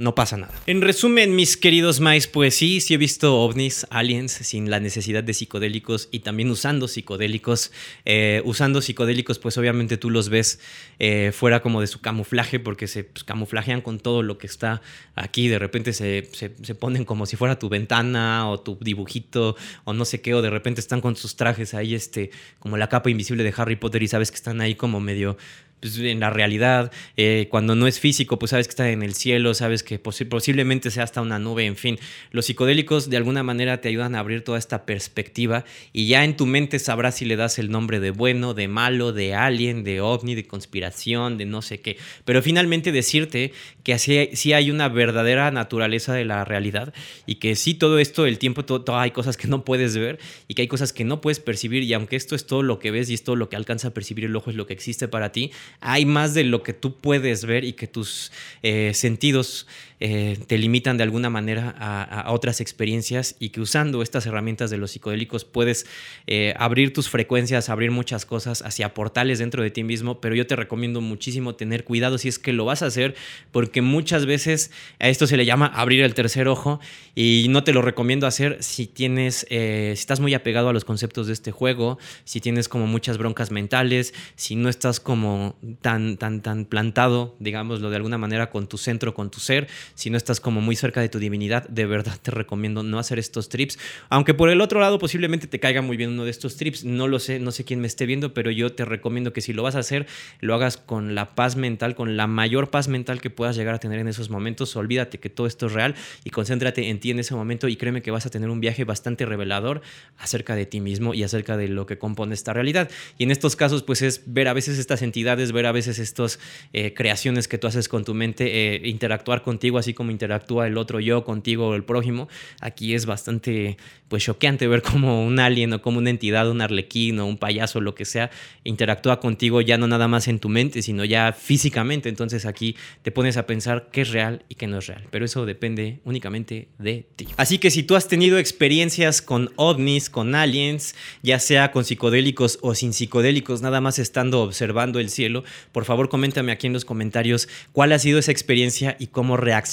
no 0.00 0.14
pasa 0.14 0.38
nada. 0.38 0.54
En 0.66 0.80
resumen, 0.80 1.36
mis 1.36 1.58
queridos 1.58 2.00
mais, 2.00 2.26
pues 2.26 2.54
sí, 2.54 2.80
sí 2.80 2.94
he 2.94 2.96
visto 2.96 3.38
ovnis, 3.38 3.86
aliens, 3.90 4.32
sin 4.32 4.70
la 4.70 4.80
necesidad 4.80 5.22
de 5.22 5.34
psicodélicos 5.34 6.08
y 6.10 6.20
también 6.20 6.50
usando 6.50 6.88
psicodélicos. 6.88 7.70
Eh, 8.06 8.40
usando 8.46 8.80
psicodélicos, 8.80 9.38
pues 9.38 9.58
obviamente 9.58 9.98
tú 9.98 10.08
los 10.08 10.30
ves 10.30 10.58
eh, 10.98 11.32
fuera 11.34 11.60
como 11.60 11.82
de 11.82 11.86
su 11.86 12.00
camuflaje, 12.00 12.58
porque 12.58 12.88
se 12.88 13.04
pues, 13.04 13.24
camuflajean 13.24 13.82
con 13.82 14.00
todo 14.00 14.22
lo 14.22 14.38
que 14.38 14.46
está 14.46 14.80
aquí. 15.16 15.48
De 15.48 15.58
repente 15.58 15.92
se, 15.92 16.30
se, 16.32 16.48
ponen 16.74 17.04
como 17.04 17.26
si 17.26 17.36
fuera 17.36 17.58
tu 17.58 17.68
ventana 17.68 18.48
o 18.48 18.58
tu 18.58 18.78
dibujito 18.80 19.54
o 19.84 19.92
no 19.92 20.06
sé 20.06 20.22
qué, 20.22 20.32
o 20.32 20.40
de 20.40 20.48
repente 20.48 20.80
están 20.80 21.02
con 21.02 21.14
sus 21.14 21.36
trajes 21.36 21.74
ahí, 21.74 21.94
este, 21.94 22.30
como 22.58 22.78
la 22.78 22.88
capa 22.88 23.10
invisible 23.10 23.44
de 23.44 23.52
Harry 23.54 23.76
Potter 23.76 24.02
y 24.02 24.08
sabes 24.08 24.30
que 24.30 24.36
están 24.36 24.62
ahí 24.62 24.76
como 24.76 24.98
medio 24.98 25.36
pues, 25.80 25.98
en 25.98 26.20
la 26.20 26.30
realidad. 26.30 26.92
Eh, 27.16 27.48
cuando 27.50 27.74
no 27.74 27.86
es 27.86 28.00
físico, 28.00 28.38
pues 28.38 28.50
sabes 28.50 28.66
que 28.66 28.70
está 28.70 28.90
en 28.90 29.02
el 29.02 29.14
cielo, 29.14 29.54
sabes 29.54 29.82
que 29.82 29.98
posiblemente 29.98 30.90
sea 30.90 31.04
hasta 31.04 31.20
una 31.20 31.38
nube, 31.38 31.66
en 31.66 31.76
fin. 31.76 31.98
Los 32.30 32.46
psicodélicos 32.46 33.10
de 33.10 33.16
alguna 33.16 33.42
manera 33.42 33.80
te 33.80 33.88
ayudan 33.88 34.14
a 34.14 34.20
abrir 34.20 34.42
toda 34.44 34.58
esta 34.58 34.84
perspectiva 34.86 35.64
y 35.92 36.06
ya 36.06 36.24
en 36.24 36.36
tu 36.36 36.46
mente 36.46 36.78
sabrás 36.78 37.16
si 37.16 37.24
le 37.24 37.36
das 37.36 37.58
el 37.58 37.70
nombre 37.70 38.00
de 38.00 38.10
bueno, 38.10 38.54
de 38.54 38.68
malo, 38.68 39.12
de 39.12 39.34
alien, 39.34 39.84
de 39.84 40.00
ovni, 40.00 40.34
de 40.34 40.46
conspiración, 40.46 41.38
de 41.38 41.46
no 41.46 41.62
sé 41.62 41.80
qué. 41.80 41.96
Pero 42.24 42.42
finalmente 42.42 42.92
decirte 42.92 43.52
que 43.82 43.94
así 43.94 44.30
sí 44.34 44.52
hay 44.52 44.70
una 44.70 44.88
verdadera 44.88 45.50
naturaleza 45.50 46.12
de 46.14 46.24
la 46.24 46.44
realidad 46.44 46.92
y 47.26 47.36
que 47.36 47.56
sí 47.56 47.74
todo 47.74 47.98
esto, 47.98 48.26
el 48.26 48.38
tiempo, 48.38 48.64
todo, 48.64 48.98
hay 48.98 49.10
cosas 49.10 49.36
que 49.36 49.48
no 49.48 49.64
puedes 49.64 49.96
ver 49.96 50.18
y 50.48 50.54
que 50.54 50.62
hay 50.62 50.68
cosas 50.68 50.92
que 50.92 51.04
no 51.04 51.20
puedes 51.20 51.40
percibir 51.40 51.82
y 51.82 51.92
aunque 51.94 52.16
esto 52.16 52.34
es 52.34 52.46
todo 52.46 52.62
lo 52.62 52.78
que 52.78 52.90
ves 52.90 53.10
y 53.10 53.14
es 53.14 53.24
todo 53.24 53.36
lo 53.36 53.48
que 53.48 53.56
alcanza 53.56 53.88
a 53.88 53.94
percibir 53.94 54.24
el 54.24 54.36
ojo, 54.36 54.50
es 54.50 54.56
lo 54.56 54.66
que 54.66 54.74
existe 54.74 55.08
para 55.08 55.32
ti, 55.32 55.52
hay 55.80 56.04
más 56.04 56.34
de 56.34 56.44
lo 56.44 56.62
que 56.62 56.72
tú 56.72 56.96
puedes 56.96 57.44
ver 57.44 57.64
y 57.64 57.72
que 57.72 57.86
tus 57.86 58.32
eh, 58.62 58.92
sentidos 58.94 59.66
eh, 60.00 60.38
te 60.46 60.56
limitan 60.56 60.96
de 60.96 61.02
alguna 61.02 61.28
manera 61.28 61.74
a, 61.78 62.32
otras 62.32 62.60
experiencias 62.60 63.36
y 63.38 63.50
que 63.50 63.60
usando 63.60 64.02
estas 64.02 64.24
herramientas 64.26 64.70
de 64.70 64.78
los 64.78 64.92
psicodélicos 64.92 65.44
puedes 65.44 65.86
eh, 66.26 66.54
abrir 66.56 66.92
tus 66.92 67.10
frecuencias, 67.10 67.68
abrir 67.68 67.90
muchas 67.90 68.24
cosas 68.24 68.62
hacia 68.62 68.94
portales 68.94 69.38
dentro 69.38 69.62
de 69.62 69.70
ti 69.70 69.84
mismo, 69.84 70.20
pero 70.20 70.34
yo 70.34 70.46
te 70.46 70.56
recomiendo 70.56 71.00
muchísimo 71.00 71.54
tener 71.54 71.84
cuidado 71.84 72.16
si 72.16 72.28
es 72.28 72.38
que 72.38 72.52
lo 72.54 72.64
vas 72.64 72.82
a 72.82 72.86
hacer, 72.86 73.14
porque 73.52 73.82
muchas 73.82 74.24
veces 74.24 74.70
a 74.98 75.08
esto 75.08 75.26
se 75.26 75.36
le 75.36 75.44
llama 75.44 75.66
abrir 75.66 76.02
el 76.02 76.14
tercer 76.14 76.48
ojo 76.48 76.80
y 77.14 77.46
no 77.50 77.62
te 77.64 77.72
lo 77.72 77.82
recomiendo 77.82 78.26
hacer 78.26 78.56
si 78.60 78.86
tienes, 78.86 79.46
eh, 79.50 79.92
si 79.96 80.00
estás 80.00 80.20
muy 80.20 80.32
apegado 80.32 80.70
a 80.70 80.72
los 80.72 80.84
conceptos 80.84 81.26
de 81.26 81.34
este 81.34 81.52
juego, 81.52 81.98
si 82.24 82.40
tienes 82.40 82.68
como 82.68 82.86
muchas 82.86 83.18
broncas 83.18 83.50
mentales, 83.50 84.14
si 84.36 84.56
no 84.56 84.68
estás 84.68 85.00
como 85.00 85.56
tan, 85.82 86.16
tan, 86.16 86.40
tan 86.40 86.64
plantado, 86.64 87.36
digámoslo 87.38 87.90
de 87.90 87.96
alguna 87.96 88.16
manera, 88.16 88.50
con 88.50 88.66
tu 88.66 88.78
centro, 88.78 89.12
con 89.14 89.30
tu 89.30 89.40
ser, 89.40 89.68
si 89.94 90.10
no 90.10 90.16
estás 90.16 90.40
como 90.40 90.60
muy 90.60 90.76
cerca 90.76 91.00
de 91.00 91.08
tu 91.08 91.18
divinidad, 91.18 91.68
de 91.68 91.86
verdad 91.86 92.18
te 92.20 92.30
recomiendo 92.30 92.82
no 92.82 92.98
hacer 92.98 93.18
estos 93.18 93.48
trips. 93.48 93.78
Aunque 94.08 94.34
por 94.34 94.50
el 94.50 94.60
otro 94.60 94.80
lado 94.80 94.98
posiblemente 94.98 95.46
te 95.46 95.60
caiga 95.60 95.82
muy 95.82 95.96
bien 95.96 96.10
uno 96.10 96.24
de 96.24 96.30
estos 96.30 96.56
trips, 96.56 96.84
no 96.84 97.08
lo 97.08 97.18
sé, 97.18 97.38
no 97.38 97.52
sé 97.52 97.64
quién 97.64 97.80
me 97.80 97.86
esté 97.86 98.06
viendo, 98.06 98.34
pero 98.34 98.50
yo 98.50 98.72
te 98.72 98.84
recomiendo 98.84 99.32
que 99.32 99.40
si 99.40 99.52
lo 99.52 99.62
vas 99.62 99.76
a 99.76 99.80
hacer, 99.80 100.06
lo 100.40 100.54
hagas 100.54 100.76
con 100.76 101.14
la 101.14 101.34
paz 101.34 101.56
mental, 101.56 101.94
con 101.94 102.16
la 102.16 102.26
mayor 102.26 102.70
paz 102.70 102.88
mental 102.88 103.20
que 103.20 103.30
puedas 103.30 103.56
llegar 103.56 103.74
a 103.74 103.78
tener 103.78 103.98
en 103.98 104.08
esos 104.08 104.30
momentos. 104.30 104.76
Olvídate 104.76 105.18
que 105.18 105.30
todo 105.30 105.46
esto 105.46 105.66
es 105.66 105.72
real 105.72 105.94
y 106.24 106.30
concéntrate 106.30 106.88
en 106.88 107.00
ti 107.00 107.10
en 107.10 107.18
ese 107.18 107.34
momento 107.34 107.68
y 107.68 107.76
créeme 107.76 108.02
que 108.02 108.10
vas 108.10 108.26
a 108.26 108.30
tener 108.30 108.50
un 108.50 108.60
viaje 108.60 108.84
bastante 108.84 109.26
revelador 109.26 109.82
acerca 110.18 110.54
de 110.54 110.66
ti 110.66 110.80
mismo 110.80 111.14
y 111.14 111.22
acerca 111.22 111.56
de 111.56 111.68
lo 111.68 111.86
que 111.86 111.98
compone 111.98 112.34
esta 112.34 112.52
realidad. 112.52 112.90
Y 113.18 113.24
en 113.24 113.30
estos 113.30 113.56
casos 113.56 113.82
pues 113.82 114.02
es 114.02 114.22
ver 114.26 114.48
a 114.48 114.52
veces 114.52 114.78
estas 114.78 115.02
entidades, 115.02 115.52
ver 115.52 115.66
a 115.66 115.72
veces 115.72 115.98
estas 115.98 116.38
eh, 116.72 116.94
creaciones 116.94 117.48
que 117.48 117.58
tú 117.58 117.66
haces 117.66 117.88
con 117.88 118.04
tu 118.04 118.14
mente, 118.14 118.74
eh, 118.74 118.88
interactuar 118.88 119.42
contigo 119.42 119.78
así 119.80 119.94
como 119.94 120.10
interactúa 120.10 120.66
el 120.66 120.78
otro 120.78 121.00
yo 121.00 121.24
contigo 121.24 121.68
o 121.68 121.74
el 121.74 121.84
prójimo, 121.84 122.28
aquí 122.60 122.94
es 122.94 123.06
bastante 123.06 123.76
pues 124.10 124.24
choqueante 124.24 124.66
ver 124.66 124.82
como 124.82 125.24
un 125.24 125.38
alien 125.38 125.72
o 125.72 125.80
como 125.80 125.98
una 125.98 126.10
entidad, 126.10 126.50
un 126.50 126.60
arlequín 126.60 127.20
o 127.20 127.26
un 127.26 127.38
payaso, 127.38 127.80
lo 127.80 127.94
que 127.94 128.04
sea, 128.04 128.30
interactúa 128.64 129.20
contigo 129.20 129.60
ya 129.60 129.78
no 129.78 129.86
nada 129.86 130.08
más 130.08 130.26
en 130.26 130.40
tu 130.40 130.48
mente, 130.48 130.82
sino 130.82 131.04
ya 131.04 131.32
físicamente. 131.32 132.08
Entonces 132.08 132.44
aquí 132.44 132.76
te 133.02 133.12
pones 133.12 133.36
a 133.36 133.46
pensar 133.46 133.88
qué 133.92 134.02
es 134.02 134.10
real 134.10 134.44
y 134.48 134.56
qué 134.56 134.66
no 134.66 134.78
es 134.78 134.88
real. 134.88 135.06
Pero 135.10 135.24
eso 135.24 135.46
depende 135.46 136.00
únicamente 136.04 136.68
de 136.78 137.06
ti. 137.14 137.28
Así 137.36 137.58
que 137.58 137.70
si 137.70 137.84
tú 137.84 137.94
has 137.94 138.08
tenido 138.08 138.38
experiencias 138.38 139.22
con 139.22 139.52
ovnis, 139.54 140.10
con 140.10 140.34
aliens, 140.34 140.96
ya 141.22 141.38
sea 141.38 141.70
con 141.70 141.84
psicodélicos 141.84 142.58
o 142.62 142.74
sin 142.74 142.92
psicodélicos, 142.92 143.62
nada 143.62 143.80
más 143.80 144.00
estando 144.00 144.42
observando 144.42 144.98
el 144.98 145.08
cielo, 145.08 145.44
por 145.70 145.84
favor 145.84 146.08
coméntame 146.08 146.50
aquí 146.50 146.66
en 146.66 146.72
los 146.72 146.84
comentarios 146.84 147.48
cuál 147.72 147.92
ha 147.92 147.98
sido 148.00 148.18
esa 148.18 148.32
experiencia 148.32 148.96
y 148.98 149.06
cómo 149.06 149.36
reaccionaste 149.36 149.69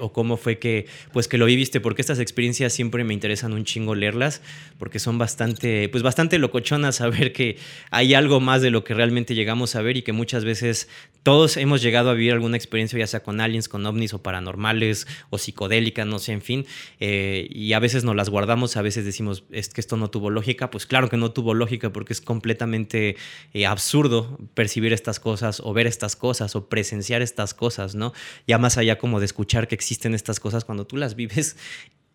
o 0.00 0.12
cómo 0.12 0.36
fue 0.36 0.58
que 0.58 0.86
pues 1.12 1.28
que 1.28 1.38
lo 1.38 1.46
viviste, 1.46 1.80
porque 1.80 2.02
estas 2.02 2.18
experiencias 2.18 2.72
siempre 2.72 3.04
me 3.04 3.14
interesan 3.14 3.52
un 3.52 3.64
chingo 3.64 3.94
leerlas, 3.94 4.42
porque 4.78 4.98
son 4.98 5.18
bastante 5.18 5.88
pues 5.88 6.02
bastante 6.02 6.38
locochonas 6.38 6.96
saber 6.96 7.32
que 7.32 7.56
hay 7.90 8.14
algo 8.14 8.40
más 8.40 8.62
de 8.62 8.70
lo 8.70 8.84
que 8.84 8.94
realmente 8.94 9.34
llegamos 9.34 9.76
a 9.76 9.82
ver 9.82 9.96
y 9.96 10.02
que 10.02 10.12
muchas 10.12 10.44
veces 10.44 10.88
todos 11.22 11.56
hemos 11.56 11.82
llegado 11.82 12.10
a 12.10 12.14
vivir 12.14 12.32
alguna 12.32 12.56
experiencia, 12.56 12.98
ya 12.98 13.06
sea 13.06 13.22
con 13.22 13.40
aliens, 13.40 13.68
con 13.68 13.86
ovnis 13.86 14.12
o 14.12 14.22
paranormales 14.22 15.06
o 15.30 15.38
psicodélicas, 15.38 16.06
no 16.06 16.18
sé, 16.18 16.32
en 16.32 16.42
fin, 16.42 16.66
eh, 16.98 17.46
y 17.50 17.74
a 17.74 17.78
veces 17.78 18.04
nos 18.04 18.16
las 18.16 18.28
guardamos, 18.28 18.76
a 18.76 18.82
veces 18.82 19.04
decimos 19.04 19.44
es 19.50 19.68
que 19.68 19.80
esto 19.80 19.96
no 19.96 20.10
tuvo 20.10 20.30
lógica, 20.30 20.70
pues 20.70 20.86
claro 20.86 21.08
que 21.08 21.16
no 21.16 21.30
tuvo 21.30 21.54
lógica 21.54 21.92
porque 21.92 22.12
es 22.12 22.20
completamente 22.20 23.16
eh, 23.54 23.66
absurdo 23.66 24.38
percibir 24.54 24.92
estas 24.92 25.20
cosas 25.20 25.60
o 25.64 25.72
ver 25.72 25.86
estas 25.86 26.16
cosas 26.16 26.56
o 26.56 26.68
presenciar 26.68 27.22
estas 27.22 27.54
cosas, 27.54 27.94
¿no? 27.94 28.12
Ya 28.46 28.58
más 28.58 28.78
allá 28.78 28.98
como 28.98 29.11
de 29.18 29.26
escuchar 29.26 29.68
que 29.68 29.74
existen 29.74 30.14
estas 30.14 30.40
cosas 30.40 30.64
cuando 30.64 30.86
tú 30.86 30.96
las 30.96 31.14
vives 31.14 31.56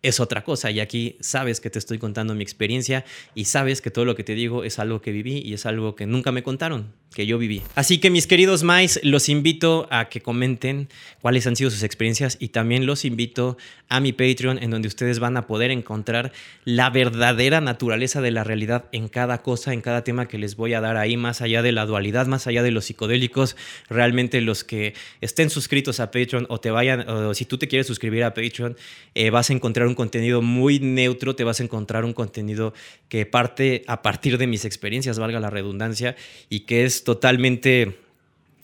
es 0.02 0.20
otra 0.20 0.44
cosa. 0.44 0.70
Y 0.70 0.80
aquí 0.80 1.16
sabes 1.20 1.60
que 1.60 1.70
te 1.70 1.78
estoy 1.78 1.98
contando 1.98 2.34
mi 2.34 2.42
experiencia 2.42 3.04
y 3.34 3.46
sabes 3.46 3.82
que 3.82 3.90
todo 3.90 4.04
lo 4.04 4.14
que 4.14 4.24
te 4.24 4.34
digo 4.34 4.64
es 4.64 4.78
algo 4.78 5.00
que 5.00 5.12
viví 5.12 5.38
y 5.38 5.54
es 5.54 5.66
algo 5.66 5.94
que 5.96 6.06
nunca 6.06 6.32
me 6.32 6.42
contaron, 6.42 6.92
que 7.14 7.26
yo 7.26 7.38
viví. 7.38 7.62
Así 7.74 7.98
que 7.98 8.10
mis 8.10 8.26
queridos 8.26 8.62
Mais, 8.62 9.00
los 9.02 9.28
invito 9.28 9.88
a 9.90 10.08
que 10.08 10.20
comenten 10.20 10.88
cuáles 11.20 11.46
han 11.46 11.56
sido 11.56 11.70
sus 11.70 11.82
experiencias 11.82 12.36
y 12.40 12.48
también 12.48 12.86
los 12.86 13.04
invito 13.04 13.56
a 13.88 14.00
mi 14.00 14.12
Patreon 14.12 14.62
en 14.62 14.70
donde 14.70 14.88
ustedes 14.88 15.18
van 15.18 15.36
a 15.36 15.46
poder 15.46 15.70
encontrar 15.70 16.32
la 16.64 16.90
verdadera 16.90 17.60
naturaleza 17.60 18.20
de 18.20 18.30
la 18.30 18.44
realidad 18.44 18.84
en 18.92 19.08
cada 19.08 19.42
cosa, 19.42 19.72
en 19.72 19.80
cada 19.80 20.04
tema 20.04 20.28
que 20.28 20.38
les 20.38 20.56
voy 20.56 20.74
a 20.74 20.80
dar 20.80 20.96
ahí, 20.96 21.16
más 21.16 21.40
allá 21.40 21.62
de 21.62 21.72
la 21.72 21.86
dualidad, 21.86 22.26
más 22.26 22.46
allá 22.46 22.62
de 22.62 22.70
los 22.70 22.84
psicodélicos, 22.84 23.56
realmente 23.88 24.40
los 24.40 24.62
que 24.62 24.94
estén 25.20 25.50
suscritos 25.50 26.00
a 26.00 26.10
Patreon 26.10 26.46
o 26.48 26.60
te 26.60 26.70
vayan, 26.70 27.08
o 27.08 27.34
si 27.34 27.44
tú 27.44 27.58
te 27.58 27.66
quieres 27.66 27.86
suscribir 27.86 28.24
a 28.24 28.34
Patreon, 28.34 28.76
eh, 29.14 29.30
vas 29.30 29.50
a 29.50 29.54
encontrar 29.54 29.87
un 29.88 29.94
contenido 29.94 30.42
muy 30.42 30.78
neutro, 30.78 31.34
te 31.34 31.44
vas 31.44 31.60
a 31.60 31.64
encontrar 31.64 32.04
un 32.04 32.12
contenido 32.12 32.74
que 33.08 33.26
parte 33.26 33.82
a 33.86 34.02
partir 34.02 34.38
de 34.38 34.46
mis 34.46 34.64
experiencias, 34.64 35.18
valga 35.18 35.40
la 35.40 35.50
redundancia, 35.50 36.16
y 36.48 36.60
que 36.60 36.84
es 36.84 37.04
totalmente 37.04 37.96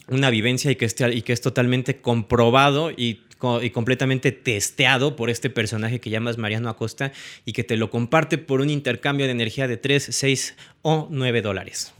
una 0.08 0.30
vivencia 0.30 0.70
y 0.70 0.76
que, 0.76 0.84
es 0.84 1.40
totalmente 1.40 1.96
comprobado 1.96 2.90
y, 2.90 3.20
y, 3.62 3.70
completamente 3.70 4.32
testeado 4.32 5.16
por 5.16 5.30
este 5.30 5.50
personaje 5.50 5.98
que 5.98 6.10
llamas 6.10 6.38
Mariano 6.38 6.68
Acosta 6.68 7.12
y 7.44 7.52
que 7.52 7.64
te 7.64 7.76
lo 7.76 7.90
comparte 7.90 8.38
por 8.38 8.60
un 8.60 8.70
intercambio 8.70 9.26
de 9.26 9.32
energía 9.32 9.66
de 9.66 9.78
3, 9.78 10.08
6 10.10 10.56
o 10.82 11.08
9 11.10 11.42
dólares. 11.42 11.94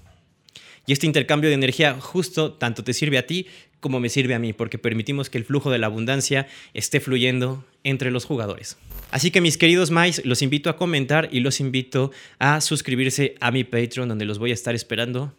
Y 0.87 0.93
este 0.93 1.07
intercambio 1.07 1.49
de 1.49 1.55
energía 1.55 1.95
justo 1.99 2.53
tanto 2.53 2.85
te 2.85 2.93
sirve 2.93 3.17
a 3.17 3.27
ti 3.27 3.47
como 3.81 4.01
me 4.01 4.09
sirve 4.09 4.35
a 4.35 4.39
mí, 4.39 4.55
porque 4.55 4.79
permitimos 4.79 5.29
que 5.29 5.37
el 5.37 5.45
flujo 5.45 5.71
de 5.71 5.77
la 5.77 5.89
abundancia 5.89 6.47
esté 6.73 7.01
fluyendo 7.01 7.67
entre 7.85 8.11
los 8.11 8.25
jugadores. 8.25 8.79
Así 9.11 9.31
que 9.31 9.41
mis 9.41 9.57
queridos 9.57 9.91
Mais, 9.91 10.25
los 10.25 10.43
invito 10.43 10.71
a 10.71 10.77
comentar 10.77 11.29
y 11.31 11.41
los 11.41 11.61
invito 11.61 12.11
a 12.39 12.61
suscribirse 12.61 13.37
a 13.41 13.51
mi 13.51 13.65
Patreon, 13.65 14.09
donde 14.09 14.25
los 14.25 14.39
voy 14.39 14.51
a 14.51 14.55
estar 14.55 14.75
esperando 14.75 15.33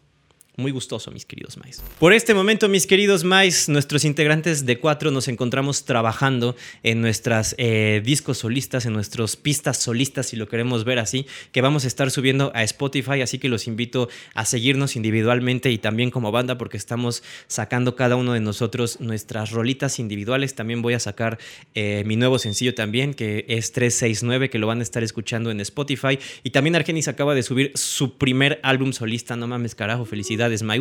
muy 0.56 0.72
gustoso, 0.72 1.10
mis 1.10 1.26
queridos 1.26 1.58
Mais. 1.58 1.82
Por 1.98 2.14
este 2.14 2.32
momento, 2.32 2.68
mis 2.68 2.86
queridos 2.86 3.24
Mais, 3.24 3.68
nuestros 3.68 4.04
integrantes 4.06 4.64
de 4.64 4.78
cuatro 4.78 5.10
nos 5.10 5.28
encontramos 5.28 5.84
trabajando 5.84 6.56
en 6.82 7.02
nuestras 7.02 7.54
eh, 7.58 8.00
discos 8.02 8.38
solistas, 8.38 8.86
en 8.86 8.94
nuestras 8.94 9.36
pistas 9.36 9.76
solistas, 9.76 10.26
si 10.26 10.36
lo 10.36 10.48
queremos 10.48 10.84
ver 10.84 10.98
así, 10.98 11.26
que 11.52 11.60
vamos 11.60 11.84
a 11.84 11.88
estar 11.88 12.10
subiendo 12.10 12.52
a 12.54 12.62
Spotify, 12.62 13.20
así 13.20 13.38
que 13.38 13.50
los 13.50 13.66
invito 13.66 14.08
a 14.32 14.46
seguirnos 14.46 14.96
individualmente 14.96 15.70
y 15.70 15.76
también 15.76 16.10
como 16.10 16.32
banda, 16.32 16.56
porque 16.56 16.78
estamos 16.78 17.22
sacando 17.48 17.94
cada 17.94 18.16
uno 18.16 18.32
de 18.32 18.40
nosotros 18.40 19.00
nuestras 19.00 19.50
rolitas 19.50 19.98
individuales. 19.98 20.54
También 20.54 20.80
voy 20.80 20.94
a 20.94 21.00
sacar 21.00 21.38
eh, 21.74 22.02
mi 22.06 22.16
nuevo 22.16 22.38
sencillo 22.38 22.74
también, 22.74 23.12
que 23.12 23.44
es 23.48 23.72
369, 23.72 24.48
que 24.48 24.58
lo 24.58 24.66
van 24.66 24.80
a 24.80 24.82
estar 24.82 25.02
escuchando 25.02 25.50
en 25.50 25.60
Spotify. 25.60 26.18
Y 26.42 26.50
también 26.50 26.76
Argenis 26.76 27.08
acaba 27.08 27.34
de 27.34 27.42
subir 27.42 27.72
su 27.74 28.16
primer 28.16 28.58
álbum 28.62 28.94
solista, 28.94 29.36
no 29.36 29.46
mames 29.46 29.74
carajo, 29.74 30.06
felicidades 30.06 30.45
es 30.52 30.62
my 30.62 30.78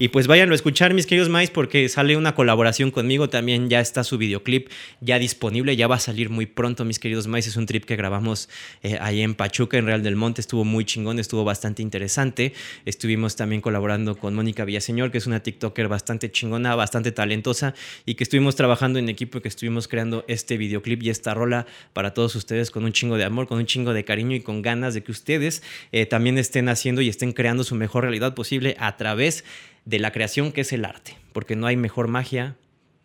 Y 0.00 0.08
pues 0.08 0.26
váyanlo 0.26 0.54
a 0.54 0.56
escuchar, 0.56 0.92
mis 0.92 1.06
queridos 1.06 1.28
Mais, 1.28 1.50
porque 1.50 1.88
sale 1.88 2.16
una 2.16 2.34
colaboración 2.34 2.90
conmigo. 2.90 3.30
También 3.30 3.70
ya 3.70 3.78
está 3.78 4.02
su 4.02 4.18
videoclip 4.18 4.68
ya 5.00 5.20
disponible. 5.20 5.76
Ya 5.76 5.86
va 5.86 5.94
a 5.94 6.00
salir 6.00 6.30
muy 6.30 6.46
pronto, 6.46 6.84
mis 6.84 6.98
queridos 6.98 7.28
Mais. 7.28 7.46
Es 7.46 7.56
un 7.56 7.66
trip 7.66 7.84
que 7.84 7.94
grabamos 7.94 8.48
eh, 8.82 8.98
ahí 9.00 9.20
en 9.20 9.36
Pachuca, 9.36 9.78
en 9.78 9.86
Real 9.86 10.02
del 10.02 10.16
Monte. 10.16 10.40
Estuvo 10.40 10.64
muy 10.64 10.84
chingón, 10.84 11.20
estuvo 11.20 11.44
bastante 11.44 11.80
interesante. 11.80 12.54
Estuvimos 12.84 13.36
también 13.36 13.60
colaborando 13.60 14.16
con 14.16 14.34
Mónica 14.34 14.64
Villaseñor, 14.64 15.12
que 15.12 15.18
es 15.18 15.28
una 15.28 15.44
TikToker 15.44 15.86
bastante 15.86 16.28
chingona, 16.28 16.74
bastante 16.74 17.12
talentosa. 17.12 17.74
Y 18.04 18.16
que 18.16 18.24
estuvimos 18.24 18.56
trabajando 18.56 18.98
en 18.98 19.08
equipo 19.08 19.38
y 19.38 19.42
que 19.42 19.48
estuvimos 19.48 19.86
creando 19.86 20.24
este 20.26 20.56
videoclip 20.56 21.04
y 21.04 21.10
esta 21.10 21.34
rola 21.34 21.66
para 21.92 22.14
todos 22.14 22.34
ustedes 22.34 22.72
con 22.72 22.82
un 22.82 22.90
chingo 22.90 23.16
de 23.16 23.22
amor, 23.22 23.46
con 23.46 23.58
un 23.58 23.66
chingo 23.66 23.92
de 23.92 24.04
cariño 24.04 24.34
y 24.34 24.40
con 24.40 24.60
ganas 24.60 24.94
de 24.94 25.04
que 25.04 25.12
ustedes 25.12 25.62
eh, 25.92 26.04
también 26.04 26.36
estén 26.36 26.68
haciendo 26.68 27.00
y 27.00 27.08
estén 27.08 27.30
creando 27.30 27.62
su 27.62 27.76
mejor 27.76 28.02
realidad 28.02 28.34
posible 28.34 28.74
a 28.80 28.96
través 28.96 29.44
de 29.44 29.73
la 29.86 30.12
creación 30.12 30.52
que 30.52 30.62
es 30.62 30.72
el 30.72 30.84
arte, 30.84 31.16
porque 31.32 31.56
no 31.56 31.66
hay 31.66 31.76
mejor 31.76 32.08
magia 32.08 32.56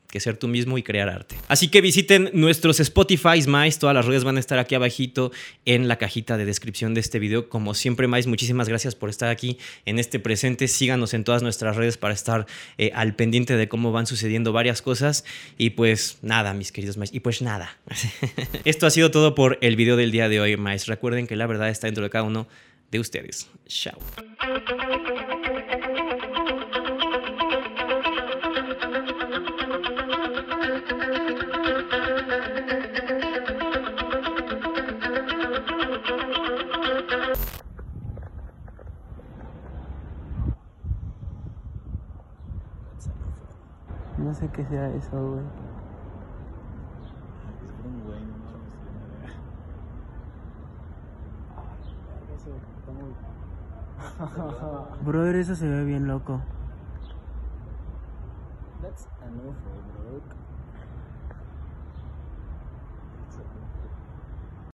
que 0.09 0.19
ser 0.19 0.37
tú 0.37 0.47
mismo 0.47 0.77
y 0.77 0.83
crear 0.83 1.07
arte. 1.07 1.35
Así 1.47 1.67
que 1.67 1.81
visiten 1.81 2.31
nuestros 2.33 2.79
Spotify 2.79 3.41
más, 3.47 3.77
todas 3.77 3.93
las 3.93 4.05
redes 4.05 4.23
van 4.23 4.37
a 4.37 4.39
estar 4.39 4.57
aquí 4.57 4.73
abajito 4.73 5.31
en 5.65 5.87
la 5.87 5.97
cajita 5.97 6.35
de 6.35 6.45
descripción 6.45 6.93
de 6.95 6.99
este 6.99 7.19
video. 7.19 7.47
Como 7.47 7.75
siempre, 7.75 8.07
más, 8.07 8.25
muchísimas 8.25 8.67
gracias 8.67 8.95
por 8.95 9.09
estar 9.09 9.29
aquí 9.29 9.59
en 9.85 9.99
este 9.99 10.19
presente. 10.19 10.67
Síganos 10.67 11.13
en 11.13 11.23
todas 11.23 11.43
nuestras 11.43 11.75
redes 11.75 11.97
para 11.97 12.13
estar 12.13 12.47
eh, 12.77 12.91
al 12.95 13.15
pendiente 13.15 13.55
de 13.55 13.69
cómo 13.69 13.91
van 13.91 14.07
sucediendo 14.07 14.51
varias 14.51 14.81
cosas. 14.81 15.25
Y 15.57 15.71
pues 15.71 16.17
nada, 16.23 16.53
mis 16.55 16.71
queridos 16.71 16.97
más. 16.97 17.13
Y 17.13 17.19
pues 17.19 17.43
nada. 17.43 17.77
Esto 18.65 18.87
ha 18.87 18.89
sido 18.89 19.11
todo 19.11 19.35
por 19.35 19.59
el 19.61 19.75
video 19.75 19.95
del 19.95 20.11
día 20.11 20.27
de 20.27 20.41
hoy, 20.41 20.57
más. 20.57 20.87
Recuerden 20.87 21.27
que 21.27 21.35
la 21.35 21.45
verdad 21.45 21.69
está 21.69 21.85
dentro 21.85 22.03
de 22.03 22.09
cada 22.09 22.23
uno 22.23 22.47
de 22.89 22.99
ustedes. 22.99 23.47
Chao. 23.67 23.99
Sea 44.69 44.87
eso, 44.89 45.09
güey. 45.11 45.41
Es 47.65 47.73
un 47.83 48.03
güey, 48.05 48.21
no 48.21 48.37
mames. 48.37 48.73
Brother, 55.05 55.35
eso 55.37 55.55
se 55.55 55.67
ve 55.67 55.85
bien 55.85 56.07
loco. 56.07 56.39
That's 58.81 59.07
bro. 59.33 60.38